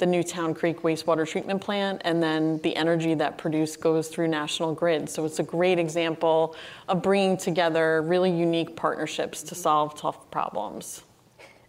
the 0.00 0.06
Newtown 0.06 0.54
Creek 0.54 0.80
wastewater 0.82 1.28
treatment 1.28 1.60
plant, 1.60 2.02
and 2.04 2.20
then 2.22 2.58
the 2.62 2.74
energy 2.74 3.14
that 3.14 3.38
produced 3.38 3.80
goes 3.80 4.08
through 4.08 4.26
National 4.28 4.74
Grid. 4.74 5.08
So 5.08 5.24
it's 5.24 5.38
a 5.38 5.44
great 5.44 5.78
example 5.78 6.56
of 6.88 7.02
bringing 7.02 7.36
together 7.36 8.02
really 8.02 8.30
unique 8.30 8.74
partnerships 8.74 9.42
to 9.44 9.54
solve 9.54 9.94
tough 9.94 10.30
problems. 10.30 11.02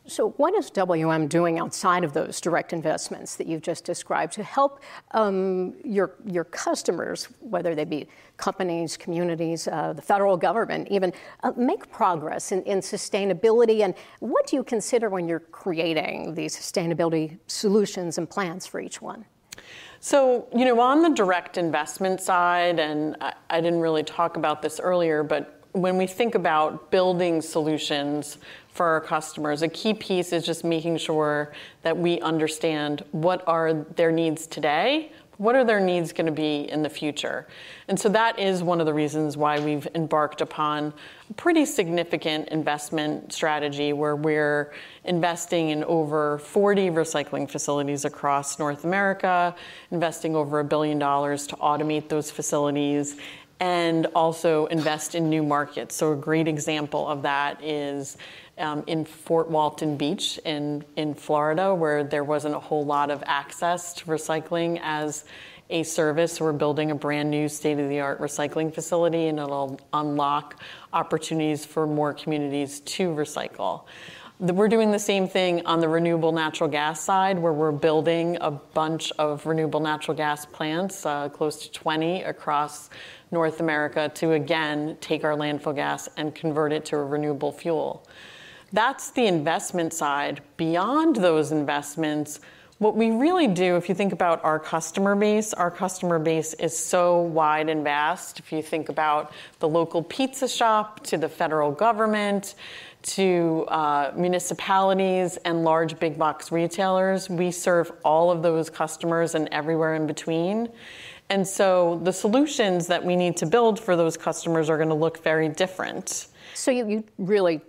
So, 0.07 0.31
what 0.31 0.55
is 0.55 0.71
WM 0.71 1.27
doing 1.27 1.59
outside 1.59 2.03
of 2.03 2.13
those 2.13 2.41
direct 2.41 2.73
investments 2.73 3.35
that 3.35 3.45
you've 3.45 3.61
just 3.61 3.85
described 3.85 4.33
to 4.33 4.43
help 4.43 4.81
um, 5.11 5.75
your, 5.83 6.15
your 6.25 6.43
customers, 6.43 7.25
whether 7.39 7.75
they 7.75 7.85
be 7.85 8.07
companies, 8.37 8.97
communities, 8.97 9.67
uh, 9.67 9.93
the 9.93 10.01
federal 10.01 10.37
government, 10.37 10.87
even 10.89 11.13
uh, 11.43 11.51
make 11.55 11.91
progress 11.91 12.51
in, 12.51 12.63
in 12.63 12.79
sustainability? 12.79 13.81
And 13.81 13.93
what 14.19 14.47
do 14.47 14.55
you 14.55 14.63
consider 14.63 15.07
when 15.07 15.27
you're 15.27 15.39
creating 15.39 16.33
these 16.33 16.57
sustainability 16.57 17.37
solutions 17.45 18.17
and 18.17 18.27
plans 18.27 18.65
for 18.65 18.81
each 18.81 19.03
one? 19.03 19.25
So, 19.99 20.47
you 20.55 20.65
know, 20.65 20.79
on 20.81 21.03
the 21.03 21.11
direct 21.11 21.59
investment 21.59 22.21
side, 22.21 22.79
and 22.79 23.15
I, 23.21 23.33
I 23.51 23.61
didn't 23.61 23.81
really 23.81 24.03
talk 24.03 24.35
about 24.35 24.63
this 24.63 24.79
earlier, 24.79 25.21
but 25.21 25.61
when 25.73 25.97
we 25.97 26.07
think 26.07 26.35
about 26.35 26.91
building 26.91 27.41
solutions 27.41 28.37
for 28.73 28.85
our 28.85 29.01
customers, 29.01 29.61
a 29.61 29.67
key 29.67 29.93
piece 29.93 30.31
is 30.31 30.45
just 30.45 30.63
making 30.63 30.97
sure 30.97 31.51
that 31.81 31.97
we 31.97 32.19
understand 32.21 33.03
what 33.11 33.43
are 33.47 33.73
their 33.73 34.11
needs 34.11 34.47
today, 34.47 35.11
what 35.41 35.55
are 35.55 35.63
their 35.63 35.79
needs 35.79 36.13
going 36.13 36.27
to 36.27 36.31
be 36.31 36.69
in 36.69 36.83
the 36.83 36.89
future? 36.89 37.47
And 37.87 37.99
so 37.99 38.09
that 38.09 38.37
is 38.37 38.61
one 38.61 38.79
of 38.79 38.85
the 38.85 38.93
reasons 38.93 39.35
why 39.35 39.59
we've 39.59 39.87
embarked 39.95 40.39
upon 40.39 40.93
a 41.29 41.33
pretty 41.33 41.65
significant 41.65 42.49
investment 42.49 43.33
strategy 43.33 43.91
where 43.91 44.15
we're 44.15 44.71
investing 45.03 45.69
in 45.69 45.83
over 45.85 46.37
40 46.37 46.91
recycling 46.91 47.49
facilities 47.49 48.05
across 48.05 48.59
North 48.59 48.83
America, 48.83 49.55
investing 49.89 50.35
over 50.35 50.59
a 50.59 50.63
billion 50.63 50.99
dollars 50.99 51.47
to 51.47 51.55
automate 51.55 52.07
those 52.07 52.29
facilities 52.29 53.17
and 53.59 54.07
also 54.15 54.65
invest 54.67 55.13
in 55.15 55.29
new 55.29 55.43
markets. 55.43 55.95
So, 55.95 56.13
a 56.13 56.15
great 56.15 56.47
example 56.47 57.07
of 57.07 57.21
that 57.21 57.63
is 57.63 58.17
um, 58.61 58.83
in 58.87 59.03
Fort 59.03 59.49
Walton 59.49 59.97
Beach 59.97 60.39
in, 60.45 60.85
in 60.95 61.13
Florida, 61.13 61.73
where 61.73 62.03
there 62.03 62.23
wasn't 62.23 62.55
a 62.55 62.59
whole 62.59 62.85
lot 62.85 63.09
of 63.09 63.23
access 63.25 63.93
to 63.95 64.05
recycling 64.05 64.79
as 64.81 65.25
a 65.69 65.83
service. 65.83 66.39
We're 66.39 66.53
building 66.53 66.91
a 66.91 66.95
brand 66.95 67.31
new 67.31 67.49
state 67.49 67.79
of 67.79 67.89
the 67.89 68.01
art 68.01 68.19
recycling 68.19 68.73
facility, 68.73 69.27
and 69.27 69.39
it'll 69.39 69.79
unlock 69.93 70.61
opportunities 70.93 71.65
for 71.65 71.87
more 71.87 72.13
communities 72.13 72.81
to 72.81 73.09
recycle. 73.09 73.85
We're 74.39 74.69
doing 74.69 74.91
the 74.91 74.99
same 74.99 75.27
thing 75.27 75.65
on 75.67 75.81
the 75.81 75.87
renewable 75.87 76.31
natural 76.31 76.67
gas 76.67 76.99
side, 76.99 77.37
where 77.37 77.53
we're 77.53 77.71
building 77.71 78.37
a 78.41 78.49
bunch 78.49 79.11
of 79.19 79.45
renewable 79.45 79.79
natural 79.79 80.17
gas 80.17 80.47
plants, 80.47 81.05
uh, 81.05 81.29
close 81.29 81.61
to 81.67 81.71
20 81.71 82.23
across 82.23 82.89
North 83.29 83.59
America, 83.59 84.09
to 84.15 84.31
again 84.31 84.97
take 84.99 85.23
our 85.23 85.35
landfill 85.35 85.75
gas 85.75 86.09
and 86.17 86.33
convert 86.33 86.73
it 86.73 86.85
to 86.85 86.97
a 86.97 87.03
renewable 87.03 87.51
fuel. 87.51 88.03
That's 88.73 89.11
the 89.11 89.25
investment 89.27 89.93
side. 89.93 90.41
Beyond 90.57 91.17
those 91.17 91.51
investments, 91.51 92.39
What 92.81 92.95
we 92.95 93.11
really 93.11 93.45
do, 93.45 93.75
if 93.75 93.89
you 93.89 93.93
think 93.93 94.11
about 94.11 94.43
our 94.43 94.57
customer 94.57 95.15
base, 95.15 95.53
our 95.53 95.69
customer 95.69 96.17
base 96.17 96.55
is 96.55 96.75
so 96.75 97.21
wide 97.21 97.69
and 97.69 97.83
vast. 97.83 98.39
If 98.39 98.51
you 98.51 98.63
think 98.63 98.89
about 98.89 99.33
the 99.59 99.69
local 99.69 100.01
pizza 100.01 100.47
shop 100.47 100.99
to 101.01 101.15
the 101.15 101.29
federal 101.29 101.71
government 101.71 102.55
to 103.03 103.65
uh, 103.67 104.13
municipalities 104.15 105.37
and 105.45 105.63
large 105.63 105.99
big 105.99 106.17
box 106.17 106.51
retailers, 106.51 107.29
we 107.29 107.51
serve 107.51 107.91
all 108.03 108.31
of 108.31 108.41
those 108.41 108.71
customers 108.71 109.35
and 109.35 109.47
everywhere 109.51 109.93
in 109.93 110.07
between. 110.07 110.67
And 111.29 111.47
so 111.47 111.99
the 112.01 112.11
solutions 112.11 112.87
that 112.87 113.05
we 113.05 113.15
need 113.15 113.37
to 113.37 113.45
build 113.45 113.79
for 113.79 113.95
those 113.95 114.17
customers 114.17 114.71
are 114.71 114.77
going 114.77 114.89
to 114.89 114.95
look 114.95 115.23
very 115.23 115.49
different. 115.49 116.29
So 116.55 116.71
you, 116.71 116.87
you 116.89 117.03
really 117.19 117.61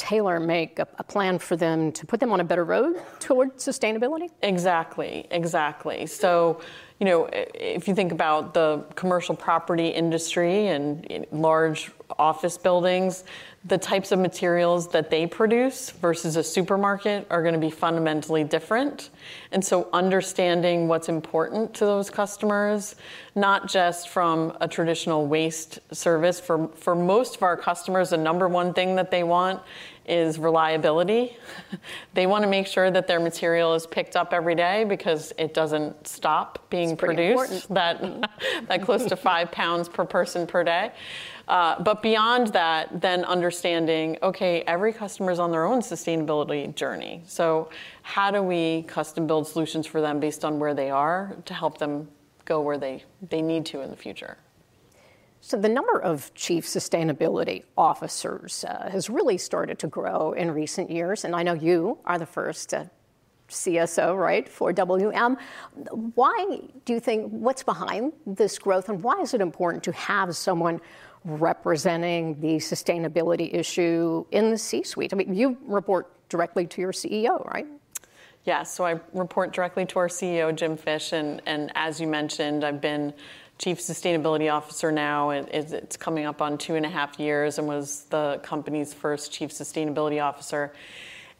tailor 0.00 0.40
make 0.40 0.78
a, 0.78 0.88
a, 0.98 1.04
plan 1.04 1.38
for 1.38 1.56
them 1.56 1.92
to 1.92 2.06
put 2.06 2.20
them 2.20 2.32
on 2.32 2.40
a 2.40 2.44
better 2.44 2.64
road 2.64 2.96
toward 3.18 3.54
sustainability? 3.56 4.30
Exactly, 4.42 5.26
exactly. 5.30 6.06
So, 6.06 6.62
you 7.00 7.06
know, 7.06 7.30
if 7.32 7.88
you 7.88 7.94
think 7.94 8.12
about 8.12 8.52
the 8.52 8.84
commercial 8.94 9.34
property 9.34 9.88
industry 9.88 10.66
and 10.66 11.26
large 11.32 11.90
office 12.18 12.58
buildings, 12.58 13.24
the 13.64 13.78
types 13.78 14.12
of 14.12 14.18
materials 14.18 14.88
that 14.88 15.08
they 15.08 15.26
produce 15.26 15.90
versus 15.90 16.36
a 16.36 16.44
supermarket 16.44 17.26
are 17.30 17.42
going 17.42 17.54
to 17.54 17.60
be 17.60 17.70
fundamentally 17.70 18.44
different. 18.44 19.08
And 19.50 19.64
so, 19.64 19.88
understanding 19.94 20.88
what's 20.88 21.08
important 21.08 21.72
to 21.74 21.86
those 21.86 22.10
customers, 22.10 22.96
not 23.34 23.66
just 23.66 24.10
from 24.10 24.56
a 24.60 24.68
traditional 24.68 25.26
waste 25.26 25.78
service, 25.92 26.38
for, 26.38 26.68
for 26.68 26.94
most 26.94 27.36
of 27.36 27.42
our 27.42 27.56
customers, 27.56 28.10
the 28.10 28.18
number 28.18 28.46
one 28.46 28.74
thing 28.74 28.96
that 28.96 29.10
they 29.10 29.22
want 29.22 29.62
is 30.10 30.38
reliability. 30.38 31.36
they 32.14 32.26
want 32.26 32.42
to 32.42 32.50
make 32.50 32.66
sure 32.66 32.90
that 32.90 33.06
their 33.06 33.20
material 33.20 33.74
is 33.74 33.86
picked 33.86 34.16
up 34.16 34.32
every 34.32 34.54
day 34.54 34.84
because 34.84 35.32
it 35.38 35.54
doesn't 35.54 36.06
stop 36.06 36.68
being 36.68 36.96
produced, 36.96 37.68
that, 37.74 38.02
that 38.66 38.82
close 38.82 39.04
to 39.06 39.16
five 39.16 39.52
pounds 39.52 39.88
per 39.88 40.04
person 40.04 40.46
per 40.46 40.64
day. 40.64 40.92
Uh, 41.46 41.82
but 41.82 42.02
beyond 42.02 42.48
that, 42.48 43.00
then 43.00 43.24
understanding, 43.24 44.18
okay, 44.22 44.62
every 44.62 44.92
customer 44.92 45.32
is 45.32 45.38
on 45.38 45.50
their 45.50 45.64
own 45.64 45.80
sustainability 45.80 46.74
journey. 46.74 47.22
So 47.26 47.70
how 48.02 48.30
do 48.30 48.42
we 48.42 48.82
custom 48.82 49.26
build 49.26 49.46
solutions 49.46 49.86
for 49.86 50.00
them 50.00 50.20
based 50.20 50.44
on 50.44 50.58
where 50.58 50.74
they 50.74 50.90
are 50.90 51.36
to 51.46 51.54
help 51.54 51.78
them 51.78 52.08
go 52.44 52.60
where 52.60 52.78
they, 52.78 53.04
they 53.28 53.42
need 53.42 53.66
to 53.66 53.80
in 53.80 53.90
the 53.90 53.96
future? 53.96 54.36
So, 55.42 55.56
the 55.56 55.70
number 55.70 55.98
of 55.98 56.32
chief 56.34 56.66
sustainability 56.66 57.64
officers 57.76 58.62
uh, 58.64 58.90
has 58.90 59.08
really 59.08 59.38
started 59.38 59.78
to 59.78 59.86
grow 59.86 60.32
in 60.32 60.50
recent 60.50 60.90
years, 60.90 61.24
and 61.24 61.34
I 61.34 61.42
know 61.42 61.54
you 61.54 61.98
are 62.04 62.18
the 62.18 62.26
first 62.26 62.74
uh, 62.74 62.84
CSO, 63.48 64.16
right, 64.16 64.46
for 64.46 64.70
WM. 64.72 65.38
Why 66.14 66.60
do 66.84 66.92
you 66.92 67.00
think, 67.00 67.30
what's 67.30 67.62
behind 67.62 68.12
this 68.26 68.58
growth, 68.58 68.90
and 68.90 69.02
why 69.02 69.18
is 69.20 69.32
it 69.32 69.40
important 69.40 69.82
to 69.84 69.92
have 69.92 70.36
someone 70.36 70.78
representing 71.24 72.38
the 72.40 72.56
sustainability 72.56 73.52
issue 73.54 74.26
in 74.32 74.50
the 74.50 74.58
C 74.58 74.82
suite? 74.82 75.14
I 75.14 75.16
mean, 75.16 75.34
you 75.34 75.56
report 75.62 76.12
directly 76.28 76.66
to 76.66 76.80
your 76.82 76.92
CEO, 76.92 77.44
right? 77.46 77.66
Yes, 78.44 78.74
so 78.74 78.84
I 78.84 79.00
report 79.12 79.52
directly 79.52 79.84
to 79.86 79.98
our 79.98 80.08
CEO, 80.08 80.54
Jim 80.54 80.76
Fish, 80.76 81.12
and, 81.12 81.42
and 81.46 81.72
as 81.74 82.00
you 82.00 82.06
mentioned, 82.06 82.64
I've 82.64 82.80
been 82.80 83.12
chief 83.60 83.78
sustainability 83.78 84.50
officer 84.50 84.90
now. 84.90 85.30
it's 85.30 85.96
coming 85.96 86.24
up 86.24 86.40
on 86.40 86.56
two 86.56 86.76
and 86.76 86.86
a 86.86 86.88
half 86.88 87.20
years 87.20 87.58
and 87.58 87.68
was 87.68 88.04
the 88.08 88.40
company's 88.42 88.94
first 88.94 89.30
chief 89.30 89.50
sustainability 89.50 90.22
officer. 90.22 90.72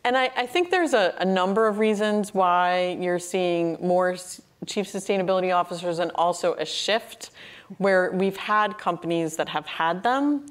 And 0.05 0.17
I, 0.17 0.31
I 0.37 0.47
think 0.47 0.71
there's 0.71 0.93
a, 0.93 1.15
a, 1.19 1.25
number 1.25 1.67
of 1.67 1.79
reasons 1.79 2.35
why 2.35 2.99
you're 3.01 3.19
seeing 3.19 3.79
more 3.81 4.17
chief 4.67 4.87
sustainability 4.87 5.55
officers 5.55 5.99
and 5.99 6.11
also 6.15 6.55
a 6.55 6.67
shift 6.67 7.31
where 7.79 8.11
we've 8.13 8.37
had 8.37 8.77
companies 8.77 9.37
that 9.37 9.49
have 9.49 9.65
had 9.65 10.03
them, 10.03 10.47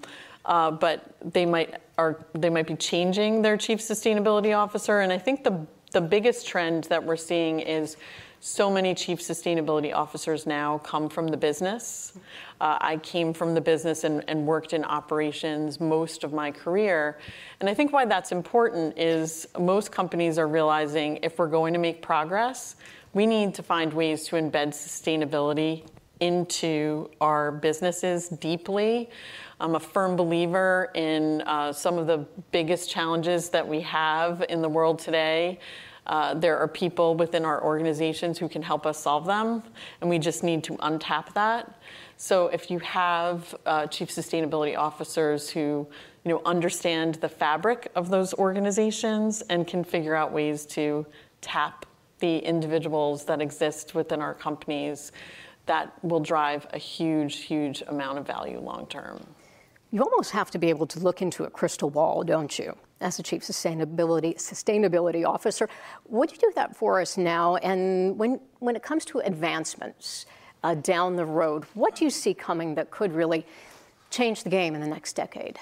uh, 0.45 0.72
but 0.72 1.15
they 1.22 1.45
might 1.45 1.76
are 1.97 2.17
they 2.34 2.49
might 2.49 2.65
be 2.65 2.76
changing 2.76 3.41
their 3.41 3.57
chief 3.57 3.80
sustainability 3.80 4.57
officer. 4.57 5.01
And 5.01 5.11
I 5.11 5.17
think 5.17 5.43
the 5.43 5.65
the 5.91 6.01
biggest 6.01 6.47
trend 6.47 6.86
that 6.86 7.03
we're 7.03 7.17
seeing 7.17 7.59
is 7.59 7.97
so 8.42 8.70
many 8.70 8.96
chief 8.96 9.20
sustainability 9.20 9.94
officers 9.94 10.46
now 10.46 10.78
come 10.80 11.10
from 11.10 11.28
the 11.28 11.38
business. 11.38 12.14
Uh, 12.62 12.78
I 12.80 12.98
came 12.98 13.34
from 13.34 13.54
the 13.54 13.62
business 13.62 14.04
and, 14.06 14.24
and, 14.30 14.46
worked 14.46 14.74
in 14.74 14.86
operations 14.86 15.80
most 15.80 16.24
of 16.24 16.32
my 16.32 16.52
career. 16.52 17.20
And 17.60 17.70
I 17.70 17.74
think 17.74 17.92
why 17.92 18.06
that's 18.06 18.32
important 18.32 18.98
is 18.98 19.48
most 19.58 19.92
companies 19.92 20.38
are 20.38 20.48
realizing 20.48 21.20
if 21.22 21.38
we're 21.38 21.48
going 21.48 21.74
to 21.74 21.80
make 21.80 22.02
progress, 22.02 22.76
we 23.14 23.26
need 23.26 23.54
to 23.56 23.64
find 23.64 23.94
ways 23.94 24.26
to 24.26 24.36
embed 24.36 24.70
sustainability 24.70 25.86
into 26.20 27.10
our 27.22 27.52
businesses 27.52 28.30
deeply. 28.30 29.10
I'm 29.60 29.76
a 29.76 29.80
firm 29.80 30.16
believer 30.16 30.92
in 30.96 31.42
uh, 31.42 31.74
some 31.74 31.98
of 31.98 32.08
the 32.08 32.26
biggest 32.52 32.90
challenges 32.90 33.50
that 33.50 33.68
we 33.68 33.82
have 33.82 34.46
in 34.50 34.62
the 34.62 34.70
world 34.70 35.00
today. 35.00 35.60
Uh, 36.10 36.34
there 36.34 36.57
are 36.57 36.68
people 36.68 37.14
within 37.14 37.45
our 37.45 37.64
organizations 37.64 38.39
who 38.39 38.49
can 38.49 38.64
help 38.64 38.88
us 38.88 38.99
solve 38.99 39.28
them, 39.28 39.62
and 40.01 40.10
we 40.10 40.18
just 40.18 40.43
need 40.43 40.64
to 40.64 40.74
untap 40.78 41.32
that. 41.36 41.80
So 42.18 42.47
if 42.47 42.72
you 42.72 42.80
have 42.80 43.53
uh, 43.68 43.86
chief 43.86 44.10
sustainability 44.10 44.76
officers 44.76 45.51
who 45.51 45.88
you 46.26 46.32
know, 46.32 46.41
understand 46.45 47.16
the 47.16 47.30
fabric 47.30 47.91
of 47.95 48.10
those 48.10 48.34
organizations 48.34 49.43
and 49.49 49.68
can 49.68 49.84
figure 49.84 50.16
out 50.16 50.34
ways 50.34 50.66
to 50.66 51.05
tap 51.41 51.86
the 52.18 52.39
individuals 52.39 53.24
that 53.26 53.39
exist 53.39 53.93
within 53.93 54.20
our 54.20 54.34
companies, 54.34 55.12
that 55.68 55.93
will 56.03 56.20
drive 56.20 56.66
a 56.74 56.80
huge, 56.80 57.38
huge 57.38 57.84
amount 57.88 58.18
of 58.18 58.26
value 58.26 58.60
long 58.60 58.88
term. 58.88 59.24
You 59.91 60.01
almost 60.01 60.32
have 60.32 60.49
to 60.51 60.57
be 60.57 60.70
able 60.70 60.88
to 60.88 60.99
look 60.99 61.22
into 61.22 61.43
a 61.43 61.51
crystal 61.51 61.91
ball, 61.91 62.24
don't 62.24 62.57
you? 62.57 62.76
As 63.02 63.18
the 63.18 63.24
Chief 63.24 63.41
Sustainability 63.41 64.36
Sustainability 64.36 65.26
Officer. 65.26 65.70
Would 66.08 66.32
you 66.32 66.38
do 66.38 66.52
that 66.56 66.76
for 66.76 67.02
us 67.02 67.18
now? 67.18 67.56
And 67.58 68.18
when, 68.18 68.39
when 68.60 68.76
it 68.76 68.84
comes 68.84 69.06
to 69.06 69.20
advancements 69.20 70.26
uh, 70.64 70.76
down 70.76 71.16
the 71.16 71.26
road, 71.26 71.66
what 71.74 71.95
do 71.95 72.04
you 72.04 72.12
see 72.12 72.34
coming 72.34 72.76
that 72.76 72.91
could 72.91 73.14
really 73.14 73.45
change 74.10 74.43
the 74.43 74.50
game 74.50 74.76
in 74.76 74.82
the 74.82 74.88
next 74.88 75.14
decade? 75.14 75.58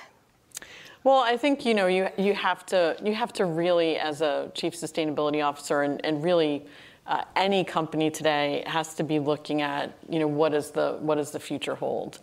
Well, 1.03 1.19
I 1.19 1.38
think 1.38 1.65
you 1.65 1.73
know 1.73 1.88
you 1.88 2.09
you 2.17 2.33
have 2.33 2.65
to 2.65 2.97
you 3.01 3.13
have 3.13 3.31
to 3.33 3.45
really, 3.45 3.97
as 3.97 4.21
a 4.21 4.51
chief 4.53 4.73
sustainability 4.73 5.45
officer, 5.45 5.83
and, 5.83 6.03
and 6.03 6.21
really 6.21 6.65
uh, 7.05 7.23
any 7.35 7.63
company 7.63 8.09
today 8.09 8.63
has 8.67 8.93
to 8.95 9.03
be 9.03 9.19
looking 9.19 9.61
at 9.61 9.97
you 10.09 10.19
know 10.19 10.27
what 10.27 10.53
is 10.53 10.71
the 10.71 10.97
what 10.99 11.15
does 11.15 11.31
the 11.31 11.39
future 11.39 11.75
hold, 11.75 12.19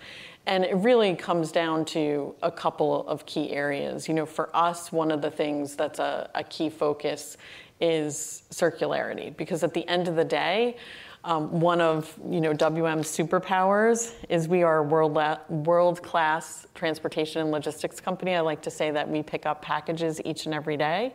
and 0.46 0.64
it 0.64 0.76
really 0.76 1.14
comes 1.16 1.52
down 1.52 1.84
to 1.86 2.34
a 2.42 2.50
couple 2.50 3.06
of 3.08 3.24
key 3.26 3.50
areas. 3.50 4.08
You 4.08 4.14
know, 4.14 4.26
for 4.26 4.54
us, 4.54 4.92
one 4.92 5.10
of 5.10 5.22
the 5.22 5.30
things 5.30 5.76
that's 5.76 5.98
a, 5.98 6.30
a 6.34 6.44
key 6.44 6.68
focus 6.68 7.36
is 7.80 8.42
circularity, 8.50 9.36
because 9.36 9.64
at 9.64 9.74
the 9.74 9.86
end 9.88 10.06
of 10.08 10.16
the 10.16 10.24
day, 10.24 10.76
um, 11.24 11.58
one 11.58 11.80
of 11.80 12.14
you 12.28 12.40
know 12.40 12.52
WM's 12.52 13.08
superpowers 13.08 14.12
is 14.28 14.46
we 14.46 14.62
are 14.62 14.78
a 14.78 14.82
world 14.82 15.18
world 15.48 16.02
class 16.02 16.66
transportation 16.74 17.40
and 17.40 17.50
logistics 17.50 17.98
company. 17.98 18.34
I 18.34 18.40
like 18.40 18.60
to 18.62 18.70
say 18.70 18.90
that 18.90 19.08
we 19.08 19.22
pick 19.22 19.46
up 19.46 19.62
packages 19.62 20.20
each 20.24 20.44
and 20.44 20.54
every 20.54 20.76
day. 20.76 21.14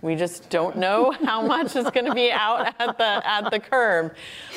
We 0.00 0.14
just 0.14 0.48
don't 0.48 0.76
know 0.76 1.10
how 1.24 1.42
much 1.42 1.74
is 1.74 1.90
going 1.90 2.06
to 2.06 2.14
be 2.14 2.30
out 2.30 2.72
at 2.78 2.96
the 2.98 3.28
at 3.28 3.50
the 3.50 3.58
curb, 3.58 4.14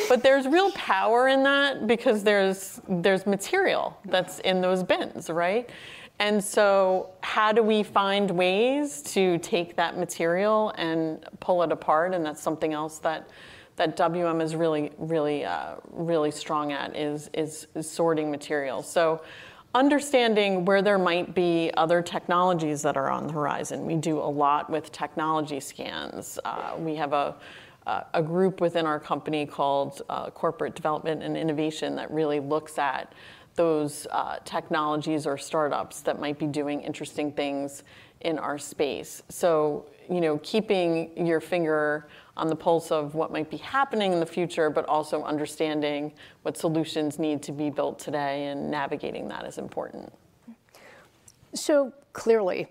but 0.07 0.21
there's 0.21 0.47
real 0.47 0.71
power 0.73 1.29
in 1.29 1.41
that 1.43 1.87
because 1.87 2.23
there's 2.23 2.79
there's 2.87 3.25
material 3.25 3.97
that's 4.05 4.37
in 4.39 4.61
those 4.61 4.83
bins, 4.83 5.31
right? 5.31 5.67
And 6.19 6.43
so, 6.43 7.09
how 7.21 7.51
do 7.51 7.63
we 7.63 7.81
find 7.81 8.29
ways 8.29 9.01
to 9.13 9.39
take 9.39 9.75
that 9.77 9.97
material 9.97 10.71
and 10.77 11.25
pull 11.39 11.63
it 11.63 11.71
apart? 11.71 12.13
And 12.13 12.23
that's 12.23 12.39
something 12.39 12.73
else 12.73 12.99
that 12.99 13.27
that 13.75 13.95
WM 13.95 14.41
is 14.41 14.55
really, 14.55 14.91
really, 14.97 15.45
uh, 15.45 15.75
really 15.91 16.31
strong 16.31 16.71
at 16.71 16.95
is, 16.95 17.29
is, 17.33 17.67
is 17.75 17.89
sorting 17.89 18.29
materials. 18.29 18.89
So 18.91 19.21
understanding 19.73 20.65
where 20.65 20.81
there 20.81 20.97
might 20.97 21.33
be 21.33 21.71
other 21.77 22.01
technologies 22.01 22.81
that 22.81 22.97
are 22.97 23.09
on 23.09 23.27
the 23.27 23.33
horizon. 23.33 23.85
We 23.85 23.95
do 23.95 24.19
a 24.19 24.27
lot 24.27 24.69
with 24.69 24.91
technology 24.91 25.59
scans. 25.59 26.37
Uh, 26.43 26.75
we 26.77 26.95
have 26.95 27.13
a, 27.13 27.35
a 28.13 28.21
group 28.21 28.61
within 28.61 28.85
our 28.85 28.99
company 28.99 29.45
called 29.45 30.01
uh, 30.09 30.29
Corporate 30.29 30.75
Development 30.75 31.23
and 31.23 31.35
Innovation 31.37 31.95
that 31.95 32.11
really 32.11 32.39
looks 32.39 32.77
at 32.77 33.13
those 33.55 34.07
uh, 34.11 34.37
technologies 34.45 35.25
or 35.25 35.37
startups 35.37 36.01
that 36.01 36.19
might 36.19 36.39
be 36.39 36.47
doing 36.47 36.81
interesting 36.81 37.31
things 37.31 37.83
in 38.21 38.39
our 38.39 38.57
space. 38.57 39.23
So, 39.29 39.85
you 40.09 40.21
know, 40.21 40.39
keeping 40.43 41.25
your 41.25 41.41
finger 41.41 42.07
on 42.37 42.47
the 42.47 42.55
pulse 42.55 42.91
of 42.91 43.15
what 43.15 43.31
might 43.31 43.49
be 43.49 43.57
happening 43.57 44.13
in 44.13 44.19
the 44.19 44.25
future, 44.25 44.69
but 44.69 44.85
also 44.87 45.23
understanding 45.23 46.11
what 46.43 46.57
solutions 46.57 47.19
need 47.19 47.43
to 47.43 47.51
be 47.51 47.69
built 47.69 47.99
today 47.99 48.45
and 48.45 48.71
navigating 48.71 49.27
that 49.27 49.45
is 49.45 49.57
important. 49.57 50.11
So 51.53 51.93
clearly, 52.13 52.67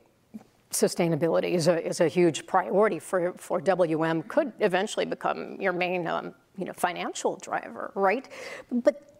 sustainability 0.70 1.52
is 1.52 1.68
a, 1.68 1.86
is 1.86 2.00
a 2.00 2.08
huge 2.08 2.46
priority 2.46 2.98
for, 2.98 3.32
for 3.34 3.60
WM, 3.60 4.22
could 4.22 4.52
eventually 4.60 5.04
become 5.04 5.60
your 5.60 5.72
main 5.72 6.06
um, 6.06 6.34
you 6.56 6.64
know, 6.64 6.72
financial 6.72 7.36
driver, 7.36 7.92
right? 7.94 8.28
But 8.70 9.10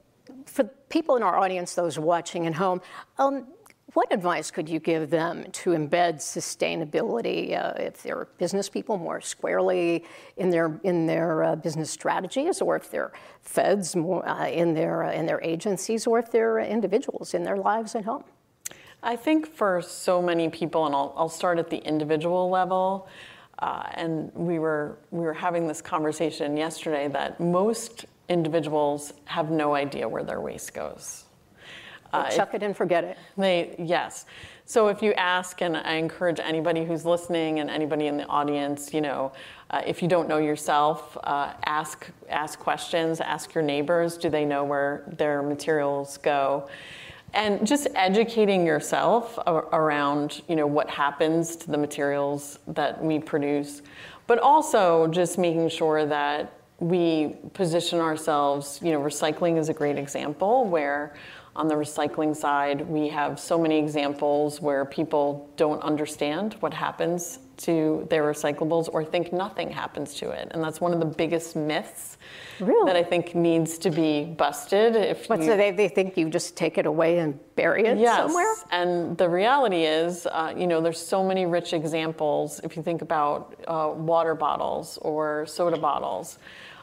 for 0.46 0.64
people 0.88 1.16
in 1.16 1.22
our 1.22 1.36
audience, 1.36 1.74
those 1.74 1.98
watching 1.98 2.46
at 2.46 2.54
home, 2.54 2.80
um, 3.18 3.46
what 3.94 4.12
advice 4.12 4.50
could 4.50 4.68
you 4.68 4.78
give 4.78 5.10
them 5.10 5.44
to 5.52 5.70
embed 5.70 6.16
sustainability 6.16 7.58
uh, 7.58 7.72
if 7.76 8.02
they're 8.02 8.28
business 8.38 8.68
people 8.68 8.98
more 8.98 9.20
squarely 9.20 10.04
in 10.36 10.50
their 10.50 10.78
in 10.84 11.06
their 11.06 11.42
uh, 11.42 11.56
business 11.56 11.90
strategies, 11.90 12.60
or 12.60 12.76
if 12.76 12.90
they're 12.90 13.12
feds 13.42 13.96
more 13.96 14.26
uh, 14.28 14.48
in 14.48 14.74
their 14.74 15.04
uh, 15.04 15.12
in 15.12 15.26
their 15.26 15.40
agencies, 15.42 16.06
or 16.06 16.18
if 16.18 16.30
they're 16.30 16.58
individuals 16.58 17.34
in 17.34 17.42
their 17.42 17.56
lives 17.56 17.94
at 17.94 18.04
home? 18.04 18.24
I 19.02 19.16
think 19.16 19.46
for 19.46 19.80
so 19.80 20.20
many 20.20 20.48
people, 20.50 20.86
and 20.86 20.94
I'll, 20.94 21.14
I'll 21.16 21.28
start 21.28 21.58
at 21.58 21.70
the 21.70 21.78
individual 21.78 22.50
level. 22.50 23.08
Uh, 23.58 23.84
and 23.94 24.32
we 24.34 24.58
were 24.58 24.98
we 25.10 25.24
were 25.24 25.34
having 25.34 25.66
this 25.66 25.82
conversation 25.82 26.56
yesterday 26.56 27.08
that 27.08 27.40
most 27.40 28.06
individuals 28.28 29.12
have 29.24 29.50
no 29.50 29.74
idea 29.74 30.08
where 30.08 30.22
their 30.22 30.40
waste 30.40 30.72
goes. 30.72 31.24
Uh, 32.12 32.28
chuck 32.30 32.54
it 32.54 32.62
and 32.62 32.76
forget 32.76 33.04
it. 33.04 33.16
They 33.36 33.74
yes. 33.78 34.26
So 34.64 34.88
if 34.88 35.02
you 35.02 35.12
ask, 35.14 35.62
and 35.62 35.76
I 35.76 35.94
encourage 35.94 36.38
anybody 36.38 36.84
who's 36.84 37.04
listening 37.04 37.58
and 37.60 37.68
anybody 37.68 38.06
in 38.06 38.16
the 38.16 38.26
audience, 38.26 38.94
you 38.94 39.00
know, 39.00 39.32
uh, 39.70 39.82
if 39.84 40.00
you 40.02 40.08
don't 40.08 40.28
know 40.28 40.38
yourself, 40.38 41.16
uh, 41.24 41.54
ask 41.66 42.10
ask 42.28 42.58
questions. 42.58 43.20
Ask 43.20 43.54
your 43.54 43.64
neighbors. 43.64 44.16
Do 44.16 44.28
they 44.28 44.44
know 44.44 44.64
where 44.64 45.04
their 45.06 45.42
materials 45.42 46.18
go? 46.18 46.68
And 47.32 47.64
just 47.64 47.86
educating 47.94 48.66
yourself 48.66 49.38
around, 49.46 50.42
you 50.48 50.56
know, 50.56 50.66
what 50.66 50.90
happens 50.90 51.54
to 51.56 51.70
the 51.70 51.78
materials 51.78 52.58
that 52.66 53.02
we 53.02 53.20
produce, 53.20 53.82
but 54.26 54.40
also 54.40 55.06
just 55.06 55.38
making 55.38 55.68
sure 55.68 56.06
that 56.06 56.52
we 56.80 57.36
position 57.52 58.00
ourselves. 58.00 58.80
You 58.82 58.92
know, 58.92 59.00
recycling 59.00 59.58
is 59.58 59.68
a 59.68 59.74
great 59.74 59.96
example 59.96 60.64
where 60.64 61.14
on 61.56 61.68
the 61.68 61.74
recycling 61.74 62.34
side, 62.34 62.86
we 62.88 63.08
have 63.08 63.38
so 63.38 63.58
many 63.58 63.78
examples 63.78 64.60
where 64.60 64.84
people 64.84 65.50
don't 65.56 65.82
understand 65.82 66.54
what 66.60 66.72
happens 66.72 67.40
to 67.56 68.06
their 68.08 68.22
recyclables 68.22 68.88
or 68.90 69.04
think 69.04 69.32
nothing 69.32 69.70
happens 69.70 70.14
to 70.14 70.30
it. 70.30 70.48
And 70.52 70.62
that's 70.62 70.80
one 70.80 70.94
of 70.94 71.00
the 71.00 71.06
biggest 71.06 71.56
myths 71.56 72.16
really? 72.58 72.90
that 72.90 72.96
I 72.96 73.02
think 73.02 73.34
needs 73.34 73.76
to 73.78 73.90
be 73.90 74.24
busted. 74.24 74.96
If 74.96 75.28
What's 75.28 75.44
you, 75.44 75.56
they, 75.56 75.70
they 75.70 75.88
think 75.88 76.16
you 76.16 76.30
just 76.30 76.56
take 76.56 76.78
it 76.78 76.86
away 76.86 77.18
and 77.18 77.38
bury 77.56 77.84
it 77.84 77.98
yes. 77.98 78.16
somewhere? 78.16 78.54
And 78.70 79.18
the 79.18 79.28
reality 79.28 79.84
is, 79.84 80.26
uh, 80.26 80.54
you 80.56 80.66
know, 80.66 80.80
there's 80.80 81.04
so 81.04 81.22
many 81.22 81.44
rich 81.44 81.72
examples. 81.74 82.60
If 82.64 82.76
you 82.76 82.82
think 82.82 83.02
about 83.02 83.62
uh, 83.68 83.92
water 83.94 84.34
bottles 84.34 84.98
or 85.02 85.44
soda 85.46 85.78
bottles, 85.78 86.38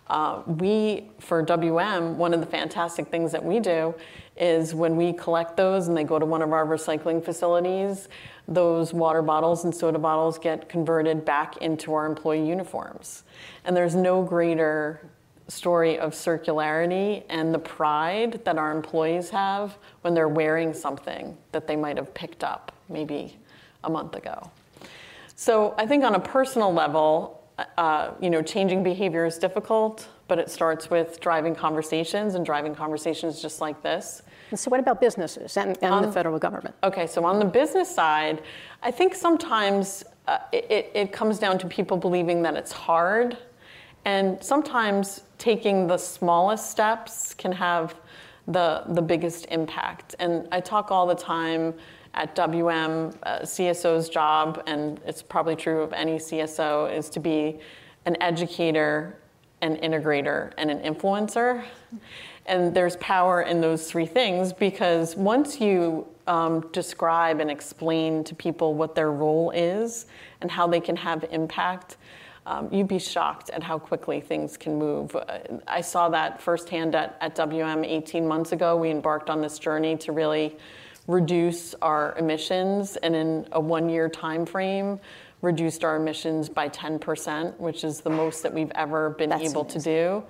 uh, 0.09 0.41
we, 0.45 1.09
for 1.19 1.41
WM, 1.41 2.17
one 2.17 2.33
of 2.33 2.39
the 2.39 2.45
fantastic 2.45 3.07
things 3.07 3.31
that 3.31 3.43
we 3.43 3.59
do 3.59 3.95
is 4.39 4.73
when 4.73 4.95
we 4.95 5.13
collect 5.13 5.57
those 5.57 5.87
and 5.87 5.97
they 5.97 6.03
go 6.03 6.19
to 6.19 6.25
one 6.25 6.41
of 6.41 6.53
our 6.53 6.65
recycling 6.65 7.23
facilities, 7.23 8.09
those 8.47 8.93
water 8.93 9.21
bottles 9.21 9.63
and 9.63 9.73
soda 9.73 9.99
bottles 9.99 10.37
get 10.37 10.69
converted 10.69 11.25
back 11.25 11.57
into 11.57 11.93
our 11.93 12.05
employee 12.05 12.47
uniforms. 12.47 13.23
And 13.65 13.75
there's 13.75 13.95
no 13.95 14.23
greater 14.23 15.09
story 15.47 15.97
of 15.97 16.13
circularity 16.13 17.23
and 17.29 17.53
the 17.53 17.59
pride 17.59 18.41
that 18.43 18.57
our 18.57 18.71
employees 18.71 19.29
have 19.29 19.77
when 20.01 20.13
they're 20.13 20.27
wearing 20.27 20.73
something 20.73 21.37
that 21.51 21.67
they 21.67 21.75
might 21.75 21.97
have 21.97 22.13
picked 22.13 22.43
up 22.43 22.71
maybe 22.89 23.37
a 23.83 23.89
month 23.89 24.15
ago. 24.15 24.51
So 25.35 25.75
I 25.77 25.85
think 25.85 26.03
on 26.03 26.15
a 26.15 26.19
personal 26.19 26.73
level, 26.73 27.43
uh, 27.77 28.11
you 28.19 28.29
know, 28.29 28.41
changing 28.41 28.83
behavior 28.83 29.25
is 29.25 29.37
difficult, 29.37 30.07
but 30.27 30.39
it 30.39 30.49
starts 30.49 30.89
with 30.89 31.19
driving 31.19 31.55
conversations 31.55 32.35
and 32.35 32.45
driving 32.45 32.75
conversations 32.75 33.41
just 33.41 33.61
like 33.61 33.81
this. 33.81 34.21
And 34.51 34.59
so, 34.59 34.69
what 34.69 34.79
about 34.79 35.01
businesses 35.01 35.57
and, 35.57 35.77
and 35.81 35.93
um, 35.93 36.01
the 36.03 36.11
federal 36.11 36.39
government? 36.39 36.75
Okay, 36.83 37.07
so 37.07 37.25
on 37.25 37.39
the 37.39 37.45
business 37.45 37.93
side, 37.93 38.41
I 38.81 38.91
think 38.91 39.15
sometimes 39.15 40.03
uh, 40.27 40.39
it, 40.51 40.91
it 40.93 41.11
comes 41.11 41.39
down 41.39 41.57
to 41.59 41.67
people 41.67 41.97
believing 41.97 42.41
that 42.43 42.55
it's 42.55 42.71
hard, 42.71 43.37
and 44.05 44.41
sometimes 44.43 45.23
taking 45.37 45.87
the 45.87 45.97
smallest 45.97 46.71
steps 46.71 47.33
can 47.33 47.51
have 47.51 47.95
the 48.47 48.83
the 48.89 49.01
biggest 49.01 49.47
impact. 49.49 50.15
And 50.19 50.47
I 50.51 50.61
talk 50.61 50.91
all 50.91 51.07
the 51.07 51.15
time 51.15 51.73
at 52.13 52.33
WM, 52.35 53.13
uh, 53.23 53.39
CSO's 53.41 54.09
job, 54.09 54.63
and 54.65 54.99
it's 55.05 55.21
probably 55.21 55.55
true 55.55 55.81
of 55.81 55.93
any 55.93 56.17
CSO, 56.17 56.91
is 56.91 57.09
to 57.11 57.19
be 57.19 57.59
an 58.05 58.17
educator, 58.21 59.19
an 59.61 59.77
integrator, 59.77 60.51
and 60.57 60.69
an 60.69 60.79
influencer. 60.79 61.63
And 62.45 62.73
there's 62.73 62.95
power 62.97 63.41
in 63.41 63.59
those 63.59 63.89
three 63.89 64.05
things 64.05 64.53
because 64.53 65.15
once 65.15 65.59
you 65.59 66.07
um, 66.27 66.61
describe 66.71 67.39
and 67.39 67.49
explain 67.49 68.23
to 68.25 68.35
people 68.35 68.73
what 68.73 68.95
their 68.95 69.11
role 69.11 69.51
is 69.51 70.05
and 70.41 70.49
how 70.49 70.67
they 70.67 70.79
can 70.79 70.95
have 70.95 71.25
impact, 71.31 71.97
um, 72.45 72.69
you'd 72.71 72.87
be 72.87 72.99
shocked 72.99 73.49
at 73.49 73.61
how 73.61 73.77
quickly 73.77 74.21
things 74.21 74.55
can 74.55 74.79
move. 74.79 75.15
I 75.67 75.81
saw 75.81 76.07
that 76.09 76.41
firsthand 76.41 76.95
at, 76.95 77.17
at 77.19 77.35
WM 77.35 77.83
18 77.83 78.25
months 78.25 78.53
ago. 78.53 78.77
We 78.77 78.89
embarked 78.89 79.29
on 79.29 79.41
this 79.41 79.59
journey 79.59 79.97
to 79.97 80.13
really 80.13 80.55
reduce 81.07 81.73
our 81.81 82.15
emissions, 82.17 82.97
and 82.97 83.15
in 83.15 83.47
a 83.53 83.59
one-year 83.59 84.09
time 84.09 84.45
frame, 84.45 84.99
reduced 85.41 85.83
our 85.83 85.95
emissions 85.95 86.49
by 86.49 86.69
10%, 86.69 87.57
which 87.59 87.83
is 87.83 88.01
the 88.01 88.09
most 88.09 88.43
that 88.43 88.53
we've 88.53 88.71
ever 88.75 89.11
been 89.11 89.29
That's 89.29 89.49
able 89.49 89.61
amazing. 89.61 89.81
to 89.81 89.89
do. 89.89 90.23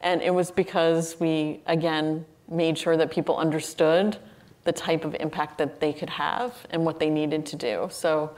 And 0.00 0.22
it 0.22 0.32
was 0.32 0.50
because 0.50 1.18
we, 1.18 1.60
again, 1.66 2.24
made 2.48 2.78
sure 2.78 2.96
that 2.96 3.10
people 3.10 3.36
understood 3.36 4.18
the 4.64 4.72
type 4.72 5.04
of 5.04 5.16
impact 5.18 5.58
that 5.58 5.80
they 5.80 5.92
could 5.92 6.10
have 6.10 6.54
and 6.70 6.84
what 6.84 7.00
they 7.00 7.10
needed 7.10 7.46
to 7.46 7.56
do. 7.56 7.88
So 7.90 8.34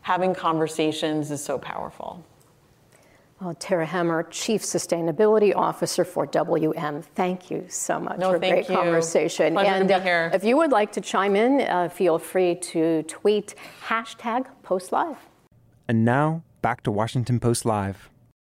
having 0.00 0.34
conversations 0.34 1.30
is 1.30 1.44
so 1.44 1.58
powerful. 1.58 2.24
Well, 3.40 3.54
Tara 3.54 3.86
Hemmer, 3.86 4.26
Chief 4.30 4.62
Sustainability 4.62 5.54
Officer 5.54 6.04
for 6.04 6.26
WM. 6.26 7.02
Thank 7.14 7.52
you 7.52 7.66
so 7.68 8.00
much 8.00 8.18
no, 8.18 8.30
for 8.30 8.36
a 8.36 8.38
great 8.40 8.68
you. 8.68 8.74
conversation. 8.74 9.52
Pleasure 9.52 9.70
and 9.70 9.88
to 9.88 9.98
be 9.98 10.02
here. 10.02 10.30
Uh, 10.32 10.36
if 10.36 10.42
you 10.42 10.56
would 10.56 10.72
like 10.72 10.90
to 10.92 11.00
chime 11.00 11.36
in, 11.36 11.60
uh, 11.60 11.88
feel 11.88 12.18
free 12.18 12.56
to 12.56 13.04
tweet 13.04 13.54
hashtag 13.86 14.46
PostLive. 14.64 15.18
And 15.90 16.04
now 16.04 16.42
back 16.60 16.82
to 16.82 16.90
Washington 16.90 17.40
Post 17.40 17.64
Live. 17.64 18.10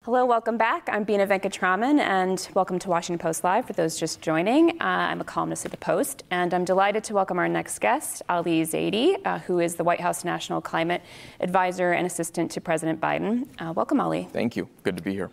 Hello, 0.04 0.26
welcome 0.26 0.58
back. 0.58 0.90
I'm 0.92 1.04
Bina 1.04 1.28
Venkataraman, 1.28 2.00
and 2.00 2.50
welcome 2.56 2.80
to 2.80 2.90
Washington 2.90 3.20
Post 3.20 3.44
Live 3.44 3.68
for 3.68 3.74
those 3.74 4.00
just 4.00 4.20
joining. 4.20 4.72
Uh, 4.82 4.86
I'm 5.12 5.22
a 5.22 5.24
columnist 5.24 5.64
at 5.64 5.70
the 5.70 5.78
Post, 5.78 6.24
and 6.32 6.52
I'm 6.56 6.66
delighted 6.66 7.04
to 7.04 7.14
welcome 7.14 7.38
our 7.38 7.48
next 7.48 7.78
guest, 7.82 8.24
Ali 8.30 8.64
Zaidi, 8.64 9.18
uh, 9.26 9.38
who 9.40 9.60
is 9.60 9.76
the 9.76 9.84
White 9.84 10.02
House 10.02 10.26
National 10.26 10.60
Climate 10.60 11.04
Advisor 11.40 11.92
and 11.92 12.08
Assistant 12.08 12.50
to 12.50 12.62
President 12.62 13.00
Biden. 13.00 13.48
Uh, 13.60 13.74
welcome, 13.74 14.02
Ali. 14.02 14.28
Thank 14.34 14.56
you. 14.56 14.68
Good 14.82 14.98
to 14.98 15.04
be 15.04 15.14
here. 15.14 15.30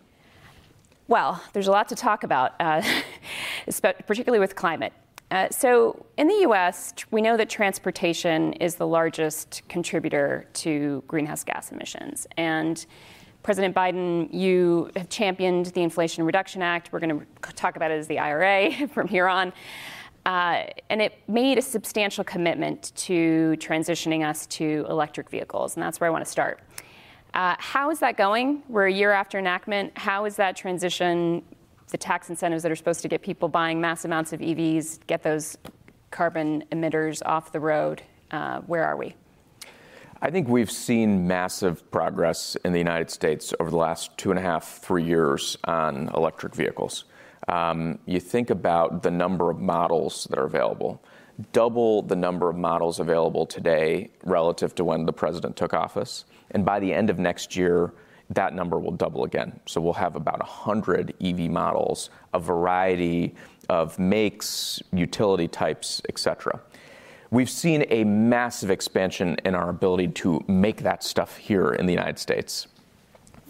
Well, 1.08 1.42
there's 1.54 1.68
a 1.68 1.72
lot 1.72 1.88
to 1.88 1.94
talk 1.94 2.24
about, 2.24 2.60
uh, 2.60 2.82
particularly 4.06 4.40
with 4.40 4.54
climate. 4.54 4.92
Uh, 5.30 5.48
so, 5.50 6.06
in 6.16 6.28
the 6.28 6.46
US, 6.48 6.94
we 7.10 7.20
know 7.20 7.36
that 7.36 7.50
transportation 7.50 8.52
is 8.54 8.76
the 8.76 8.86
largest 8.86 9.62
contributor 9.68 10.46
to 10.54 11.02
greenhouse 11.08 11.42
gas 11.42 11.72
emissions. 11.72 12.26
And 12.36 12.86
President 13.42 13.74
Biden, 13.74 14.32
you 14.32 14.90
have 14.96 15.08
championed 15.08 15.66
the 15.66 15.82
Inflation 15.82 16.24
Reduction 16.24 16.62
Act. 16.62 16.92
We're 16.92 17.00
going 17.00 17.20
to 17.20 17.52
talk 17.54 17.76
about 17.76 17.90
it 17.90 17.98
as 17.98 18.06
the 18.06 18.18
IRA 18.18 18.88
from 18.92 19.08
here 19.08 19.28
on. 19.28 19.52
Uh, 20.24 20.64
and 20.90 21.00
it 21.00 21.20
made 21.28 21.56
a 21.56 21.62
substantial 21.62 22.24
commitment 22.24 22.92
to 22.96 23.56
transitioning 23.58 24.26
us 24.26 24.46
to 24.46 24.84
electric 24.88 25.30
vehicles, 25.30 25.76
and 25.76 25.82
that's 25.82 26.00
where 26.00 26.08
I 26.08 26.10
want 26.10 26.24
to 26.24 26.30
start. 26.30 26.60
Uh, 27.34 27.54
how 27.58 27.90
is 27.90 27.98
that 28.00 28.16
going? 28.16 28.62
We're 28.68 28.86
a 28.86 28.92
year 28.92 29.12
after 29.12 29.38
enactment. 29.38 29.96
How 29.96 30.24
is 30.24 30.36
that 30.36 30.56
transition, 30.56 31.44
the 31.96 32.04
tax 32.04 32.28
incentives 32.28 32.62
that 32.62 32.70
are 32.70 32.76
supposed 32.76 33.00
to 33.00 33.08
get 33.08 33.22
people 33.22 33.48
buying 33.48 33.80
mass 33.80 34.04
amounts 34.04 34.34
of 34.34 34.40
EVs, 34.40 34.98
get 35.06 35.22
those 35.22 35.56
carbon 36.10 36.62
emitters 36.70 37.22
off 37.24 37.52
the 37.52 37.60
road? 37.60 38.02
Uh, 38.30 38.60
where 38.66 38.84
are 38.84 38.98
we? 38.98 39.14
I 40.20 40.30
think 40.30 40.46
we've 40.46 40.70
seen 40.70 41.26
massive 41.26 41.90
progress 41.90 42.54
in 42.66 42.74
the 42.74 42.78
United 42.78 43.10
States 43.10 43.54
over 43.60 43.70
the 43.70 43.78
last 43.78 44.18
two 44.18 44.28
and 44.28 44.38
a 44.38 44.42
half, 44.42 44.82
three 44.82 45.04
years 45.04 45.56
on 45.64 46.10
electric 46.14 46.54
vehicles. 46.54 47.04
Um, 47.48 47.98
you 48.04 48.20
think 48.20 48.50
about 48.50 49.02
the 49.02 49.10
number 49.10 49.48
of 49.48 49.58
models 49.58 50.26
that 50.28 50.38
are 50.38 50.44
available, 50.44 51.02
double 51.52 52.02
the 52.02 52.16
number 52.16 52.50
of 52.50 52.56
models 52.56 53.00
available 53.00 53.46
today 53.46 54.10
relative 54.22 54.74
to 54.74 54.84
when 54.84 55.06
the 55.06 55.14
president 55.14 55.56
took 55.56 55.72
office. 55.72 56.26
And 56.50 56.62
by 56.62 56.78
the 56.78 56.92
end 56.92 57.08
of 57.08 57.18
next 57.18 57.56
year, 57.56 57.94
that 58.30 58.54
number 58.54 58.78
will 58.78 58.92
double 58.92 59.24
again. 59.24 59.60
So 59.66 59.80
we'll 59.80 59.92
have 59.94 60.16
about 60.16 60.40
100 60.40 61.14
EV 61.22 61.50
models, 61.50 62.10
a 62.34 62.40
variety 62.40 63.34
of 63.68 63.98
makes, 63.98 64.82
utility 64.92 65.48
types, 65.48 66.02
et 66.08 66.18
cetera. 66.18 66.60
we've 67.30 67.50
seen 67.50 67.84
a 67.90 68.04
massive 68.04 68.70
expansion 68.70 69.36
in 69.44 69.54
our 69.54 69.68
ability 69.68 70.08
to 70.08 70.42
make 70.46 70.82
that 70.82 71.02
stuff 71.02 71.36
here 71.36 71.72
in 71.72 71.86
the 71.86 71.92
United 71.92 72.18
States. 72.18 72.68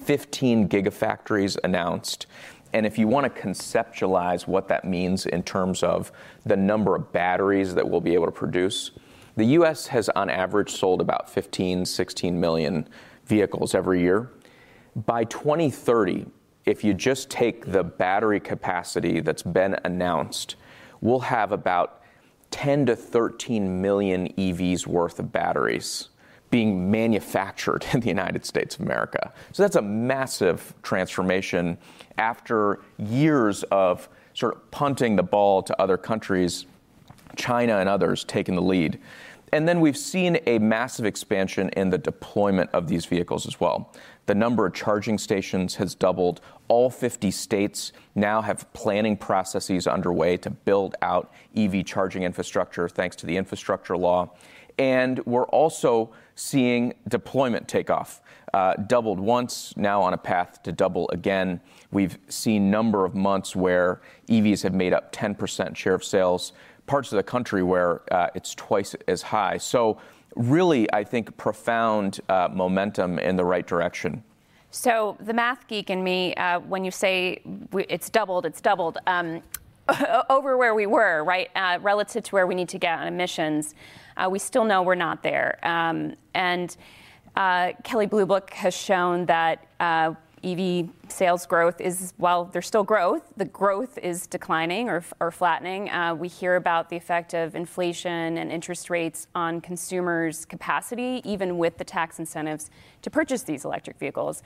15 0.04 0.68
gigafactories 0.68 1.58
announced. 1.64 2.26
And 2.72 2.86
if 2.86 2.98
you 2.98 3.08
want 3.08 3.32
to 3.32 3.40
conceptualize 3.42 4.46
what 4.46 4.68
that 4.68 4.84
means 4.84 5.26
in 5.26 5.42
terms 5.42 5.82
of 5.82 6.12
the 6.44 6.56
number 6.56 6.96
of 6.96 7.12
batteries 7.12 7.74
that 7.74 7.88
we'll 7.88 8.00
be 8.00 8.14
able 8.14 8.26
to 8.26 8.32
produce, 8.32 8.92
the 9.36 9.44
US 9.46 9.88
has 9.88 10.08
on 10.10 10.30
average 10.30 10.70
sold 10.70 11.00
about 11.00 11.28
15, 11.28 11.84
16 11.84 12.40
million 12.40 12.88
vehicles 13.26 13.74
every 13.74 14.00
year. 14.00 14.30
By 15.04 15.24
2030, 15.24 16.24
if 16.64 16.82
you 16.82 16.94
just 16.94 17.28
take 17.28 17.66
the 17.66 17.84
battery 17.84 18.40
capacity 18.40 19.20
that's 19.20 19.42
been 19.42 19.76
announced, 19.84 20.56
we'll 21.02 21.20
have 21.20 21.52
about 21.52 22.00
10 22.50 22.86
to 22.86 22.96
13 22.96 23.82
million 23.82 24.32
EVs 24.38 24.86
worth 24.86 25.18
of 25.18 25.30
batteries 25.30 26.08
being 26.48 26.90
manufactured 26.90 27.84
in 27.92 28.00
the 28.00 28.08
United 28.08 28.46
States 28.46 28.76
of 28.76 28.80
America. 28.80 29.34
So 29.52 29.62
that's 29.62 29.76
a 29.76 29.82
massive 29.82 30.72
transformation 30.82 31.76
after 32.16 32.80
years 32.96 33.64
of 33.64 34.08
sort 34.32 34.54
of 34.54 34.70
punting 34.70 35.16
the 35.16 35.22
ball 35.22 35.62
to 35.62 35.78
other 35.78 35.98
countries, 35.98 36.64
China 37.36 37.80
and 37.80 37.88
others 37.88 38.24
taking 38.24 38.54
the 38.54 38.62
lead. 38.62 38.98
And 39.52 39.68
then 39.68 39.80
we've 39.80 39.96
seen 39.96 40.38
a 40.46 40.58
massive 40.58 41.04
expansion 41.04 41.68
in 41.70 41.90
the 41.90 41.98
deployment 41.98 42.70
of 42.72 42.88
these 42.88 43.06
vehicles 43.06 43.46
as 43.46 43.60
well. 43.60 43.92
The 44.26 44.34
number 44.34 44.66
of 44.66 44.74
charging 44.74 45.18
stations 45.18 45.76
has 45.76 45.94
doubled. 45.94 46.40
All 46.68 46.90
50 46.90 47.30
states 47.30 47.92
now 48.14 48.42
have 48.42 48.70
planning 48.72 49.16
processes 49.16 49.86
underway 49.86 50.36
to 50.38 50.50
build 50.50 50.96
out 51.00 51.32
EV 51.56 51.84
charging 51.84 52.24
infrastructure 52.24 52.88
thanks 52.88 53.16
to 53.16 53.26
the 53.26 53.36
infrastructure 53.36 53.96
law. 53.96 54.30
And 54.78 55.24
we're 55.24 55.46
also 55.46 56.10
seeing 56.34 56.94
deployment 57.08 57.66
take 57.68 57.88
off. 57.88 58.20
Uh, 58.52 58.74
doubled 58.74 59.20
once, 59.20 59.76
now 59.76 60.00
on 60.02 60.14
a 60.14 60.18
path 60.18 60.62
to 60.62 60.72
double 60.72 61.08
again. 61.10 61.60
We've 61.90 62.18
seen 62.28 62.70
number 62.70 63.04
of 63.04 63.14
months 63.14 63.54
where 63.54 64.00
EVs 64.28 64.62
have 64.62 64.74
made 64.74 64.92
up 64.92 65.12
10% 65.12 65.76
share 65.76 65.94
of 65.94 66.04
sales, 66.04 66.52
parts 66.86 67.12
of 67.12 67.16
the 67.16 67.22
country 67.22 67.62
where 67.62 68.02
uh, 68.12 68.28
it's 68.34 68.54
twice 68.54 68.94
as 69.08 69.22
high. 69.22 69.58
So 69.58 69.98
really, 70.36 70.90
I 70.92 71.02
think, 71.02 71.36
profound 71.36 72.20
uh, 72.28 72.48
momentum 72.52 73.18
in 73.18 73.36
the 73.36 73.44
right 73.44 73.66
direction. 73.66 74.22
So 74.70 75.16
the 75.20 75.32
math 75.32 75.66
geek 75.66 75.90
in 75.90 76.04
me, 76.04 76.34
uh, 76.34 76.60
when 76.60 76.84
you 76.84 76.90
say 76.90 77.40
it's 77.88 78.10
doubled, 78.10 78.44
it's 78.44 78.60
doubled 78.60 78.98
um, 79.06 79.42
over 80.30 80.56
where 80.56 80.74
we 80.74 80.86
were, 80.86 81.24
right, 81.24 81.48
uh, 81.56 81.78
relative 81.80 82.24
to 82.24 82.34
where 82.34 82.46
we 82.46 82.54
need 82.54 82.68
to 82.68 82.78
get 82.78 82.98
on 82.98 83.06
emissions. 83.06 83.74
Uh, 84.16 84.28
we 84.30 84.38
still 84.38 84.64
know 84.64 84.82
we're 84.82 84.94
not 84.94 85.22
there. 85.22 85.58
Um, 85.62 86.14
and 86.34 86.76
uh, 87.36 87.72
Kelley 87.84 88.06
Blue 88.06 88.26
Book 88.26 88.50
has 88.50 88.76
shown 88.76 89.26
that 89.26 89.66
uh, 89.80 90.14
EV 90.46 90.88
sales 91.08 91.44
growth 91.44 91.80
is, 91.80 92.14
while 92.18 92.44
there's 92.44 92.66
still 92.66 92.84
growth, 92.84 93.22
the 93.36 93.44
growth 93.44 93.98
is 93.98 94.26
declining 94.28 94.88
or, 94.88 95.02
or 95.18 95.32
flattening. 95.32 95.90
Uh, 95.90 96.14
we 96.14 96.28
hear 96.28 96.54
about 96.54 96.88
the 96.88 96.96
effect 96.96 97.34
of 97.34 97.56
inflation 97.56 98.38
and 98.38 98.52
interest 98.52 98.88
rates 98.88 99.26
on 99.34 99.60
consumers' 99.60 100.44
capacity, 100.44 101.20
even 101.24 101.58
with 101.58 101.78
the 101.78 101.84
tax 101.84 102.20
incentives 102.20 102.70
to 103.02 103.10
purchase 103.10 103.42
these 103.42 103.64
electric 103.64 103.98
vehicles. 103.98 104.42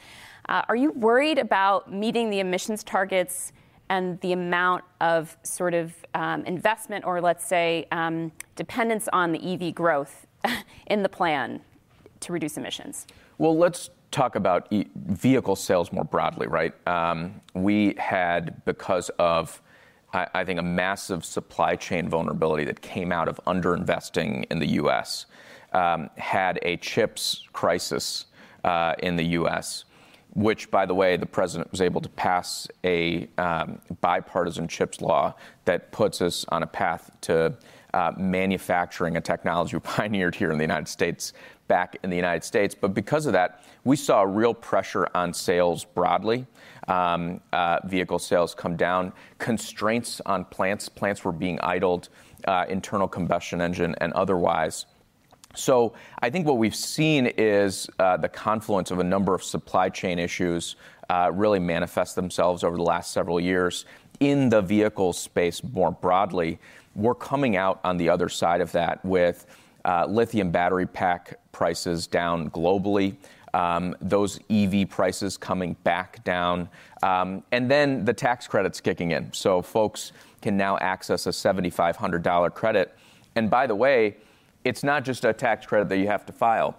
Uh, 0.48 0.62
are 0.68 0.76
you 0.76 0.92
worried 0.92 1.38
about 1.38 1.92
meeting 1.92 2.30
the 2.30 2.40
emissions 2.40 2.82
targets 2.82 3.53
and 3.90 4.18
the 4.20 4.32
amount 4.32 4.84
of 5.01 5.36
sort 5.42 5.74
of 5.74 5.92
um, 6.14 6.44
investment 6.44 7.05
or, 7.05 7.20
let's 7.20 7.44
say, 7.44 7.86
um, 7.92 8.32
dependence 8.57 9.09
on 9.12 9.32
the 9.32 9.53
EV 9.53 9.74
growth 9.74 10.26
in 10.86 11.03
the 11.03 11.09
plan 11.09 11.61
to 12.20 12.32
reduce 12.32 12.57
emissions? 12.57 13.07
Well, 13.36 13.57
let's 13.57 13.90
talk 14.11 14.34
about 14.34 14.66
e- 14.70 14.86
vehicle 14.94 15.56
sales 15.56 15.92
more 15.92 16.04
broadly, 16.04 16.46
right? 16.46 16.74
Um, 16.86 17.40
we 17.54 17.94
had, 17.98 18.64
because 18.64 19.08
of 19.18 19.62
I, 20.12 20.26
I, 20.34 20.44
think 20.44 20.58
a 20.58 20.64
massive 20.64 21.24
supply 21.24 21.76
chain 21.76 22.08
vulnerability 22.08 22.64
that 22.64 22.80
came 22.80 23.12
out 23.12 23.28
of 23.28 23.40
underinvesting 23.46 24.46
in 24.50 24.58
the 24.58 24.66
U.S., 24.66 25.26
um, 25.72 26.11
had 26.16 26.58
a 26.62 26.76
chips 26.78 27.46
crisis 27.52 28.26
uh, 28.64 28.94
in 28.98 29.16
the 29.16 29.24
U.S., 29.24 29.84
which, 30.34 30.70
by 30.70 30.86
the 30.86 30.94
way, 30.94 31.16
the 31.16 31.26
president 31.26 31.70
was 31.70 31.80
able 31.80 32.00
to 32.00 32.08
pass 32.08 32.68
a 32.84 33.28
um, 33.38 33.80
bipartisan 34.00 34.68
chips 34.68 35.00
law 35.00 35.34
that 35.64 35.90
puts 35.92 36.22
us 36.22 36.44
on 36.50 36.62
a 36.62 36.66
path 36.66 37.11
to 37.22 37.54
uh, 37.94 38.12
manufacturing 38.16 39.16
a 39.16 39.20
technology 39.20 39.76
we 39.76 39.80
pioneered 39.84 40.34
here 40.34 40.52
in 40.52 40.58
the 40.58 40.64
United 40.64 40.88
States 40.88 41.32
back 41.70 41.96
in 42.02 42.10
the 42.10 42.16
United 42.16 42.42
States. 42.42 42.74
But 42.74 42.94
because 42.94 43.26
of 43.26 43.32
that, 43.34 43.62
we 43.84 43.94
saw 43.94 44.22
real 44.22 44.52
pressure 44.52 45.06
on 45.14 45.32
sales 45.32 45.84
broadly. 45.84 46.44
Um, 46.88 47.40
uh, 47.52 47.78
vehicle 47.84 48.18
sales 48.18 48.56
come 48.56 48.74
down, 48.76 49.12
constraints 49.38 50.20
on 50.26 50.44
plants. 50.46 50.88
Plants 50.88 51.24
were 51.24 51.30
being 51.32 51.60
idled, 51.60 52.08
uh, 52.48 52.64
internal 52.68 53.06
combustion 53.06 53.60
engine 53.60 53.94
and 54.00 54.12
otherwise. 54.14 54.86
So 55.54 55.94
I 56.20 56.28
think 56.30 56.44
what 56.44 56.58
we've 56.58 56.74
seen 56.74 57.26
is 57.26 57.88
uh, 58.00 58.16
the 58.16 58.28
confluence 58.28 58.90
of 58.90 58.98
a 58.98 59.04
number 59.04 59.32
of 59.32 59.42
supply 59.44 59.88
chain 59.90 60.18
issues 60.18 60.74
uh, 61.08 61.30
really 61.32 61.60
manifest 61.60 62.16
themselves 62.16 62.64
over 62.64 62.76
the 62.76 62.82
last 62.82 63.12
several 63.12 63.40
years 63.40 63.84
in 64.18 64.48
the 64.48 64.60
vehicle 64.60 65.12
space 65.12 65.62
more 65.62 65.92
broadly. 65.92 66.58
We're 66.96 67.14
coming 67.14 67.56
out 67.56 67.80
on 67.84 67.96
the 67.96 68.08
other 68.08 68.28
side 68.28 68.60
of 68.60 68.72
that 68.72 69.04
with 69.04 69.46
uh, 69.84 70.06
lithium 70.06 70.50
battery 70.50 70.86
pack 70.86 71.38
prices 71.52 72.06
down 72.06 72.50
globally. 72.50 73.16
Um, 73.52 73.96
those 74.00 74.38
EV 74.48 74.88
prices 74.88 75.36
coming 75.36 75.74
back 75.82 76.22
down, 76.22 76.68
um, 77.02 77.42
and 77.50 77.68
then 77.68 78.04
the 78.04 78.12
tax 78.12 78.46
credits 78.46 78.80
kicking 78.80 79.10
in. 79.10 79.32
So 79.32 79.60
folks 79.60 80.12
can 80.40 80.56
now 80.56 80.78
access 80.78 81.26
a 81.26 81.30
$7,500 81.30 82.54
credit. 82.54 82.96
And 83.34 83.50
by 83.50 83.66
the 83.66 83.74
way, 83.74 84.16
it's 84.64 84.84
not 84.84 85.04
just 85.04 85.24
a 85.24 85.32
tax 85.32 85.66
credit 85.66 85.88
that 85.88 85.98
you 85.98 86.06
have 86.06 86.24
to 86.26 86.32
file. 86.32 86.76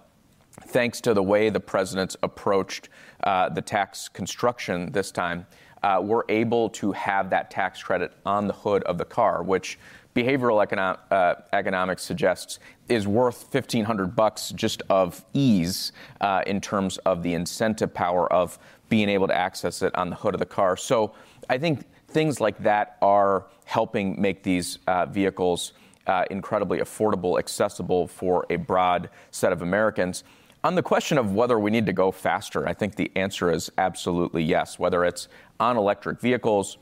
Thanks 0.66 1.00
to 1.02 1.14
the 1.14 1.22
way 1.22 1.50
the 1.50 1.60
president's 1.60 2.16
approached 2.22 2.88
uh, 3.24 3.48
the 3.48 3.62
tax 3.62 4.08
construction 4.08 4.92
this 4.92 5.10
time, 5.10 5.46
uh, 5.82 6.00
we're 6.02 6.22
able 6.28 6.68
to 6.70 6.92
have 6.92 7.30
that 7.30 7.50
tax 7.50 7.82
credit 7.82 8.12
on 8.24 8.46
the 8.46 8.52
hood 8.52 8.82
of 8.84 8.98
the 8.98 9.04
car, 9.04 9.42
which 9.42 9.78
behavioral 10.14 10.64
econo- 10.66 10.98
uh, 11.10 11.34
economics 11.52 12.02
suggests 12.02 12.58
is 12.88 13.06
worth 13.06 13.52
1500 13.52 14.14
bucks 14.14 14.50
just 14.50 14.82
of 14.90 15.24
ease 15.32 15.92
uh, 16.20 16.42
in 16.46 16.60
terms 16.60 16.98
of 16.98 17.22
the 17.22 17.34
incentive 17.34 17.92
power 17.94 18.30
of 18.32 18.58
being 18.88 19.08
able 19.08 19.26
to 19.26 19.34
access 19.34 19.82
it 19.82 19.94
on 19.94 20.10
the 20.10 20.16
hood 20.16 20.34
of 20.34 20.40
the 20.40 20.46
car. 20.46 20.76
So 20.76 21.14
I 21.48 21.58
think 21.58 21.86
things 22.08 22.40
like 22.40 22.58
that 22.58 22.98
are 23.00 23.46
helping 23.64 24.20
make 24.20 24.42
these 24.42 24.78
uh, 24.86 25.06
vehicles 25.06 25.72
uh, 26.06 26.24
incredibly 26.30 26.78
affordable, 26.78 27.38
accessible 27.38 28.06
for 28.06 28.44
a 28.50 28.56
broad 28.56 29.08
set 29.30 29.52
of 29.52 29.62
Americans. 29.62 30.24
On 30.64 30.74
the 30.74 30.82
question 30.82 31.18
of 31.18 31.34
whether 31.34 31.58
we 31.58 31.70
need 31.70 31.86
to 31.86 31.92
go 31.92 32.10
faster, 32.10 32.68
I 32.68 32.74
think 32.74 32.94
the 32.94 33.10
answer 33.16 33.50
is 33.50 33.70
absolutely 33.78 34.44
yes. 34.44 34.78
Whether 34.78 35.04
it's 35.04 35.28
on 35.58 35.76
electric 35.76 36.20
vehicles, 36.20 36.78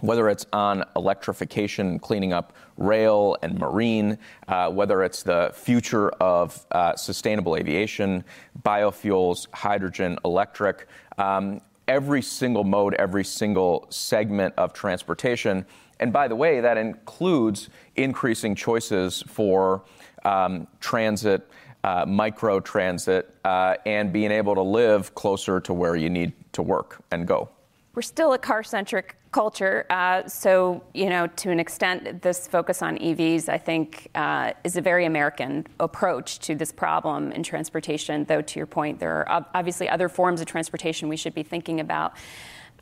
whether 0.00 0.28
it's 0.28 0.46
on 0.52 0.84
electrification, 0.96 1.98
cleaning 1.98 2.32
up 2.32 2.52
rail 2.76 3.36
and 3.42 3.58
marine, 3.58 4.18
uh, 4.46 4.70
whether 4.70 5.02
it's 5.02 5.22
the 5.22 5.50
future 5.54 6.10
of 6.10 6.64
uh, 6.72 6.94
sustainable 6.96 7.56
aviation, 7.56 8.24
biofuels, 8.62 9.46
hydrogen, 9.52 10.18
electric, 10.24 10.86
um, 11.18 11.60
every 11.88 12.22
single 12.22 12.64
mode, 12.64 12.94
every 12.94 13.24
single 13.24 13.86
segment 13.90 14.54
of 14.56 14.72
transportation. 14.72 15.64
And 16.00 16.12
by 16.12 16.28
the 16.28 16.36
way, 16.36 16.60
that 16.60 16.76
includes 16.76 17.70
increasing 17.96 18.54
choices 18.54 19.24
for 19.26 19.82
um, 20.24 20.68
transit, 20.80 21.48
uh, 21.82 22.04
micro 22.06 22.60
transit, 22.60 23.34
uh, 23.44 23.76
and 23.86 24.12
being 24.12 24.30
able 24.30 24.54
to 24.54 24.62
live 24.62 25.14
closer 25.14 25.60
to 25.60 25.72
where 25.72 25.96
you 25.96 26.10
need 26.10 26.32
to 26.52 26.62
work 26.62 27.02
and 27.10 27.26
go. 27.26 27.48
We're 27.94 28.02
still 28.02 28.32
a 28.32 28.38
car 28.38 28.62
centric 28.62 29.16
culture. 29.30 29.86
Uh, 29.90 30.26
so, 30.26 30.82
you 30.94 31.08
know, 31.10 31.26
to 31.26 31.50
an 31.50 31.60
extent, 31.60 32.22
this 32.22 32.46
focus 32.46 32.82
on 32.82 32.98
EVs, 32.98 33.48
I 33.48 33.58
think, 33.58 34.08
uh, 34.14 34.52
is 34.64 34.76
a 34.76 34.80
very 34.80 35.04
American 35.04 35.66
approach 35.80 36.38
to 36.40 36.54
this 36.54 36.72
problem 36.72 37.32
in 37.32 37.42
transportation. 37.42 38.24
Though, 38.24 38.42
to 38.42 38.58
your 38.58 38.66
point, 38.66 39.00
there 39.00 39.28
are 39.28 39.46
obviously 39.54 39.88
other 39.88 40.08
forms 40.08 40.40
of 40.40 40.46
transportation 40.46 41.08
we 41.08 41.16
should 41.16 41.34
be 41.34 41.42
thinking 41.42 41.80
about. 41.80 42.14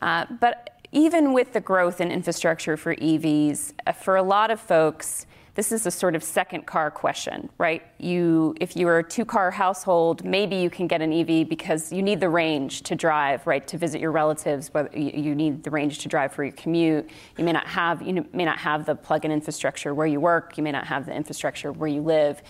Uh, 0.00 0.26
but 0.40 0.70
even 0.92 1.32
with 1.32 1.52
the 1.52 1.60
growth 1.60 2.00
in 2.00 2.12
infrastructure 2.12 2.76
for 2.76 2.94
EVs, 2.94 3.72
uh, 3.86 3.92
for 3.92 4.16
a 4.16 4.22
lot 4.22 4.50
of 4.50 4.60
folks, 4.60 5.26
this 5.56 5.72
is 5.72 5.86
a 5.86 5.90
sort 5.90 6.14
of 6.14 6.22
second 6.22 6.66
car 6.66 6.90
question, 6.90 7.48
right? 7.56 7.82
You, 7.98 8.54
if 8.60 8.76
you're 8.76 8.98
a 8.98 9.02
two 9.02 9.24
car 9.24 9.50
household, 9.50 10.22
maybe 10.22 10.56
you 10.56 10.68
can 10.68 10.86
get 10.86 11.00
an 11.00 11.12
EV 11.12 11.48
because 11.48 11.90
you 11.90 12.02
need 12.02 12.20
the 12.20 12.28
range 12.28 12.82
to 12.82 12.94
drive, 12.94 13.46
right, 13.46 13.66
to 13.66 13.78
visit 13.78 13.98
your 13.98 14.12
relatives, 14.12 14.68
but 14.68 14.94
you 14.94 15.34
need 15.34 15.64
the 15.64 15.70
range 15.70 16.00
to 16.00 16.08
drive 16.08 16.32
for 16.32 16.44
your 16.44 16.52
commute. 16.52 17.08
You 17.38 17.44
may 17.44 17.52
not 17.52 17.66
have, 17.66 18.02
you 18.02 18.26
may 18.34 18.44
not 18.44 18.58
have 18.58 18.84
the 18.84 18.94
plug 18.94 19.24
in 19.24 19.32
infrastructure 19.32 19.94
where 19.94 20.06
you 20.06 20.20
work, 20.20 20.58
you 20.58 20.62
may 20.62 20.72
not 20.72 20.86
have 20.86 21.06
the 21.06 21.14
infrastructure 21.14 21.72
where 21.72 21.88
you 21.88 22.02
live. 22.02 22.42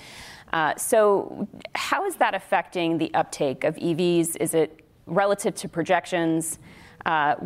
Uh, 0.53 0.75
so, 0.77 1.47
how 1.77 2.07
is 2.07 2.17
that 2.17 2.35
affecting 2.35 2.99
the 2.99 3.15
uptake 3.15 3.63
of 3.63 3.77
EVs? 3.77 4.37
Is 4.41 4.53
it 4.53 4.85
relative 5.07 5.55
to 5.57 5.69
projections? 5.69 6.59
Uh, 7.07 7.37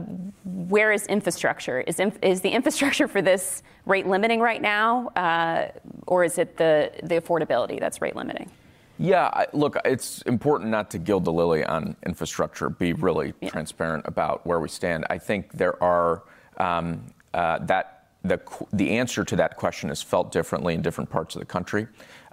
where 0.45 0.91
is 0.91 1.07
infrastructure? 1.09 1.83
Is, 1.83 2.01
inf- 2.01 2.19
is, 2.23 2.41
the 2.41 2.49
infrastructure 2.49 3.07
for 3.07 3.21
this 3.21 3.63
rate 3.85 4.07
limiting 4.07 4.41
right 4.41 4.63
now, 4.63 5.09
uh, 5.09 5.69
or 6.07 6.25
is 6.25 6.39
it 6.39 6.57
the, 6.57 6.91
the 7.03 7.21
affordability 7.21 7.79
that's 7.79 8.01
rate 8.01 8.17
limiting? 8.17 8.51
Yeah, 8.99 9.45
look, 9.53 9.77
it's 9.85 10.23
important 10.23 10.71
not 10.71 10.91
to 10.93 10.99
gild 10.99 11.27
the 11.27 11.33
lily 11.33 11.63
on 11.63 11.95
infrastructure, 12.07 12.71
be 12.71 12.95
really 12.95 13.35
yeah. 13.43 13.51
transparent 13.51 14.07
about 14.07 14.47
where 14.47 14.61
we 14.61 14.69
stand. 14.71 15.05
I 15.11 15.19
think 15.19 15.53
there 15.53 15.83
are 15.85 16.23
um, 16.57 17.05
uh, 17.35 17.59
that 17.59 18.07
the, 18.23 18.41
the 18.73 18.97
answer 18.97 19.25
to 19.25 19.37
that 19.37 19.59
question 19.59 19.91
is 19.91 20.03
felt 20.03 20.33
differently 20.33 20.73
in 20.73 20.81
different 20.81 21.11
parts 21.11 21.35
of 21.35 21.41
the 21.41 21.47
country. 21.47 21.87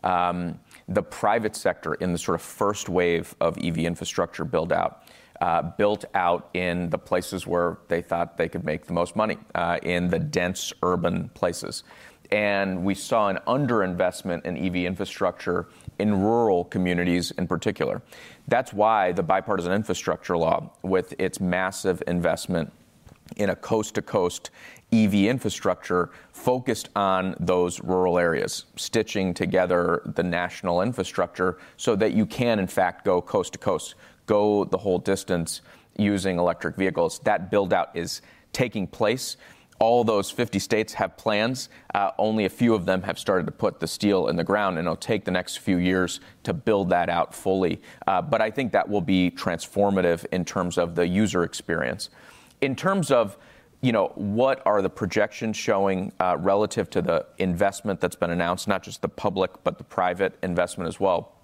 Um, 0.03 0.59
the 0.88 1.03
private 1.03 1.57
sector 1.57 1.95
in 1.95 2.13
the 2.13 2.17
sort 2.17 2.36
of 2.36 2.41
first 2.41 2.88
wave 2.88 3.36
of 3.41 3.57
EV 3.57 3.80
infrastructure 3.80 4.45
build 4.45 4.71
out 4.71 5.03
uh, 5.41 5.61
built 5.61 6.05
out 6.13 6.49
in 6.53 6.89
the 6.89 6.97
places 6.97 7.45
where 7.45 7.77
they 7.88 8.01
thought 8.01 8.38
they 8.38 8.49
could 8.49 8.63
make 8.63 8.85
the 8.85 8.93
most 8.93 9.15
money, 9.15 9.38
uh, 9.55 9.77
in 9.83 10.09
the 10.09 10.19
dense 10.19 10.73
urban 10.83 11.29
places. 11.29 11.83
And 12.31 12.83
we 12.83 12.93
saw 12.93 13.29
an 13.29 13.39
underinvestment 13.47 14.45
in 14.45 14.57
EV 14.57 14.85
infrastructure 14.85 15.67
in 15.99 16.21
rural 16.21 16.65
communities 16.65 17.31
in 17.31 17.47
particular. 17.47 18.01
That's 18.47 18.73
why 18.73 19.13
the 19.13 19.23
bipartisan 19.23 19.71
infrastructure 19.71 20.38
law, 20.38 20.71
with 20.83 21.13
its 21.19 21.39
massive 21.39 22.03
investment 22.07 22.71
in 23.35 23.49
a 23.49 23.55
coast 23.55 23.95
to 23.95 24.01
coast 24.01 24.51
EV 24.91 25.13
infrastructure, 25.13 26.11
focused 26.31 26.89
on 26.95 27.35
those 27.39 27.81
rural 27.81 28.17
areas, 28.17 28.65
stitching 28.77 29.33
together 29.33 30.01
the 30.15 30.23
national 30.23 30.81
infrastructure 30.81 31.57
so 31.75 31.95
that 31.95 32.13
you 32.13 32.25
can, 32.25 32.57
in 32.57 32.67
fact, 32.67 33.03
go 33.03 33.21
coast 33.21 33.53
to 33.53 33.59
coast, 33.59 33.95
go 34.28 34.63
the 34.65 34.78
whole 34.78 34.99
distance 34.99 35.61
using 35.97 36.38
electric 36.38 36.75
vehicles. 36.75 37.19
That 37.19 37.49
build 37.49 37.73
out 37.73 37.89
is 37.95 38.21
taking 38.53 38.86
place. 38.86 39.38
All 39.80 40.03
those 40.03 40.32
50 40.32 40.59
states 40.59 40.93
have 40.93 41.17
plans. 41.17 41.69
Uh, 41.93 42.11
only 42.17 42.45
a 42.45 42.49
few 42.49 42.73
of 42.73 42.86
them 42.86 43.03
have 43.03 43.19
started 43.19 43.45
to 43.45 43.51
put 43.51 43.80
the 43.80 43.88
steel 43.88 44.28
in 44.28 44.36
the 44.36 44.43
ground, 44.43 44.78
and 44.78 44.88
it'll 44.88 44.95
take 44.95 45.25
the 45.25 45.32
next 45.32 45.57
few 45.57 45.78
years 45.78 46.19
to 46.43 46.53
build 46.53 46.89
that 46.89 47.09
out 47.09 47.34
fully. 47.34 47.82
Uh, 48.07 48.21
but 48.21 48.41
I 48.41 48.49
think 48.49 48.71
that 48.71 48.89
will 48.89 49.01
be 49.01 49.32
transformative 49.32 50.25
in 50.32 50.45
terms 50.45 50.78
of 50.78 50.95
the 50.95 51.07
user 51.07 51.43
experience. 51.43 52.09
In 52.61 52.75
terms 52.75 53.11
of 53.11 53.38
you 53.82 53.91
know, 53.91 54.11
what 54.15 54.65
are 54.65 54.82
the 54.82 54.89
projections 54.89 55.55
showing 55.55 56.11
uh, 56.19 56.36
relative 56.39 56.89
to 56.89 57.01
the 57.01 57.25
investment 57.38 57.99
that's 57.99 58.15
been 58.15 58.32
announced, 58.32 58.67
not 58.67 58.82
just 58.82 59.03
the 59.03 59.07
public, 59.07 59.51
but 59.63 59.78
the 59.78 59.84
private 59.84 60.36
investment 60.41 60.88
as 60.88 60.99
well? 60.99 61.36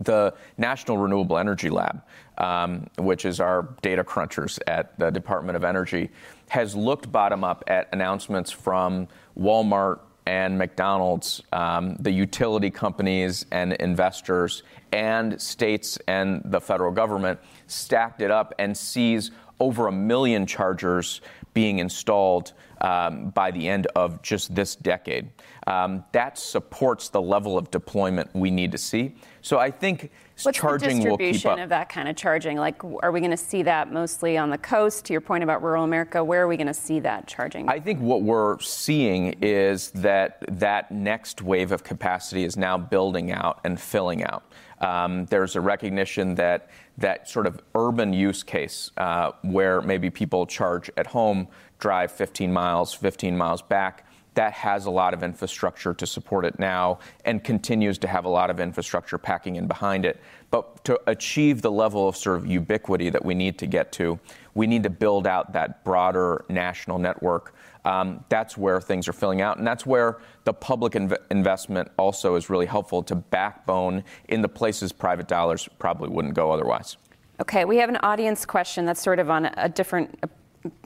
The 0.00 0.34
National 0.56 0.98
Renewable 0.98 1.38
Energy 1.38 1.70
Lab, 1.70 2.02
um, 2.38 2.88
which 2.98 3.24
is 3.24 3.40
our 3.40 3.68
data 3.82 4.04
crunchers 4.04 4.58
at 4.66 4.98
the 4.98 5.10
Department 5.10 5.56
of 5.56 5.64
Energy, 5.64 6.10
has 6.48 6.74
looked 6.74 7.10
bottom 7.10 7.44
up 7.44 7.64
at 7.66 7.88
announcements 7.92 8.50
from 8.50 9.08
Walmart 9.38 10.00
and 10.26 10.58
McDonald's, 10.58 11.42
um, 11.52 11.96
the 12.00 12.10
utility 12.10 12.70
companies 12.70 13.46
and 13.50 13.72
investors, 13.74 14.62
and 14.92 15.40
states 15.40 15.98
and 16.06 16.42
the 16.44 16.60
federal 16.60 16.92
government, 16.92 17.40
stacked 17.66 18.20
it 18.20 18.30
up 18.30 18.54
and 18.58 18.76
sees 18.76 19.30
over 19.60 19.86
a 19.88 19.92
million 19.92 20.46
chargers 20.46 21.20
being 21.54 21.78
installed 21.78 22.52
um, 22.80 23.30
by 23.30 23.50
the 23.50 23.68
end 23.68 23.86
of 23.96 24.22
just 24.22 24.54
this 24.54 24.76
decade. 24.76 25.30
Um, 25.66 26.04
that 26.12 26.38
supports 26.38 27.08
the 27.08 27.20
level 27.20 27.58
of 27.58 27.70
deployment 27.70 28.34
we 28.34 28.50
need 28.50 28.72
to 28.72 28.78
see. 28.78 29.16
So 29.42 29.58
I 29.58 29.70
think 29.70 30.10
charging. 30.36 30.44
What's 30.44 30.58
charging 30.58 30.98
the 30.98 31.04
distribution 31.04 31.58
of 31.58 31.68
that 31.70 31.88
kind 31.88 32.08
of 32.08 32.16
charging? 32.16 32.56
Like, 32.56 32.82
are 32.84 33.12
we 33.12 33.20
going 33.20 33.32
to 33.32 33.36
see 33.36 33.62
that 33.62 33.92
mostly 33.92 34.38
on 34.38 34.50
the 34.50 34.58
coast? 34.58 35.04
To 35.06 35.12
your 35.12 35.20
point 35.20 35.44
about 35.44 35.62
rural 35.62 35.84
America, 35.84 36.22
where 36.22 36.42
are 36.42 36.48
we 36.48 36.56
going 36.56 36.68
to 36.68 36.74
see 36.74 37.00
that 37.00 37.26
charging? 37.26 37.68
I 37.68 37.80
think 37.80 38.00
what 38.00 38.22
we're 38.22 38.58
seeing 38.60 39.34
is 39.42 39.90
that 39.92 40.44
that 40.48 40.90
next 40.92 41.42
wave 41.42 41.72
of 41.72 41.82
capacity 41.82 42.44
is 42.44 42.56
now 42.56 42.78
building 42.78 43.32
out 43.32 43.60
and 43.64 43.80
filling 43.80 44.24
out. 44.24 44.44
Um, 44.80 45.26
there's 45.26 45.56
a 45.56 45.60
recognition 45.60 46.34
that 46.36 46.70
that 46.98 47.28
sort 47.28 47.46
of 47.46 47.60
urban 47.74 48.12
use 48.12 48.42
case 48.42 48.90
uh, 48.96 49.32
where 49.42 49.80
maybe 49.80 50.10
people 50.10 50.46
charge 50.46 50.90
at 50.96 51.06
home, 51.06 51.48
drive 51.78 52.10
15 52.10 52.52
miles, 52.52 52.92
15 52.94 53.36
miles 53.36 53.62
back, 53.62 54.04
that 54.38 54.52
has 54.52 54.86
a 54.86 54.90
lot 54.90 55.14
of 55.14 55.24
infrastructure 55.24 55.92
to 55.92 56.06
support 56.06 56.44
it 56.44 56.60
now 56.60 57.00
and 57.24 57.42
continues 57.42 57.98
to 57.98 58.06
have 58.06 58.24
a 58.24 58.28
lot 58.28 58.50
of 58.50 58.60
infrastructure 58.60 59.18
packing 59.18 59.56
in 59.56 59.66
behind 59.66 60.04
it. 60.04 60.20
But 60.52 60.84
to 60.84 61.00
achieve 61.08 61.60
the 61.60 61.72
level 61.72 62.08
of 62.08 62.16
sort 62.16 62.36
of 62.36 62.46
ubiquity 62.46 63.10
that 63.10 63.24
we 63.24 63.34
need 63.34 63.58
to 63.58 63.66
get 63.66 63.90
to, 63.92 64.16
we 64.54 64.68
need 64.68 64.84
to 64.84 64.90
build 64.90 65.26
out 65.26 65.54
that 65.54 65.82
broader 65.82 66.44
national 66.48 67.00
network. 67.00 67.52
Um, 67.88 68.22
that's 68.28 68.58
where 68.58 68.82
things 68.82 69.08
are 69.08 69.14
filling 69.14 69.40
out, 69.40 69.56
and 69.56 69.66
that's 69.66 69.86
where 69.86 70.18
the 70.44 70.52
public 70.52 70.92
inv- 70.92 71.16
investment 71.30 71.90
also 71.98 72.34
is 72.34 72.50
really 72.50 72.66
helpful 72.66 73.02
to 73.04 73.14
backbone 73.14 74.04
in 74.28 74.42
the 74.42 74.48
places 74.48 74.92
private 74.92 75.26
dollars 75.26 75.66
probably 75.78 76.10
wouldn't 76.10 76.34
go 76.34 76.50
otherwise. 76.50 76.98
Okay, 77.40 77.64
we 77.64 77.78
have 77.78 77.88
an 77.88 77.96
audience 78.02 78.44
question 78.44 78.84
that's 78.84 79.00
sort 79.00 79.18
of 79.18 79.30
on 79.30 79.46
a 79.56 79.70
different 79.70 80.22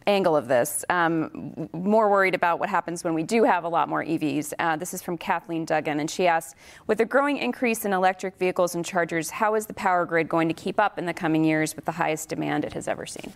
angle 0.06 0.36
of 0.36 0.46
this. 0.46 0.84
Um, 0.90 1.68
more 1.72 2.08
worried 2.08 2.36
about 2.36 2.60
what 2.60 2.68
happens 2.68 3.02
when 3.02 3.14
we 3.14 3.24
do 3.24 3.42
have 3.42 3.64
a 3.64 3.68
lot 3.68 3.88
more 3.88 4.04
EVs. 4.04 4.52
Uh, 4.60 4.76
this 4.76 4.94
is 4.94 5.02
from 5.02 5.18
Kathleen 5.18 5.64
Duggan, 5.64 5.98
and 5.98 6.08
she 6.08 6.28
asks 6.28 6.54
With 6.86 7.00
a 7.00 7.04
growing 7.04 7.36
increase 7.36 7.84
in 7.84 7.92
electric 7.92 8.36
vehicles 8.36 8.76
and 8.76 8.84
chargers, 8.84 9.30
how 9.30 9.56
is 9.56 9.66
the 9.66 9.74
power 9.74 10.06
grid 10.06 10.28
going 10.28 10.46
to 10.46 10.54
keep 10.54 10.78
up 10.78 11.00
in 11.00 11.06
the 11.06 11.14
coming 11.14 11.42
years 11.42 11.74
with 11.74 11.84
the 11.84 11.92
highest 11.92 12.28
demand 12.28 12.64
it 12.64 12.74
has 12.74 12.86
ever 12.86 13.06
seen? 13.06 13.32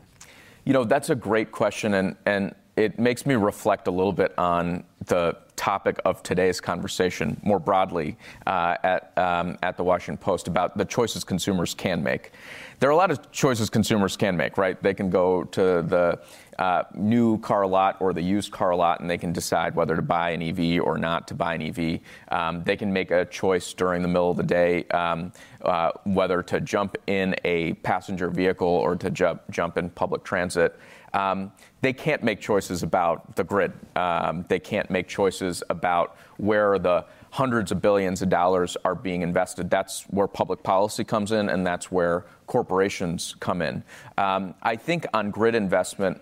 You 0.64 0.72
know, 0.72 0.84
that's 0.84 1.10
a 1.10 1.16
great 1.16 1.50
question, 1.50 1.94
and, 1.94 2.14
and 2.26 2.54
it 2.76 2.98
makes 2.98 3.24
me 3.24 3.34
reflect 3.34 3.88
a 3.88 3.90
little 3.90 4.12
bit 4.12 4.34
on 4.38 4.84
the 5.06 5.36
topic 5.56 5.98
of 6.04 6.22
today's 6.22 6.60
conversation 6.60 7.40
more 7.42 7.58
broadly 7.58 8.16
uh, 8.46 8.76
at, 8.82 9.16
um, 9.16 9.56
at 9.62 9.78
the 9.78 9.82
Washington 9.82 10.18
Post 10.18 10.48
about 10.48 10.76
the 10.76 10.84
choices 10.84 11.24
consumers 11.24 11.74
can 11.74 12.02
make. 12.02 12.32
There 12.78 12.90
are 12.90 12.92
a 12.92 12.96
lot 12.96 13.10
of 13.10 13.32
choices 13.32 13.70
consumers 13.70 14.16
can 14.18 14.36
make, 14.36 14.58
right? 14.58 14.80
They 14.82 14.92
can 14.92 15.08
go 15.08 15.44
to 15.44 15.60
the 15.82 16.20
uh, 16.58 16.82
new 16.94 17.38
car 17.38 17.66
lot 17.66 17.96
or 18.00 18.12
the 18.12 18.20
used 18.20 18.52
car 18.52 18.74
lot 18.74 19.00
and 19.00 19.08
they 19.08 19.16
can 19.16 19.32
decide 19.32 19.74
whether 19.74 19.96
to 19.96 20.02
buy 20.02 20.30
an 20.30 20.42
EV 20.42 20.82
or 20.82 20.98
not 20.98 21.26
to 21.28 21.34
buy 21.34 21.54
an 21.54 21.62
EV. 21.62 22.00
Um, 22.28 22.62
they 22.64 22.76
can 22.76 22.92
make 22.92 23.10
a 23.10 23.24
choice 23.24 23.72
during 23.72 24.02
the 24.02 24.08
middle 24.08 24.30
of 24.30 24.36
the 24.36 24.42
day 24.42 24.84
um, 24.88 25.32
uh, 25.62 25.92
whether 26.04 26.42
to 26.42 26.60
jump 26.60 26.98
in 27.06 27.34
a 27.44 27.72
passenger 27.74 28.28
vehicle 28.28 28.68
or 28.68 28.96
to 28.96 29.10
jump, 29.10 29.42
jump 29.50 29.78
in 29.78 29.88
public 29.88 30.22
transit. 30.22 30.78
Um, 31.16 31.50
they 31.80 31.94
can't 31.94 32.22
make 32.22 32.40
choices 32.40 32.82
about 32.82 33.36
the 33.36 33.44
grid. 33.44 33.72
Um, 33.96 34.44
they 34.48 34.58
can't 34.58 34.90
make 34.90 35.08
choices 35.08 35.62
about 35.70 36.16
where 36.36 36.78
the 36.78 37.06
hundreds 37.30 37.72
of 37.72 37.80
billions 37.80 38.20
of 38.20 38.28
dollars 38.28 38.76
are 38.84 38.94
being 38.94 39.22
invested. 39.22 39.70
That's 39.70 40.02
where 40.04 40.26
public 40.26 40.62
policy 40.62 41.04
comes 41.04 41.32
in, 41.32 41.48
and 41.48 41.66
that's 41.66 41.90
where 41.90 42.26
corporations 42.46 43.34
come 43.40 43.62
in. 43.62 43.82
Um, 44.18 44.54
I 44.62 44.76
think 44.76 45.06
on 45.14 45.30
grid 45.30 45.54
investment, 45.54 46.20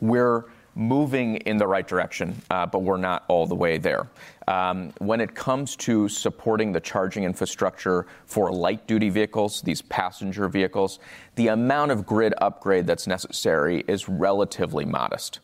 we're 0.00 0.44
moving 0.74 1.36
in 1.36 1.56
the 1.56 1.66
right 1.66 1.86
direction, 1.86 2.40
uh, 2.50 2.66
but 2.66 2.80
we're 2.80 2.96
not 2.96 3.24
all 3.28 3.46
the 3.46 3.54
way 3.54 3.78
there. 3.78 4.08
Um, 4.46 4.92
when 4.98 5.20
it 5.20 5.34
comes 5.34 5.76
to 5.76 6.08
supporting 6.08 6.72
the 6.72 6.80
charging 6.80 7.24
infrastructure 7.24 8.06
for 8.26 8.52
light 8.52 8.86
duty 8.86 9.10
vehicles, 9.10 9.62
these 9.62 9.82
passenger 9.82 10.48
vehicles, 10.48 10.98
the 11.34 11.48
amount 11.48 11.90
of 11.90 12.06
grid 12.06 12.34
upgrade 12.38 12.86
that's 12.86 13.06
necessary 13.06 13.84
is 13.86 14.08
relatively 14.08 14.84
modest. 14.84 15.40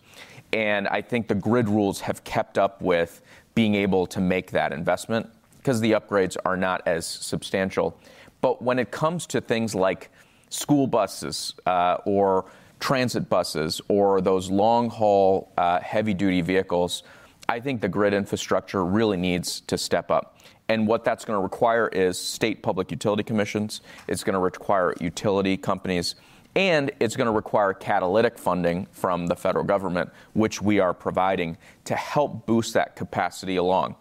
And 0.53 0.89
I 0.89 1.03
think 1.03 1.29
the 1.29 1.35
grid 1.35 1.68
rules 1.68 2.01
have 2.01 2.24
kept 2.24 2.57
up 2.57 2.81
with 2.81 3.22
being 3.55 3.74
able 3.74 4.07
to 4.07 4.20
make 4.20 4.53
that 4.53 4.72
investment 4.72 5.29
because 5.59 5.81
the 5.81 5.93
upgrades 5.93 6.37
are 6.45 6.57
not 6.57 6.87
as 6.87 7.07
substantial. 7.07 7.99
But 8.41 8.62
when 8.62 8.79
it 8.79 8.91
comes 8.91 9.27
to 9.29 9.41
things 9.41 9.74
like 9.74 10.11
school 10.51 10.87
buses 10.87 11.55
uh, 11.66 11.99
or 12.05 12.45
transit 12.81 13.29
buses 13.29 13.81
or 13.89 14.20
those 14.20 14.51
long 14.51 14.91
haul 14.91 15.53
uh, 15.57 15.81
heavy 15.81 16.14
duty 16.14 16.41
vehicles, 16.41 17.03
I 17.49 17.61
think 17.61 17.81
the 17.81 17.89
grid 17.89 18.12
infrastructure 18.12 18.85
really 18.85 19.16
needs 19.16 19.61
to 19.62 19.79
step 19.79 20.11
up. 20.11 20.39
And 20.68 20.87
what 20.89 21.05
that's 21.05 21.24
going 21.24 21.39
to 21.39 21.43
require 21.43 21.89
is 21.89 22.18
state 22.18 22.62
public 22.62 22.91
utility 22.91 23.22
commissions, 23.22 23.81
it's 24.09 24.24
going 24.24 24.35
to 24.35 24.41
require 24.41 24.95
utility 25.01 25.57
companies, 25.57 26.16
and 26.57 26.91
it's 27.01 27.14
going 27.14 27.27
to 27.27 27.33
require 27.33 27.72
catalytic 27.72 28.39
funding 28.39 28.87
from 28.91 29.27
the 29.27 29.37
federal 29.37 29.64
government, 29.64 30.11
which 30.33 30.61
we 30.61 30.81
are 30.81 30.93
providing 30.93 31.57
to 31.85 31.95
help 31.95 32.47
boost 32.47 32.74
that 32.74 32.97
capacity 32.97 33.57
along. 33.57 33.95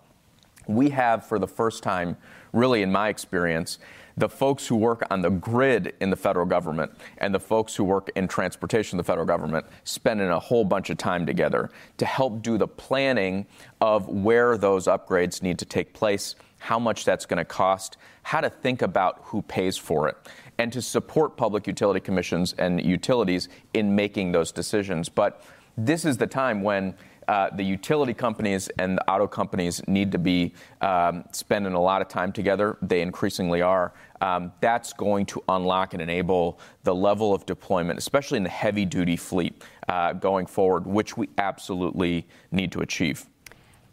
we 0.67 0.89
have, 0.89 1.25
for 1.25 1.37
the 1.37 1.47
first 1.47 1.83
time, 1.83 2.17
really 2.53 2.81
in 2.81 2.91
my 2.91 3.09
experience, 3.09 3.77
the 4.17 4.29
folks 4.29 4.65
who 4.67 4.75
work 4.75 5.05
on 5.09 5.21
the 5.21 5.29
grid 5.29 5.93
in 5.99 6.09
the 6.09 6.15
federal 6.15 6.45
government 6.45 6.91
and 7.17 7.33
the 7.33 7.39
folks 7.39 7.75
who 7.75 7.83
work 7.83 8.09
in 8.15 8.27
transportation 8.27 8.95
in 8.95 8.97
the 8.97 9.03
federal 9.03 9.25
government 9.25 9.65
spending 9.83 10.29
a 10.29 10.39
whole 10.39 10.63
bunch 10.63 10.89
of 10.89 10.97
time 10.97 11.25
together 11.25 11.69
to 11.97 12.05
help 12.05 12.41
do 12.41 12.57
the 12.57 12.67
planning 12.67 13.45
of 13.81 14.07
where 14.07 14.57
those 14.57 14.87
upgrades 14.87 15.41
need 15.41 15.59
to 15.59 15.65
take 15.65 15.93
place, 15.93 16.35
how 16.59 16.79
much 16.79 17.03
that's 17.03 17.25
going 17.25 17.37
to 17.37 17.45
cost, 17.45 17.97
how 18.23 18.41
to 18.41 18.49
think 18.49 18.81
about 18.81 19.19
who 19.23 19.41
pays 19.41 19.77
for 19.77 20.07
it, 20.07 20.15
and 20.57 20.71
to 20.71 20.81
support 20.81 21.35
public 21.35 21.67
utility 21.67 21.99
commissions 21.99 22.53
and 22.57 22.83
utilities 22.83 23.49
in 23.73 23.95
making 23.95 24.31
those 24.31 24.51
decisions. 24.51 25.09
But 25.09 25.43
this 25.77 26.05
is 26.05 26.17
the 26.17 26.27
time 26.27 26.61
when 26.61 26.95
uh, 27.27 27.49
the 27.55 27.63
utility 27.63 28.13
companies 28.13 28.69
and 28.77 28.97
the 28.97 29.11
auto 29.11 29.27
companies 29.27 29.85
need 29.87 30.11
to 30.11 30.19
be 30.19 30.53
um, 30.81 31.25
spending 31.31 31.73
a 31.73 31.81
lot 31.81 32.01
of 32.01 32.07
time 32.07 32.31
together. 32.31 32.77
They 32.81 33.01
increasingly 33.01 33.61
are. 33.61 33.93
Um, 34.21 34.51
that's 34.61 34.93
going 34.93 35.25
to 35.27 35.43
unlock 35.49 35.93
and 35.93 36.01
enable 36.01 36.59
the 36.83 36.95
level 36.95 37.33
of 37.33 37.45
deployment, 37.45 37.99
especially 37.99 38.37
in 38.37 38.43
the 38.43 38.49
heavy 38.49 38.85
duty 38.85 39.17
fleet 39.17 39.63
uh, 39.89 40.13
going 40.13 40.45
forward, 40.45 40.85
which 40.87 41.17
we 41.17 41.29
absolutely 41.37 42.27
need 42.51 42.71
to 42.71 42.81
achieve. 42.81 43.25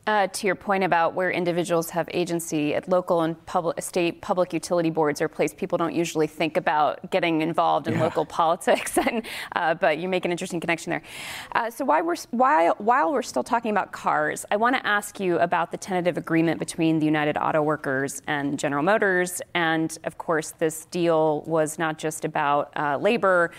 Uh, 0.05 0.27
to 0.27 0.49
your 0.49 0.57
point 0.57 0.83
about 0.83 1.15
where 1.15 1.31
individuals 1.31 1.91
have 1.91 2.09
agency 2.13 2.75
at 2.75 2.89
local 2.89 3.21
and 3.21 3.47
public, 3.47 3.81
state 3.81 4.21
public 4.21 4.53
utility 4.53 4.91
boards 4.91 5.21
are 5.21 5.27
a 5.27 5.29
place 5.29 5.55
people 5.55 5.79
don't 5.79 5.95
usually 5.95 6.27
think 6.27 6.57
about 6.57 7.09
getting 7.13 7.41
involved 7.41 7.87
in 7.87 7.95
yeah. 7.95 8.03
local 8.03 8.25
politics, 8.41 8.99
and, 8.99 9.25
uh, 9.55 9.75
but 9.75 9.99
you 9.99 10.09
make 10.09 10.25
an 10.25 10.33
interesting 10.33 10.59
connection 10.59 10.91
there. 10.91 11.03
Uh, 11.53 11.71
so 11.71 11.85
while 11.85 12.05
we're, 12.05 12.17
while, 12.33 12.75
while 12.79 13.13
we're 13.13 13.23
still 13.23 13.45
talking 13.45 13.71
about 13.71 13.93
cars, 13.93 14.45
I 14.51 14.57
want 14.57 14.75
to 14.75 14.85
ask 14.85 15.21
you 15.21 15.39
about 15.39 15.71
the 15.71 15.79
tentative 15.79 16.17
agreement 16.17 16.59
between 16.59 16.99
the 16.99 17.07
United 17.07 17.37
Auto 17.37 17.63
Workers 17.63 18.23
and 18.27 18.59
General 18.59 18.83
Motors. 18.83 19.41
And 19.55 19.97
of 20.03 20.19
course, 20.19 20.51
this 20.51 20.87
deal 20.87 21.43
was 21.43 21.79
not 21.79 21.99
just 21.99 22.25
about 22.25 22.73
uh, 22.77 22.99
labor. 23.01 23.53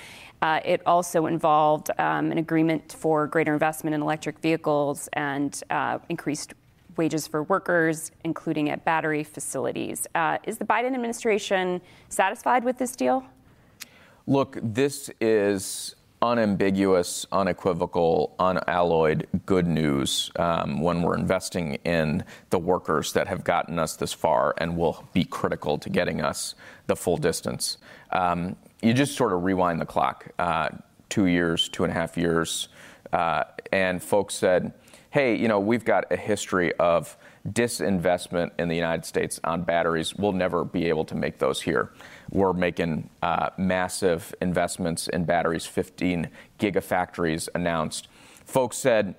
Uh, 0.44 0.60
it 0.66 0.82
also 0.86 1.26
involved 1.26 1.90
um, 2.00 2.30
an 2.30 2.38
agreement 2.38 2.92
for 2.92 3.28
greater 3.28 3.54
investment 3.54 3.94
in 3.94 4.02
electric 4.02 4.38
vehicles 4.40 5.08
and 5.14 5.64
uh, 5.70 5.98
increased 6.10 6.54
wages 6.98 7.26
for 7.26 7.44
workers, 7.44 8.12
including 8.26 8.70
at 8.70 8.84
battery 8.84 9.24
facilities. 9.24 10.06
Uh, 10.16 10.38
is 10.44 10.58
the 10.58 10.66
Biden 10.66 10.94
administration 10.94 11.80
satisfied 12.10 12.66
with 12.66 12.78
this 12.78 12.94
deal? 12.94 13.24
Look, 14.28 14.58
this 14.62 15.10
is 15.22 15.96
unambiguous, 16.22 17.26
unequivocal, 17.32 18.36
unalloyed 18.38 19.28
good 19.46 19.66
news 19.66 20.30
um, 20.36 20.82
when 20.82 21.02
we're 21.02 21.16
investing 21.16 21.76
in 21.86 22.22
the 22.50 22.60
workers 22.60 23.14
that 23.14 23.28
have 23.28 23.46
gotten 23.46 23.80
us 23.80 23.96
this 23.96 24.12
far 24.12 24.54
and 24.58 24.76
will 24.76 25.08
be 25.14 25.24
critical 25.24 25.78
to 25.78 25.90
getting 25.90 26.22
us 26.22 26.54
the 26.88 26.96
full 26.98 27.16
distance. 27.16 27.78
Um, 28.12 28.58
you 28.84 28.94
just 28.94 29.16
sort 29.16 29.34
of 29.34 29.44
rewind 29.44 29.80
the 29.80 29.86
clock 29.86 30.28
uh, 30.38 30.70
two 31.10 31.28
years, 31.28 31.70
two 31.70 31.84
and 31.84 31.92
a 31.92 31.94
half 31.94 32.18
years, 32.18 32.68
uh, 33.14 33.44
and 33.72 34.04
folks 34.04 34.36
said, 34.36 34.74
hey, 35.12 35.36
you 35.36 35.48
know, 35.48 35.60
we've 35.60 35.86
got 35.86 36.12
a 36.12 36.18
history 36.18 36.74
of 36.78 37.16
disinvestment 37.48 38.50
in 38.58 38.68
the 38.68 38.76
United 38.76 39.06
States 39.06 39.40
on 39.44 39.62
batteries. 39.62 40.16
We'll 40.16 40.32
never 40.32 40.64
be 40.64 40.90
able 40.90 41.06
to 41.06 41.16
make 41.16 41.38
those 41.38 41.62
here. 41.62 41.92
We're 42.32 42.54
making 42.54 43.10
uh, 43.22 43.52
massive 43.58 44.34
investments 44.42 45.08
in 45.08 45.26
batteries, 45.26 45.66
15 45.66 46.30
gigafactories 46.60 47.48
announced. 47.54 48.08
Folks 48.46 48.78
said, 48.78 49.16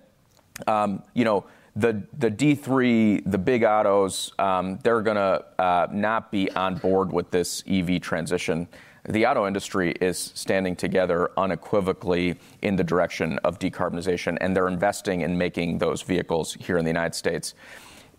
um, 0.67 1.03
you 1.15 1.25
know, 1.25 1.45
the, 1.77 2.03
the 2.19 2.31
D3, 2.31 3.23
the 3.31 3.39
big 3.39 3.65
autos, 3.65 4.33
um, 4.39 4.79
they're 4.83 5.03
going 5.03 5.17
to 5.17 5.45
uh, 5.59 5.87
not 5.93 6.33
be 6.33 6.51
on 6.53 6.77
board 6.77 7.13
with 7.13 7.31
this 7.31 7.63
EV 7.69 8.01
transition 8.01 8.69
the 9.09 9.27
auto 9.27 9.47
industry 9.47 9.93
is 10.01 10.33
standing 10.35 10.75
together 10.75 11.31
unequivocally 11.37 12.37
in 12.63 12.77
the 12.77 12.85
direction 12.85 13.39
of 13.45 13.59
decarbonization, 13.59 14.39
and 14.41 14.57
they're 14.57 14.69
investing 14.69 15.21
in 15.21 15.37
making 15.37 15.79
those 15.79 16.03
vehicles 16.03 16.55
here 16.55 16.79
in 16.79 16.85
the 16.85 16.91
United 16.91 17.15
States. 17.15 17.55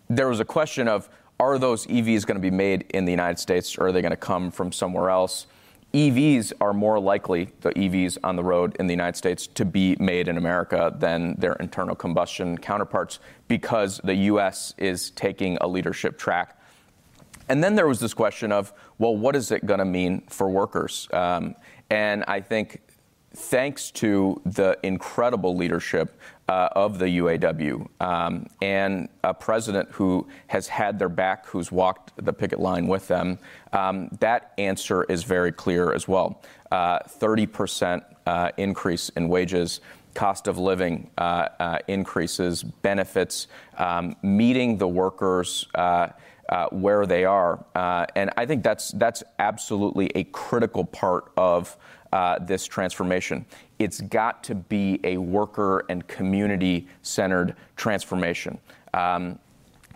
There 0.09 0.27
was 0.27 0.39
a 0.39 0.45
question 0.45 0.87
of 0.87 1.09
are 1.39 1.57
those 1.57 1.85
EVs 1.87 2.25
going 2.25 2.35
to 2.37 2.41
be 2.41 2.55
made 2.55 2.85
in 2.91 3.05
the 3.05 3.11
United 3.11 3.39
States 3.39 3.77
or 3.77 3.87
are 3.87 3.91
they 3.91 4.01
going 4.01 4.11
to 4.11 4.17
come 4.17 4.51
from 4.51 4.71
somewhere 4.71 5.09
else? 5.09 5.47
EVs 5.93 6.53
are 6.61 6.73
more 6.73 6.99
likely, 6.99 7.49
the 7.61 7.71
EVs 7.71 8.17
on 8.23 8.35
the 8.35 8.43
road 8.43 8.75
in 8.79 8.87
the 8.87 8.93
United 8.93 9.17
States, 9.17 9.47
to 9.47 9.65
be 9.65 9.95
made 9.99 10.27
in 10.27 10.37
America 10.37 10.93
than 10.97 11.35
their 11.37 11.53
internal 11.53 11.95
combustion 11.95 12.57
counterparts 12.57 13.19
because 13.47 13.99
the 14.03 14.15
U.S. 14.15 14.73
is 14.77 15.11
taking 15.11 15.57
a 15.61 15.67
leadership 15.67 16.17
track 16.17 16.59
and 17.49 17.63
then 17.63 17.75
there 17.75 17.87
was 17.87 17.99
this 17.99 18.13
question 18.13 18.51
of, 18.51 18.73
well, 18.97 19.15
what 19.15 19.35
is 19.35 19.51
it 19.51 19.65
going 19.65 19.79
to 19.79 19.85
mean 19.85 20.23
for 20.29 20.49
workers? 20.49 21.07
Um, 21.13 21.55
and 21.89 22.23
I 22.27 22.41
think 22.41 22.81
thanks 23.35 23.91
to 23.91 24.41
the 24.45 24.77
incredible 24.83 25.55
leadership 25.55 26.19
uh, 26.47 26.69
of 26.73 26.99
the 26.99 27.05
UAW 27.05 27.87
um, 27.99 28.47
and 28.61 29.09
a 29.23 29.33
president 29.33 29.89
who 29.91 30.27
has 30.47 30.67
had 30.67 30.97
their 30.99 31.09
back, 31.09 31.45
who's 31.47 31.71
walked 31.71 32.13
the 32.23 32.33
picket 32.33 32.59
line 32.59 32.87
with 32.87 33.07
them, 33.07 33.37
um, 33.73 34.09
that 34.19 34.53
answer 34.57 35.03
is 35.03 35.23
very 35.23 35.51
clear 35.51 35.91
as 35.93 36.07
well. 36.07 36.41
Uh, 36.71 36.99
30% 36.99 38.03
uh, 38.25 38.51
increase 38.57 39.09
in 39.09 39.27
wages. 39.29 39.81
Cost 40.13 40.47
of 40.47 40.57
living 40.57 41.09
uh, 41.17 41.49
uh, 41.59 41.79
increases, 41.89 42.63
benefits, 42.63 43.47
um, 43.77 44.15
meeting 44.21 44.77
the 44.77 44.87
workers' 44.87 45.67
uh, 45.75 46.07
uh, 46.49 46.67
where 46.69 47.05
they 47.05 47.25
are. 47.25 47.63
Uh, 47.75 48.05
and 48.15 48.31
I 48.37 48.45
think 48.45 48.63
that's, 48.63 48.91
that's 48.91 49.23
absolutely 49.39 50.11
a 50.15 50.25
critical 50.25 50.85
part 50.85 51.31
of 51.37 51.75
uh, 52.13 52.39
this 52.39 52.65
transformation. 52.65 53.45
It's 53.79 53.99
got 54.01 54.43
to 54.45 54.55
be 54.55 54.99
a 55.03 55.17
worker 55.17 55.85
and 55.89 56.07
community 56.07 56.87
centered 57.01 57.55
transformation. 57.75 58.59
Um, 58.93 59.39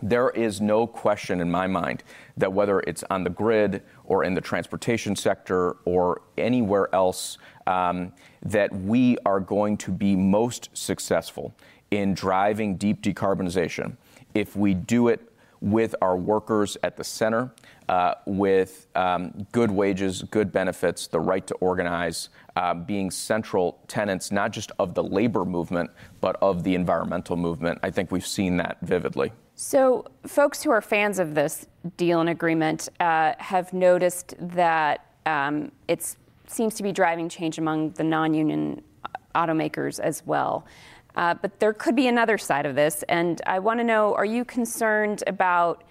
there 0.01 0.29
is 0.29 0.61
no 0.61 0.87
question 0.87 1.41
in 1.41 1.51
my 1.51 1.67
mind 1.67 2.03
that 2.37 2.51
whether 2.51 2.79
it's 2.81 3.03
on 3.09 3.23
the 3.23 3.29
grid 3.29 3.83
or 4.05 4.23
in 4.23 4.33
the 4.33 4.41
transportation 4.41 5.15
sector 5.15 5.77
or 5.85 6.21
anywhere 6.37 6.93
else, 6.95 7.37
um, 7.67 8.13
that 8.41 8.73
we 8.73 9.17
are 9.25 9.39
going 9.39 9.77
to 9.77 9.91
be 9.91 10.15
most 10.15 10.69
successful 10.73 11.53
in 11.91 12.13
driving 12.13 12.75
deep 12.75 13.01
decarbonization 13.01 13.97
if 14.33 14.55
we 14.55 14.73
do 14.73 15.07
it 15.07 15.28
with 15.61 15.95
our 16.01 16.15
workers 16.15 16.77
at 16.83 16.95
the 16.95 17.03
center, 17.03 17.51
uh, 17.87 18.15
with 18.25 18.87
um, 18.95 19.47
good 19.51 19.71
wages, 19.71 20.23
good 20.23 20.51
benefits, 20.51 21.07
the 21.07 21.19
right 21.19 21.45
to 21.47 21.53
organize, 21.55 22.29
uh, 22.55 22.73
being 22.73 23.11
central 23.11 23.79
tenants 23.87 24.31
not 24.31 24.51
just 24.51 24.71
of 24.79 24.93
the 24.93 25.03
labor 25.03 25.45
movement, 25.45 25.89
but 26.21 26.35
of 26.41 26.63
the 26.63 26.75
environmental 26.75 27.35
movement. 27.35 27.79
I 27.83 27.89
think 27.89 28.11
we've 28.11 28.27
seen 28.27 28.57
that 28.57 28.77
vividly. 28.81 29.31
So, 29.55 30.05
folks 30.25 30.63
who 30.63 30.71
are 30.71 30.81
fans 30.81 31.19
of 31.19 31.35
this 31.35 31.67
deal 31.97 32.21
and 32.21 32.29
agreement 32.29 32.87
uh, 32.99 33.33
have 33.39 33.73
noticed 33.73 34.35
that 34.39 35.05
um, 35.25 35.71
it 35.87 36.15
seems 36.47 36.75
to 36.75 36.83
be 36.83 36.91
driving 36.91 37.27
change 37.27 37.57
among 37.57 37.91
the 37.91 38.03
non 38.03 38.33
union 38.33 38.81
automakers 39.35 39.99
as 39.99 40.25
well. 40.25 40.65
Uh, 41.15 41.33
but 41.33 41.59
there 41.59 41.73
could 41.73 41.95
be 41.95 42.07
another 42.07 42.37
side 42.37 42.65
of 42.65 42.75
this, 42.75 43.03
and 43.09 43.41
I 43.45 43.59
want 43.59 43.79
to 43.79 43.83
know 43.83 44.13
are 44.15 44.25
you 44.25 44.45
concerned 44.45 45.23
about 45.27 45.83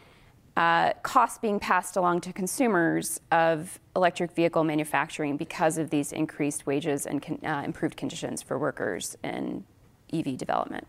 uh, 0.56 0.92
costs 1.02 1.38
being 1.38 1.60
passed 1.60 1.96
along 1.96 2.20
to 2.20 2.32
consumers 2.32 3.20
of 3.30 3.78
electric 3.94 4.32
vehicle 4.32 4.64
manufacturing 4.64 5.36
because 5.36 5.78
of 5.78 5.88
these 5.90 6.12
increased 6.12 6.66
wages 6.66 7.06
and 7.06 7.22
con- 7.22 7.38
uh, 7.44 7.62
improved 7.64 7.96
conditions 7.96 8.42
for 8.42 8.58
workers 8.58 9.16
in 9.22 9.64
EV 10.12 10.36
development? 10.36 10.86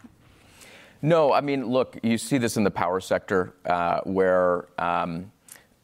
No, 1.01 1.31
I 1.31 1.41
mean, 1.41 1.68
look, 1.68 1.97
you 2.03 2.18
see 2.18 2.38
this 2.38 2.57
in 2.57 2.64
the 2.64 2.72
power 2.72 2.99
sector 2.99 3.53
uh, 3.65 4.01
where 4.01 4.68
um, 4.80 5.31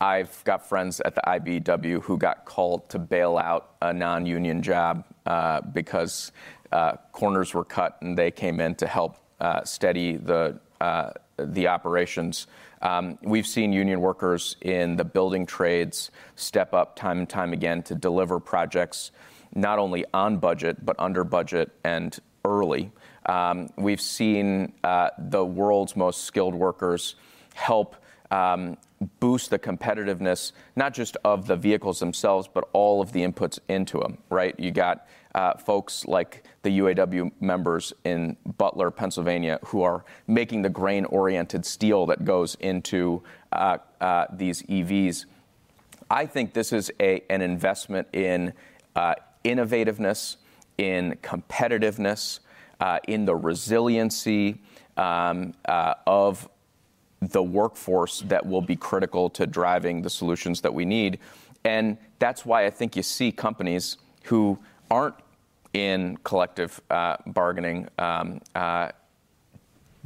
I've 0.01 0.43
got 0.43 0.67
friends 0.67 0.99
at 1.01 1.15
the 1.15 1.22
IBEW 1.26 2.01
who 2.01 2.17
got 2.17 2.43
called 2.45 2.89
to 2.89 2.99
bail 2.99 3.38
out 3.38 3.76
a 3.81 3.93
non 3.93 4.26
union 4.26 4.61
job 4.61 5.05
uh, 5.26 5.61
because 5.61 6.31
uh, 6.72 6.93
corners 7.11 7.53
were 7.53 7.64
cut, 7.64 7.97
and 8.02 8.18
they 8.18 8.31
came 8.31 8.60
in 8.60 8.76
to 8.76 8.88
help 8.88 9.18
uh, 9.39 9.64
steady 9.64 10.18
the 10.18 10.60
uh, 10.81 11.11
the 11.38 11.68
operations. 11.68 12.47
Um, 12.81 13.18
we've 13.22 13.47
seen 13.47 13.73
union 13.73 14.02
workers 14.02 14.56
in 14.61 14.95
the 14.95 15.03
building 15.03 15.45
trades 15.45 16.11
step 16.35 16.73
up 16.73 16.95
time 16.95 17.19
and 17.19 17.30
time 17.30 17.53
again 17.53 17.81
to 17.84 17.95
deliver 17.95 18.39
projects 18.39 19.11
not 19.53 19.80
only 19.80 20.06
on 20.14 20.38
budget 20.38 20.85
but 20.85 20.95
under 20.99 21.23
budget 21.23 21.72
and 21.84 22.18
early. 22.45 22.91
Um, 23.26 23.69
we've 23.77 24.02
seen 24.02 24.73
the 24.84 25.43
world's 25.43 25.95
most 25.95 26.26
skilled 26.26 26.53
workers 26.53 27.15
help 27.53 27.95
um, 28.31 28.77
boost 29.19 29.49
the 29.49 29.60
competitiveness, 29.60 30.52
not 30.76 30.93
just 30.93 31.18
of 31.23 31.47
the 31.47 31.56
vehicles 31.56 31.99
themselves, 31.99 32.47
but 32.52 32.68
all 32.73 33.02
of 33.02 33.11
the 33.11 33.22
inputs 33.22 33.60
into 33.68 33.99
them, 33.99 34.18
right? 34.30 34.57
You 34.60 34.72
got 34.72 35.07
uh, 35.35 35.56
folks 35.57 36.06
like 36.07 36.43
the 36.64 36.80
UAW 36.80 37.31
members 37.41 37.93
in 38.03 38.38
Butler, 38.57 38.89
Pennsylvania, 38.89 39.60
who 39.65 39.84
are 39.84 40.06
making 40.27 40.61
the 40.61 40.69
grain 40.69 41.06
oriented 41.06 41.65
steel 41.65 42.06
that 42.07 42.23
goes 42.23 42.56
into 42.61 43.22
uh, 43.52 43.77
uh, 43.99 44.26
these 44.31 44.64
EVs. 44.64 45.26
I 46.10 46.26
think 46.26 46.53
this 46.53 46.72
is 46.72 46.91
a, 46.99 47.22
an 47.30 47.41
investment 47.41 48.07
in 48.14 48.53
uh, 48.95 49.15
innovativeness, 49.43 50.38
in 50.77 51.18
competitiveness, 51.22 52.39
uh, 52.80 52.99
in 53.07 53.26
the 53.26 53.35
resiliency 53.35 54.61
um, 54.97 55.53
uh, 55.65 55.95
of 56.07 56.47
the 57.31 57.43
workforce 57.43 58.22
that 58.22 58.45
will 58.45 58.61
be 58.61 58.76
critical 58.76 59.30
to 59.31 59.45
driving 59.45 60.02
the 60.02 60.10
solutions 60.10 60.61
that 60.61 60.73
we 60.73 60.85
need. 60.85 61.19
And 61.64 61.97
that's 62.19 62.45
why 62.45 62.65
I 62.65 62.69
think 62.69 62.95
you 62.95 63.03
see 63.03 63.31
companies 63.31 63.97
who 64.23 64.60
aren't 64.89 65.15
in 65.73 66.18
collective 66.23 66.80
uh, 66.89 67.18
bargaining 67.26 67.88
um, 67.99 68.39
uh, 68.53 68.91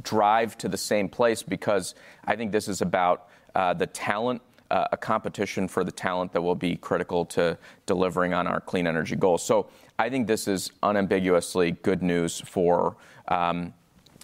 drive 0.02 0.56
to 0.58 0.68
the 0.68 0.76
same 0.76 1.08
place 1.08 1.42
because 1.42 1.94
I 2.24 2.36
think 2.36 2.52
this 2.52 2.68
is 2.68 2.80
about 2.80 3.28
uh, 3.54 3.74
the 3.74 3.86
talent, 3.86 4.42
uh, 4.70 4.88
a 4.92 4.96
competition 4.96 5.68
for 5.68 5.84
the 5.84 5.92
talent 5.92 6.32
that 6.32 6.42
will 6.42 6.54
be 6.54 6.76
critical 6.76 7.24
to 7.26 7.58
delivering 7.86 8.34
on 8.34 8.46
our 8.46 8.60
clean 8.60 8.86
energy 8.86 9.16
goals. 9.16 9.44
So 9.44 9.68
I 9.98 10.08
think 10.08 10.26
this 10.26 10.48
is 10.48 10.72
unambiguously 10.82 11.72
good 11.72 12.02
news 12.02 12.40
for 12.40 12.96
um, 13.28 13.74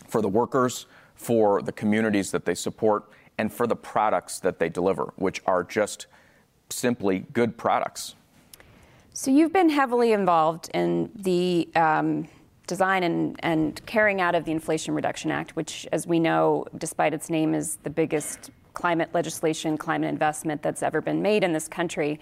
for 0.08 0.22
the 0.22 0.28
workers, 0.28 0.86
for 1.16 1.62
the 1.62 1.72
communities 1.72 2.30
that 2.30 2.44
they 2.44 2.54
support, 2.54 3.10
and 3.38 3.52
for 3.52 3.66
the 3.66 3.76
products 3.76 4.38
that 4.40 4.58
they 4.58 4.68
deliver, 4.68 5.12
which 5.16 5.42
are 5.46 5.64
just 5.64 6.06
simply 6.70 7.20
good 7.32 7.56
products. 7.56 8.14
So 9.12 9.30
you've 9.30 9.52
been 9.52 9.70
heavily 9.70 10.12
involved 10.12 10.70
in 10.74 11.10
the 11.14 11.68
um, 11.74 12.28
design 12.66 13.02
and, 13.02 13.36
and 13.40 13.84
carrying 13.86 14.20
out 14.20 14.34
of 14.34 14.44
the 14.44 14.52
Inflation 14.52 14.94
Reduction 14.94 15.30
Act, 15.30 15.56
which, 15.56 15.86
as 15.92 16.06
we 16.06 16.18
know, 16.18 16.66
despite 16.78 17.14
its 17.14 17.30
name, 17.30 17.54
is 17.54 17.76
the 17.82 17.90
biggest 17.90 18.50
climate 18.74 19.08
legislation, 19.14 19.78
climate 19.78 20.10
investment 20.10 20.62
that's 20.62 20.82
ever 20.82 21.00
been 21.00 21.22
made 21.22 21.44
in 21.44 21.52
this 21.52 21.66
country. 21.66 22.20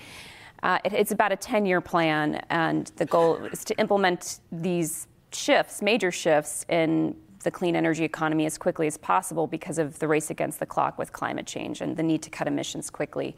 Uh, 0.63 0.79
it, 0.85 0.93
it's 0.93 1.11
about 1.11 1.33
a 1.33 1.37
10 1.37 1.67
year 1.67 1.81
plan, 1.81 2.37
and 2.51 2.93
the 2.97 3.07
goal 3.07 3.37
is 3.53 3.65
to 3.65 3.79
implement 3.79 4.41
these 4.53 5.09
shifts, 5.33 5.83
major 5.83 6.13
shifts 6.13 6.65
in 6.69 7.17
the 7.45 7.51
clean 7.51 7.77
energy 7.77 8.05
economy 8.05 8.47
as 8.47 8.59
quickly 8.59 8.87
as 8.87 8.97
possible 8.97 9.47
because 9.47 9.79
of 9.79 9.99
the 9.99 10.09
race 10.09 10.31
against 10.31 10.59
the 10.59 10.67
clock 10.67 10.99
with 10.99 11.13
climate 11.13 11.47
change 11.47 11.81
and 11.81 11.97
the 11.97 12.03
need 12.03 12.23
to 12.23 12.31
cut 12.31 12.49
emissions 12.49 12.91
quickly. 12.91 13.37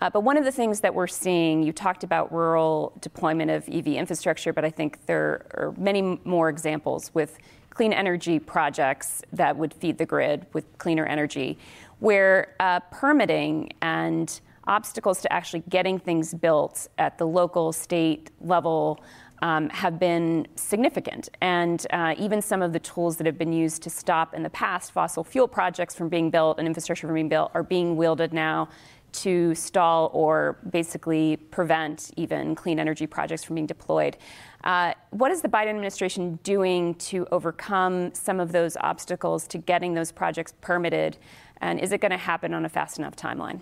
Uh, 0.00 0.10
but 0.10 0.20
one 0.20 0.36
of 0.36 0.44
the 0.44 0.52
things 0.52 0.80
that 0.80 0.94
we're 0.94 1.06
seeing, 1.06 1.62
you 1.62 1.72
talked 1.72 2.04
about 2.04 2.30
rural 2.30 2.92
deployment 3.00 3.50
of 3.50 3.66
EV 3.68 3.88
infrastructure, 3.88 4.52
but 4.52 4.64
I 4.64 4.70
think 4.70 5.06
there 5.06 5.46
are 5.54 5.74
many 5.78 6.20
more 6.24 6.50
examples 6.50 7.14
with 7.14 7.38
clean 7.70 7.92
energy 7.92 8.38
projects 8.38 9.22
that 9.32 9.56
would 9.56 9.72
feed 9.72 9.96
the 9.96 10.06
grid 10.06 10.46
with 10.52 10.66
cleaner 10.78 11.06
energy, 11.06 11.58
where 12.00 12.54
uh, 12.60 12.80
permitting 12.90 13.72
and 13.80 14.40
obstacles 14.66 15.20
to 15.22 15.32
actually 15.32 15.62
getting 15.68 15.98
things 15.98 16.34
built 16.34 16.88
at 16.98 17.18
the 17.18 17.26
local, 17.26 17.72
state 17.72 18.30
level 18.40 19.02
um, 19.42 19.68
have 19.70 19.98
been 19.98 20.46
significant. 20.56 21.28
And 21.40 21.86
uh, 21.90 22.14
even 22.18 22.40
some 22.40 22.62
of 22.62 22.72
the 22.72 22.80
tools 22.80 23.16
that 23.16 23.26
have 23.26 23.38
been 23.38 23.52
used 23.52 23.82
to 23.82 23.90
stop 23.90 24.34
in 24.34 24.42
the 24.42 24.50
past 24.50 24.92
fossil 24.92 25.24
fuel 25.24 25.48
projects 25.48 25.94
from 25.94 26.08
being 26.08 26.30
built 26.30 26.58
and 26.58 26.66
infrastructure 26.66 27.06
from 27.06 27.14
being 27.14 27.28
built 27.28 27.50
are 27.54 27.62
being 27.62 27.96
wielded 27.96 28.32
now 28.32 28.68
to 29.12 29.54
stall 29.54 30.10
or 30.12 30.58
basically 30.70 31.36
prevent 31.36 32.10
even 32.16 32.54
clean 32.54 32.78
energy 32.78 33.06
projects 33.06 33.44
from 33.44 33.54
being 33.54 33.66
deployed. 33.66 34.16
Uh, 34.64 34.92
what 35.10 35.30
is 35.30 35.40
the 35.40 35.48
Biden 35.48 35.68
administration 35.68 36.38
doing 36.42 36.94
to 36.96 37.26
overcome 37.32 38.12
some 38.14 38.40
of 38.40 38.52
those 38.52 38.76
obstacles 38.80 39.46
to 39.46 39.58
getting 39.58 39.94
those 39.94 40.12
projects 40.12 40.52
permitted? 40.60 41.16
And 41.60 41.80
is 41.80 41.92
it 41.92 42.00
going 42.00 42.10
to 42.10 42.18
happen 42.18 42.52
on 42.52 42.64
a 42.64 42.68
fast 42.68 42.98
enough 42.98 43.16
timeline? 43.16 43.60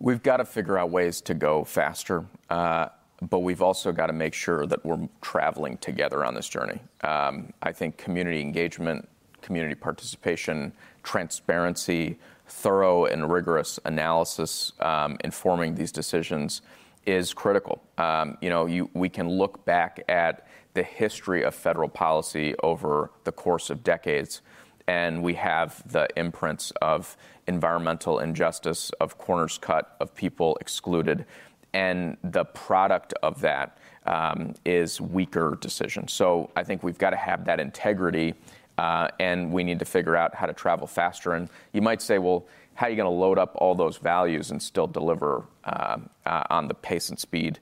We've 0.00 0.22
got 0.22 0.38
to 0.38 0.44
figure 0.44 0.78
out 0.78 0.90
ways 0.90 1.20
to 1.22 1.34
go 1.34 1.64
faster. 1.64 2.24
Uh, 2.48 2.88
but 3.22 3.40
we've 3.40 3.62
also 3.62 3.92
got 3.92 4.06
to 4.06 4.12
make 4.12 4.34
sure 4.34 4.66
that 4.66 4.84
we're 4.84 5.08
traveling 5.20 5.76
together 5.78 6.24
on 6.24 6.34
this 6.34 6.48
journey. 6.48 6.80
Um, 7.02 7.52
I 7.62 7.72
think 7.72 7.96
community 7.96 8.40
engagement, 8.40 9.08
community 9.42 9.74
participation, 9.74 10.72
transparency, 11.02 12.18
thorough 12.46 13.04
and 13.04 13.30
rigorous 13.30 13.78
analysis 13.84 14.72
um, 14.80 15.16
informing 15.22 15.74
these 15.74 15.92
decisions 15.92 16.62
is 17.06 17.32
critical. 17.32 17.82
Um, 17.96 18.36
you 18.40 18.50
know, 18.50 18.66
you, 18.66 18.90
we 18.94 19.08
can 19.08 19.28
look 19.28 19.64
back 19.64 20.02
at 20.08 20.46
the 20.74 20.82
history 20.82 21.42
of 21.42 21.54
federal 21.54 21.88
policy 21.88 22.54
over 22.62 23.10
the 23.24 23.32
course 23.32 23.70
of 23.70 23.82
decades, 23.82 24.42
and 24.86 25.22
we 25.22 25.34
have 25.34 25.82
the 25.90 26.08
imprints 26.16 26.72
of 26.82 27.16
environmental 27.46 28.18
injustice, 28.18 28.90
of 29.00 29.18
corners 29.18 29.58
cut, 29.58 29.96
of 30.00 30.14
people 30.14 30.56
excluded, 30.60 31.24
and 31.72 32.16
the 32.22 32.44
product 32.44 33.14
of 33.22 33.40
that 33.40 33.78
um, 34.06 34.54
is 34.64 35.00
weaker 35.00 35.58
decisions. 35.60 36.12
So 36.12 36.50
I 36.56 36.64
think 36.64 36.82
we've 36.82 36.98
got 36.98 37.10
to 37.10 37.16
have 37.16 37.44
that 37.44 37.60
integrity 37.60 38.34
uh, 38.78 39.08
and 39.18 39.52
we 39.52 39.62
need 39.62 39.78
to 39.78 39.84
figure 39.84 40.16
out 40.16 40.34
how 40.34 40.46
to 40.46 40.52
travel 40.52 40.86
faster. 40.86 41.34
And 41.34 41.48
you 41.72 41.82
might 41.82 42.00
say, 42.00 42.18
well, 42.18 42.46
how 42.74 42.86
are 42.86 42.90
you 42.90 42.96
going 42.96 43.04
to 43.04 43.10
load 43.10 43.38
up 43.38 43.52
all 43.56 43.74
those 43.74 43.98
values 43.98 44.50
and 44.50 44.62
still 44.62 44.86
deliver 44.86 45.44
uh, 45.64 45.98
uh, 46.24 46.44
on 46.48 46.66
the 46.66 46.74
pace 46.74 47.10
and 47.10 47.18
speed? 47.18 47.58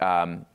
Um, 0.00 0.46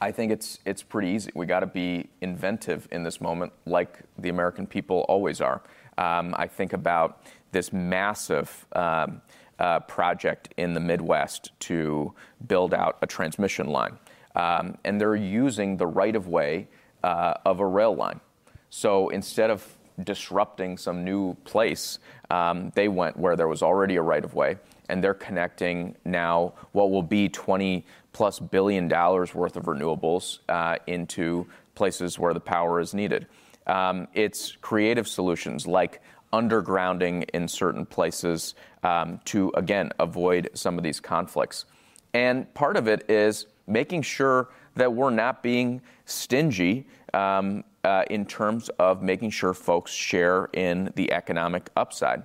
I 0.00 0.10
think 0.10 0.32
it's 0.32 0.58
it's 0.64 0.82
pretty 0.82 1.10
easy. 1.10 1.30
We 1.32 1.46
got 1.46 1.60
to 1.60 1.66
be 1.66 2.08
inventive 2.20 2.88
in 2.90 3.04
this 3.04 3.20
moment, 3.20 3.52
like 3.66 4.00
the 4.18 4.30
American 4.30 4.66
people 4.66 5.04
always 5.08 5.40
are. 5.40 5.62
Um, 5.96 6.34
I 6.36 6.48
think 6.48 6.72
about 6.72 7.22
this 7.52 7.72
massive 7.72 8.66
um, 8.72 9.22
uh, 9.58 9.80
project 9.80 10.52
in 10.56 10.74
the 10.74 10.80
Midwest 10.80 11.52
to 11.60 12.12
build 12.46 12.74
out 12.74 12.98
a 13.02 13.06
transmission 13.06 13.66
line, 13.68 13.98
um, 14.34 14.76
and 14.84 15.00
they're 15.00 15.16
using 15.16 15.76
the 15.76 15.86
right 15.86 16.16
of 16.16 16.28
way 16.28 16.68
uh, 17.02 17.34
of 17.44 17.60
a 17.60 17.66
rail 17.66 17.94
line. 17.94 18.20
So 18.70 19.08
instead 19.10 19.50
of 19.50 19.66
disrupting 20.02 20.78
some 20.78 21.04
new 21.04 21.34
place, 21.44 21.98
um, 22.30 22.72
they 22.74 22.88
went 22.88 23.16
where 23.16 23.36
there 23.36 23.48
was 23.48 23.62
already 23.62 23.96
a 23.96 24.02
right 24.02 24.24
of 24.24 24.34
way, 24.34 24.56
and 24.88 25.02
they're 25.02 25.14
connecting 25.14 25.94
now 26.04 26.54
what 26.72 26.90
will 26.90 27.02
be 27.02 27.28
20 27.28 27.84
plus 28.12 28.38
billion 28.38 28.88
dollars 28.88 29.34
worth 29.34 29.56
of 29.56 29.64
renewables 29.64 30.38
uh, 30.48 30.76
into 30.86 31.46
places 31.74 32.18
where 32.18 32.34
the 32.34 32.40
power 32.40 32.80
is 32.80 32.94
needed. 32.94 33.26
Um, 33.66 34.08
it's 34.12 34.52
creative 34.60 35.06
solutions 35.06 35.66
like 35.66 36.02
undergrounding 36.32 37.28
in 37.34 37.48
certain 37.48 37.86
places 37.86 38.54
um, 38.82 39.20
to, 39.26 39.52
again, 39.54 39.90
avoid 39.98 40.50
some 40.54 40.78
of 40.78 40.84
these 40.84 41.00
conflicts. 41.00 41.64
And 42.14 42.52
part 42.54 42.76
of 42.76 42.88
it 42.88 43.08
is 43.10 43.46
making 43.66 44.02
sure 44.02 44.48
that 44.74 44.92
we're 44.92 45.10
not 45.10 45.42
being 45.42 45.80
stingy 46.04 46.86
um, 47.14 47.64
uh, 47.84 48.04
in 48.10 48.24
terms 48.26 48.68
of 48.78 49.02
making 49.02 49.30
sure 49.30 49.54
folks 49.54 49.92
share 49.92 50.48
in 50.52 50.92
the 50.94 51.12
economic 51.12 51.70
upside. 51.76 52.24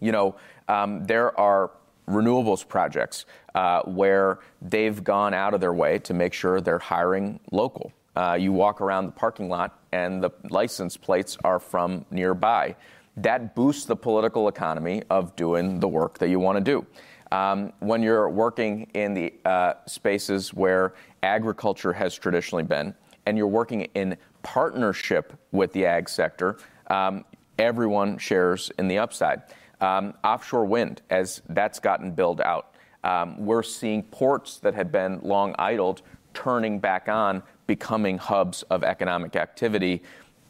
You 0.00 0.12
know, 0.12 0.36
um, 0.68 1.04
there 1.06 1.38
are 1.38 1.70
renewables 2.08 2.66
projects 2.66 3.24
uh, 3.54 3.82
where 3.82 4.40
they've 4.60 5.02
gone 5.02 5.32
out 5.34 5.54
of 5.54 5.60
their 5.60 5.72
way 5.72 5.98
to 6.00 6.14
make 6.14 6.32
sure 6.32 6.60
they're 6.60 6.78
hiring 6.78 7.38
local. 7.52 7.92
Uh, 8.16 8.36
you 8.38 8.52
walk 8.52 8.80
around 8.80 9.06
the 9.06 9.12
parking 9.12 9.48
lot 9.48 9.78
and 9.92 10.22
the 10.22 10.30
license 10.50 10.96
plates 10.96 11.38
are 11.44 11.58
from 11.58 12.04
nearby. 12.10 12.74
That 13.16 13.54
boosts 13.54 13.84
the 13.84 13.96
political 13.96 14.48
economy 14.48 15.02
of 15.10 15.34
doing 15.36 15.80
the 15.80 15.88
work 15.88 16.18
that 16.18 16.28
you 16.28 16.38
want 16.38 16.58
to 16.58 16.64
do. 16.64 16.86
Um, 17.32 17.72
when 17.80 18.02
you're 18.02 18.28
working 18.28 18.90
in 18.94 19.14
the 19.14 19.34
uh, 19.44 19.74
spaces 19.86 20.52
where 20.52 20.94
agriculture 21.22 21.92
has 21.92 22.14
traditionally 22.14 22.64
been, 22.64 22.94
and 23.26 23.36
you're 23.36 23.46
working 23.46 23.82
in 23.94 24.16
partnership 24.42 25.38
with 25.52 25.72
the 25.72 25.86
ag 25.86 26.08
sector, 26.08 26.58
um, 26.88 27.24
everyone 27.58 28.18
shares 28.18 28.70
in 28.78 28.88
the 28.88 28.98
upside. 28.98 29.42
Um, 29.80 30.14
offshore 30.24 30.64
wind, 30.64 31.02
as 31.10 31.42
that's 31.48 31.78
gotten 31.78 32.12
built 32.12 32.40
out, 32.40 32.74
um, 33.04 33.44
we're 33.44 33.62
seeing 33.62 34.02
ports 34.02 34.58
that 34.58 34.74
had 34.74 34.90
been 34.90 35.20
long 35.22 35.54
idled 35.58 36.02
turning 36.34 36.78
back 36.78 37.08
on, 37.08 37.42
becoming 37.66 38.18
hubs 38.18 38.62
of 38.64 38.84
economic 38.84 39.36
activity, 39.36 40.02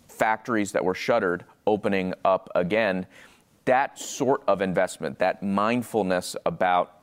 factories 0.09 0.73
that 0.73 0.85
were 0.85 0.95
shuttered 0.95 1.45
opening 1.67 2.15
up 2.25 2.51
again. 2.55 3.07
That 3.65 3.99
sort 3.99 4.43
of 4.47 4.63
investment, 4.63 5.19
that 5.19 5.43
mindfulness 5.43 6.37
about 6.47 7.01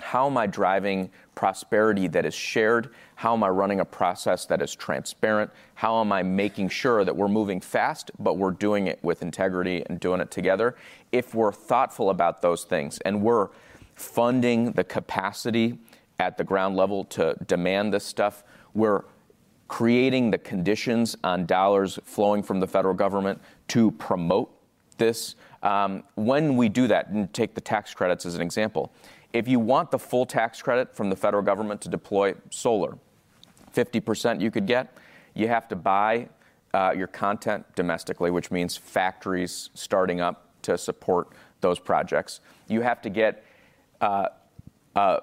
how 0.00 0.26
am 0.26 0.36
I 0.36 0.46
driving 0.46 1.10
prosperity 1.34 2.06
that 2.08 2.24
is 2.24 2.34
shared? 2.34 2.90
How 3.16 3.34
am 3.34 3.42
I 3.42 3.48
running 3.48 3.80
a 3.80 3.84
process 3.84 4.46
that 4.46 4.62
is 4.62 4.74
transparent? 4.74 5.50
How 5.74 6.00
am 6.00 6.12
I 6.12 6.22
making 6.22 6.68
sure 6.68 7.04
that 7.04 7.16
we're 7.16 7.28
moving 7.28 7.60
fast, 7.60 8.10
but 8.18 8.36
we're 8.36 8.52
doing 8.52 8.86
it 8.86 8.98
with 9.02 9.22
integrity 9.22 9.84
and 9.88 9.98
doing 9.98 10.20
it 10.20 10.30
together? 10.30 10.76
If 11.12 11.34
we're 11.34 11.52
thoughtful 11.52 12.10
about 12.10 12.42
those 12.42 12.64
things 12.64 12.98
and 12.98 13.22
we're 13.22 13.48
funding 13.94 14.72
the 14.72 14.84
capacity 14.84 15.78
at 16.20 16.38
the 16.38 16.44
ground 16.44 16.76
level 16.76 17.04
to 17.04 17.36
demand 17.46 17.92
this 17.92 18.04
stuff, 18.04 18.44
we're 18.74 19.02
creating 19.68 20.30
the 20.30 20.38
conditions 20.38 21.16
on 21.22 21.46
dollars 21.46 21.98
flowing 22.04 22.42
from 22.42 22.58
the 22.58 22.66
federal 22.66 22.94
government 22.94 23.40
to 23.68 23.90
promote 23.92 24.50
this. 24.96 25.36
Um, 25.62 26.02
when 26.14 26.56
we 26.56 26.68
do 26.68 26.86
that, 26.88 27.08
and 27.08 27.32
take 27.32 27.54
the 27.54 27.60
tax 27.60 27.94
credits 27.94 28.26
as 28.26 28.34
an 28.34 28.40
example, 28.40 28.92
if 29.32 29.46
you 29.46 29.60
want 29.60 29.90
the 29.90 29.98
full 29.98 30.24
tax 30.24 30.62
credit 30.62 30.94
from 30.94 31.10
the 31.10 31.16
federal 31.16 31.42
government 31.42 31.80
to 31.82 31.88
deploy 31.88 32.34
solar, 32.50 32.96
50% 33.74 34.40
you 34.40 34.50
could 34.50 34.66
get, 34.66 34.96
you 35.34 35.48
have 35.48 35.68
to 35.68 35.76
buy 35.76 36.28
uh, 36.72 36.92
your 36.96 37.06
content 37.06 37.64
domestically, 37.74 38.30
which 38.30 38.50
means 38.50 38.76
factories 38.76 39.70
starting 39.74 40.20
up 40.20 40.48
to 40.62 40.78
support 40.78 41.28
those 41.60 41.78
projects. 41.78 42.40
You 42.68 42.80
have 42.80 43.02
to 43.02 43.10
get 43.10 43.44
uh, 44.00 44.28
uh, 44.96 45.20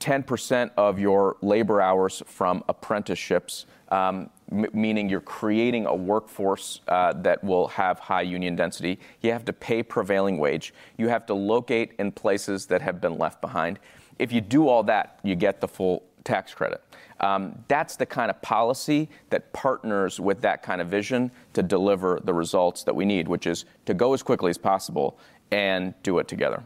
10% 0.00 0.70
of 0.76 0.98
your 0.98 1.36
labor 1.42 1.80
hours 1.80 2.22
from 2.26 2.62
apprenticeships, 2.68 3.66
um, 3.88 4.30
m- 4.50 4.66
meaning 4.72 5.08
you're 5.08 5.20
creating 5.20 5.86
a 5.86 5.94
workforce 5.94 6.80
uh, 6.88 7.12
that 7.14 7.42
will 7.42 7.68
have 7.68 7.98
high 7.98 8.22
union 8.22 8.56
density. 8.56 8.98
You 9.22 9.32
have 9.32 9.44
to 9.46 9.52
pay 9.52 9.82
prevailing 9.82 10.38
wage. 10.38 10.74
You 10.98 11.08
have 11.08 11.26
to 11.26 11.34
locate 11.34 11.92
in 11.98 12.12
places 12.12 12.66
that 12.66 12.82
have 12.82 13.00
been 13.00 13.18
left 13.18 13.40
behind. 13.40 13.78
If 14.18 14.32
you 14.32 14.40
do 14.40 14.68
all 14.68 14.82
that, 14.84 15.18
you 15.22 15.34
get 15.34 15.60
the 15.60 15.68
full 15.68 16.02
tax 16.24 16.52
credit. 16.52 16.82
Um, 17.20 17.64
that's 17.68 17.96
the 17.96 18.04
kind 18.04 18.30
of 18.30 18.40
policy 18.42 19.08
that 19.30 19.52
partners 19.52 20.20
with 20.20 20.42
that 20.42 20.62
kind 20.62 20.80
of 20.80 20.88
vision 20.88 21.30
to 21.54 21.62
deliver 21.62 22.20
the 22.22 22.34
results 22.34 22.82
that 22.84 22.94
we 22.94 23.06
need, 23.06 23.26
which 23.26 23.46
is 23.46 23.64
to 23.86 23.94
go 23.94 24.12
as 24.12 24.22
quickly 24.22 24.50
as 24.50 24.58
possible 24.58 25.18
and 25.50 25.94
do 26.02 26.18
it 26.18 26.28
together. 26.28 26.62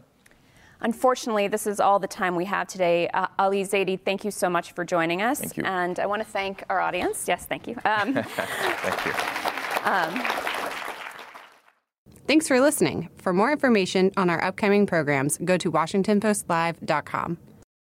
Unfortunately, 0.83 1.49
this 1.49 1.67
is 1.67 1.81
all 1.81 1.99
the 1.99 2.07
time 2.07 2.35
we 2.37 2.45
have 2.47 2.67
today. 2.69 3.09
Uh, 3.09 3.27
Ali 3.39 3.63
Zaidi, 3.65 3.99
thank 4.01 4.25
you 4.25 4.31
so 4.31 4.49
much 4.49 4.73
for 4.73 4.85
joining 4.85 5.23
us. 5.23 5.41
Thank 5.41 5.57
you. 5.57 5.65
And 5.65 5.99
I 5.99 6.07
want 6.07 6.23
to 6.23 6.29
thank 6.29 6.65
our 6.71 6.81
audience. 6.81 7.27
Yes, 7.29 7.47
thank 7.47 7.67
you. 7.67 7.77
Um, 7.85 8.15
Thank 8.25 9.07
you. 9.07 9.13
um, 9.91 10.23
Thanks 12.27 12.47
for 12.47 12.61
listening. 12.61 13.09
For 13.19 13.33
more 13.33 13.51
information 13.51 14.13
on 14.17 14.31
our 14.31 14.41
upcoming 14.43 14.87
programs, 14.87 15.37
go 15.39 15.57
to 15.57 15.71
WashingtonPostLive.com. 15.73 17.39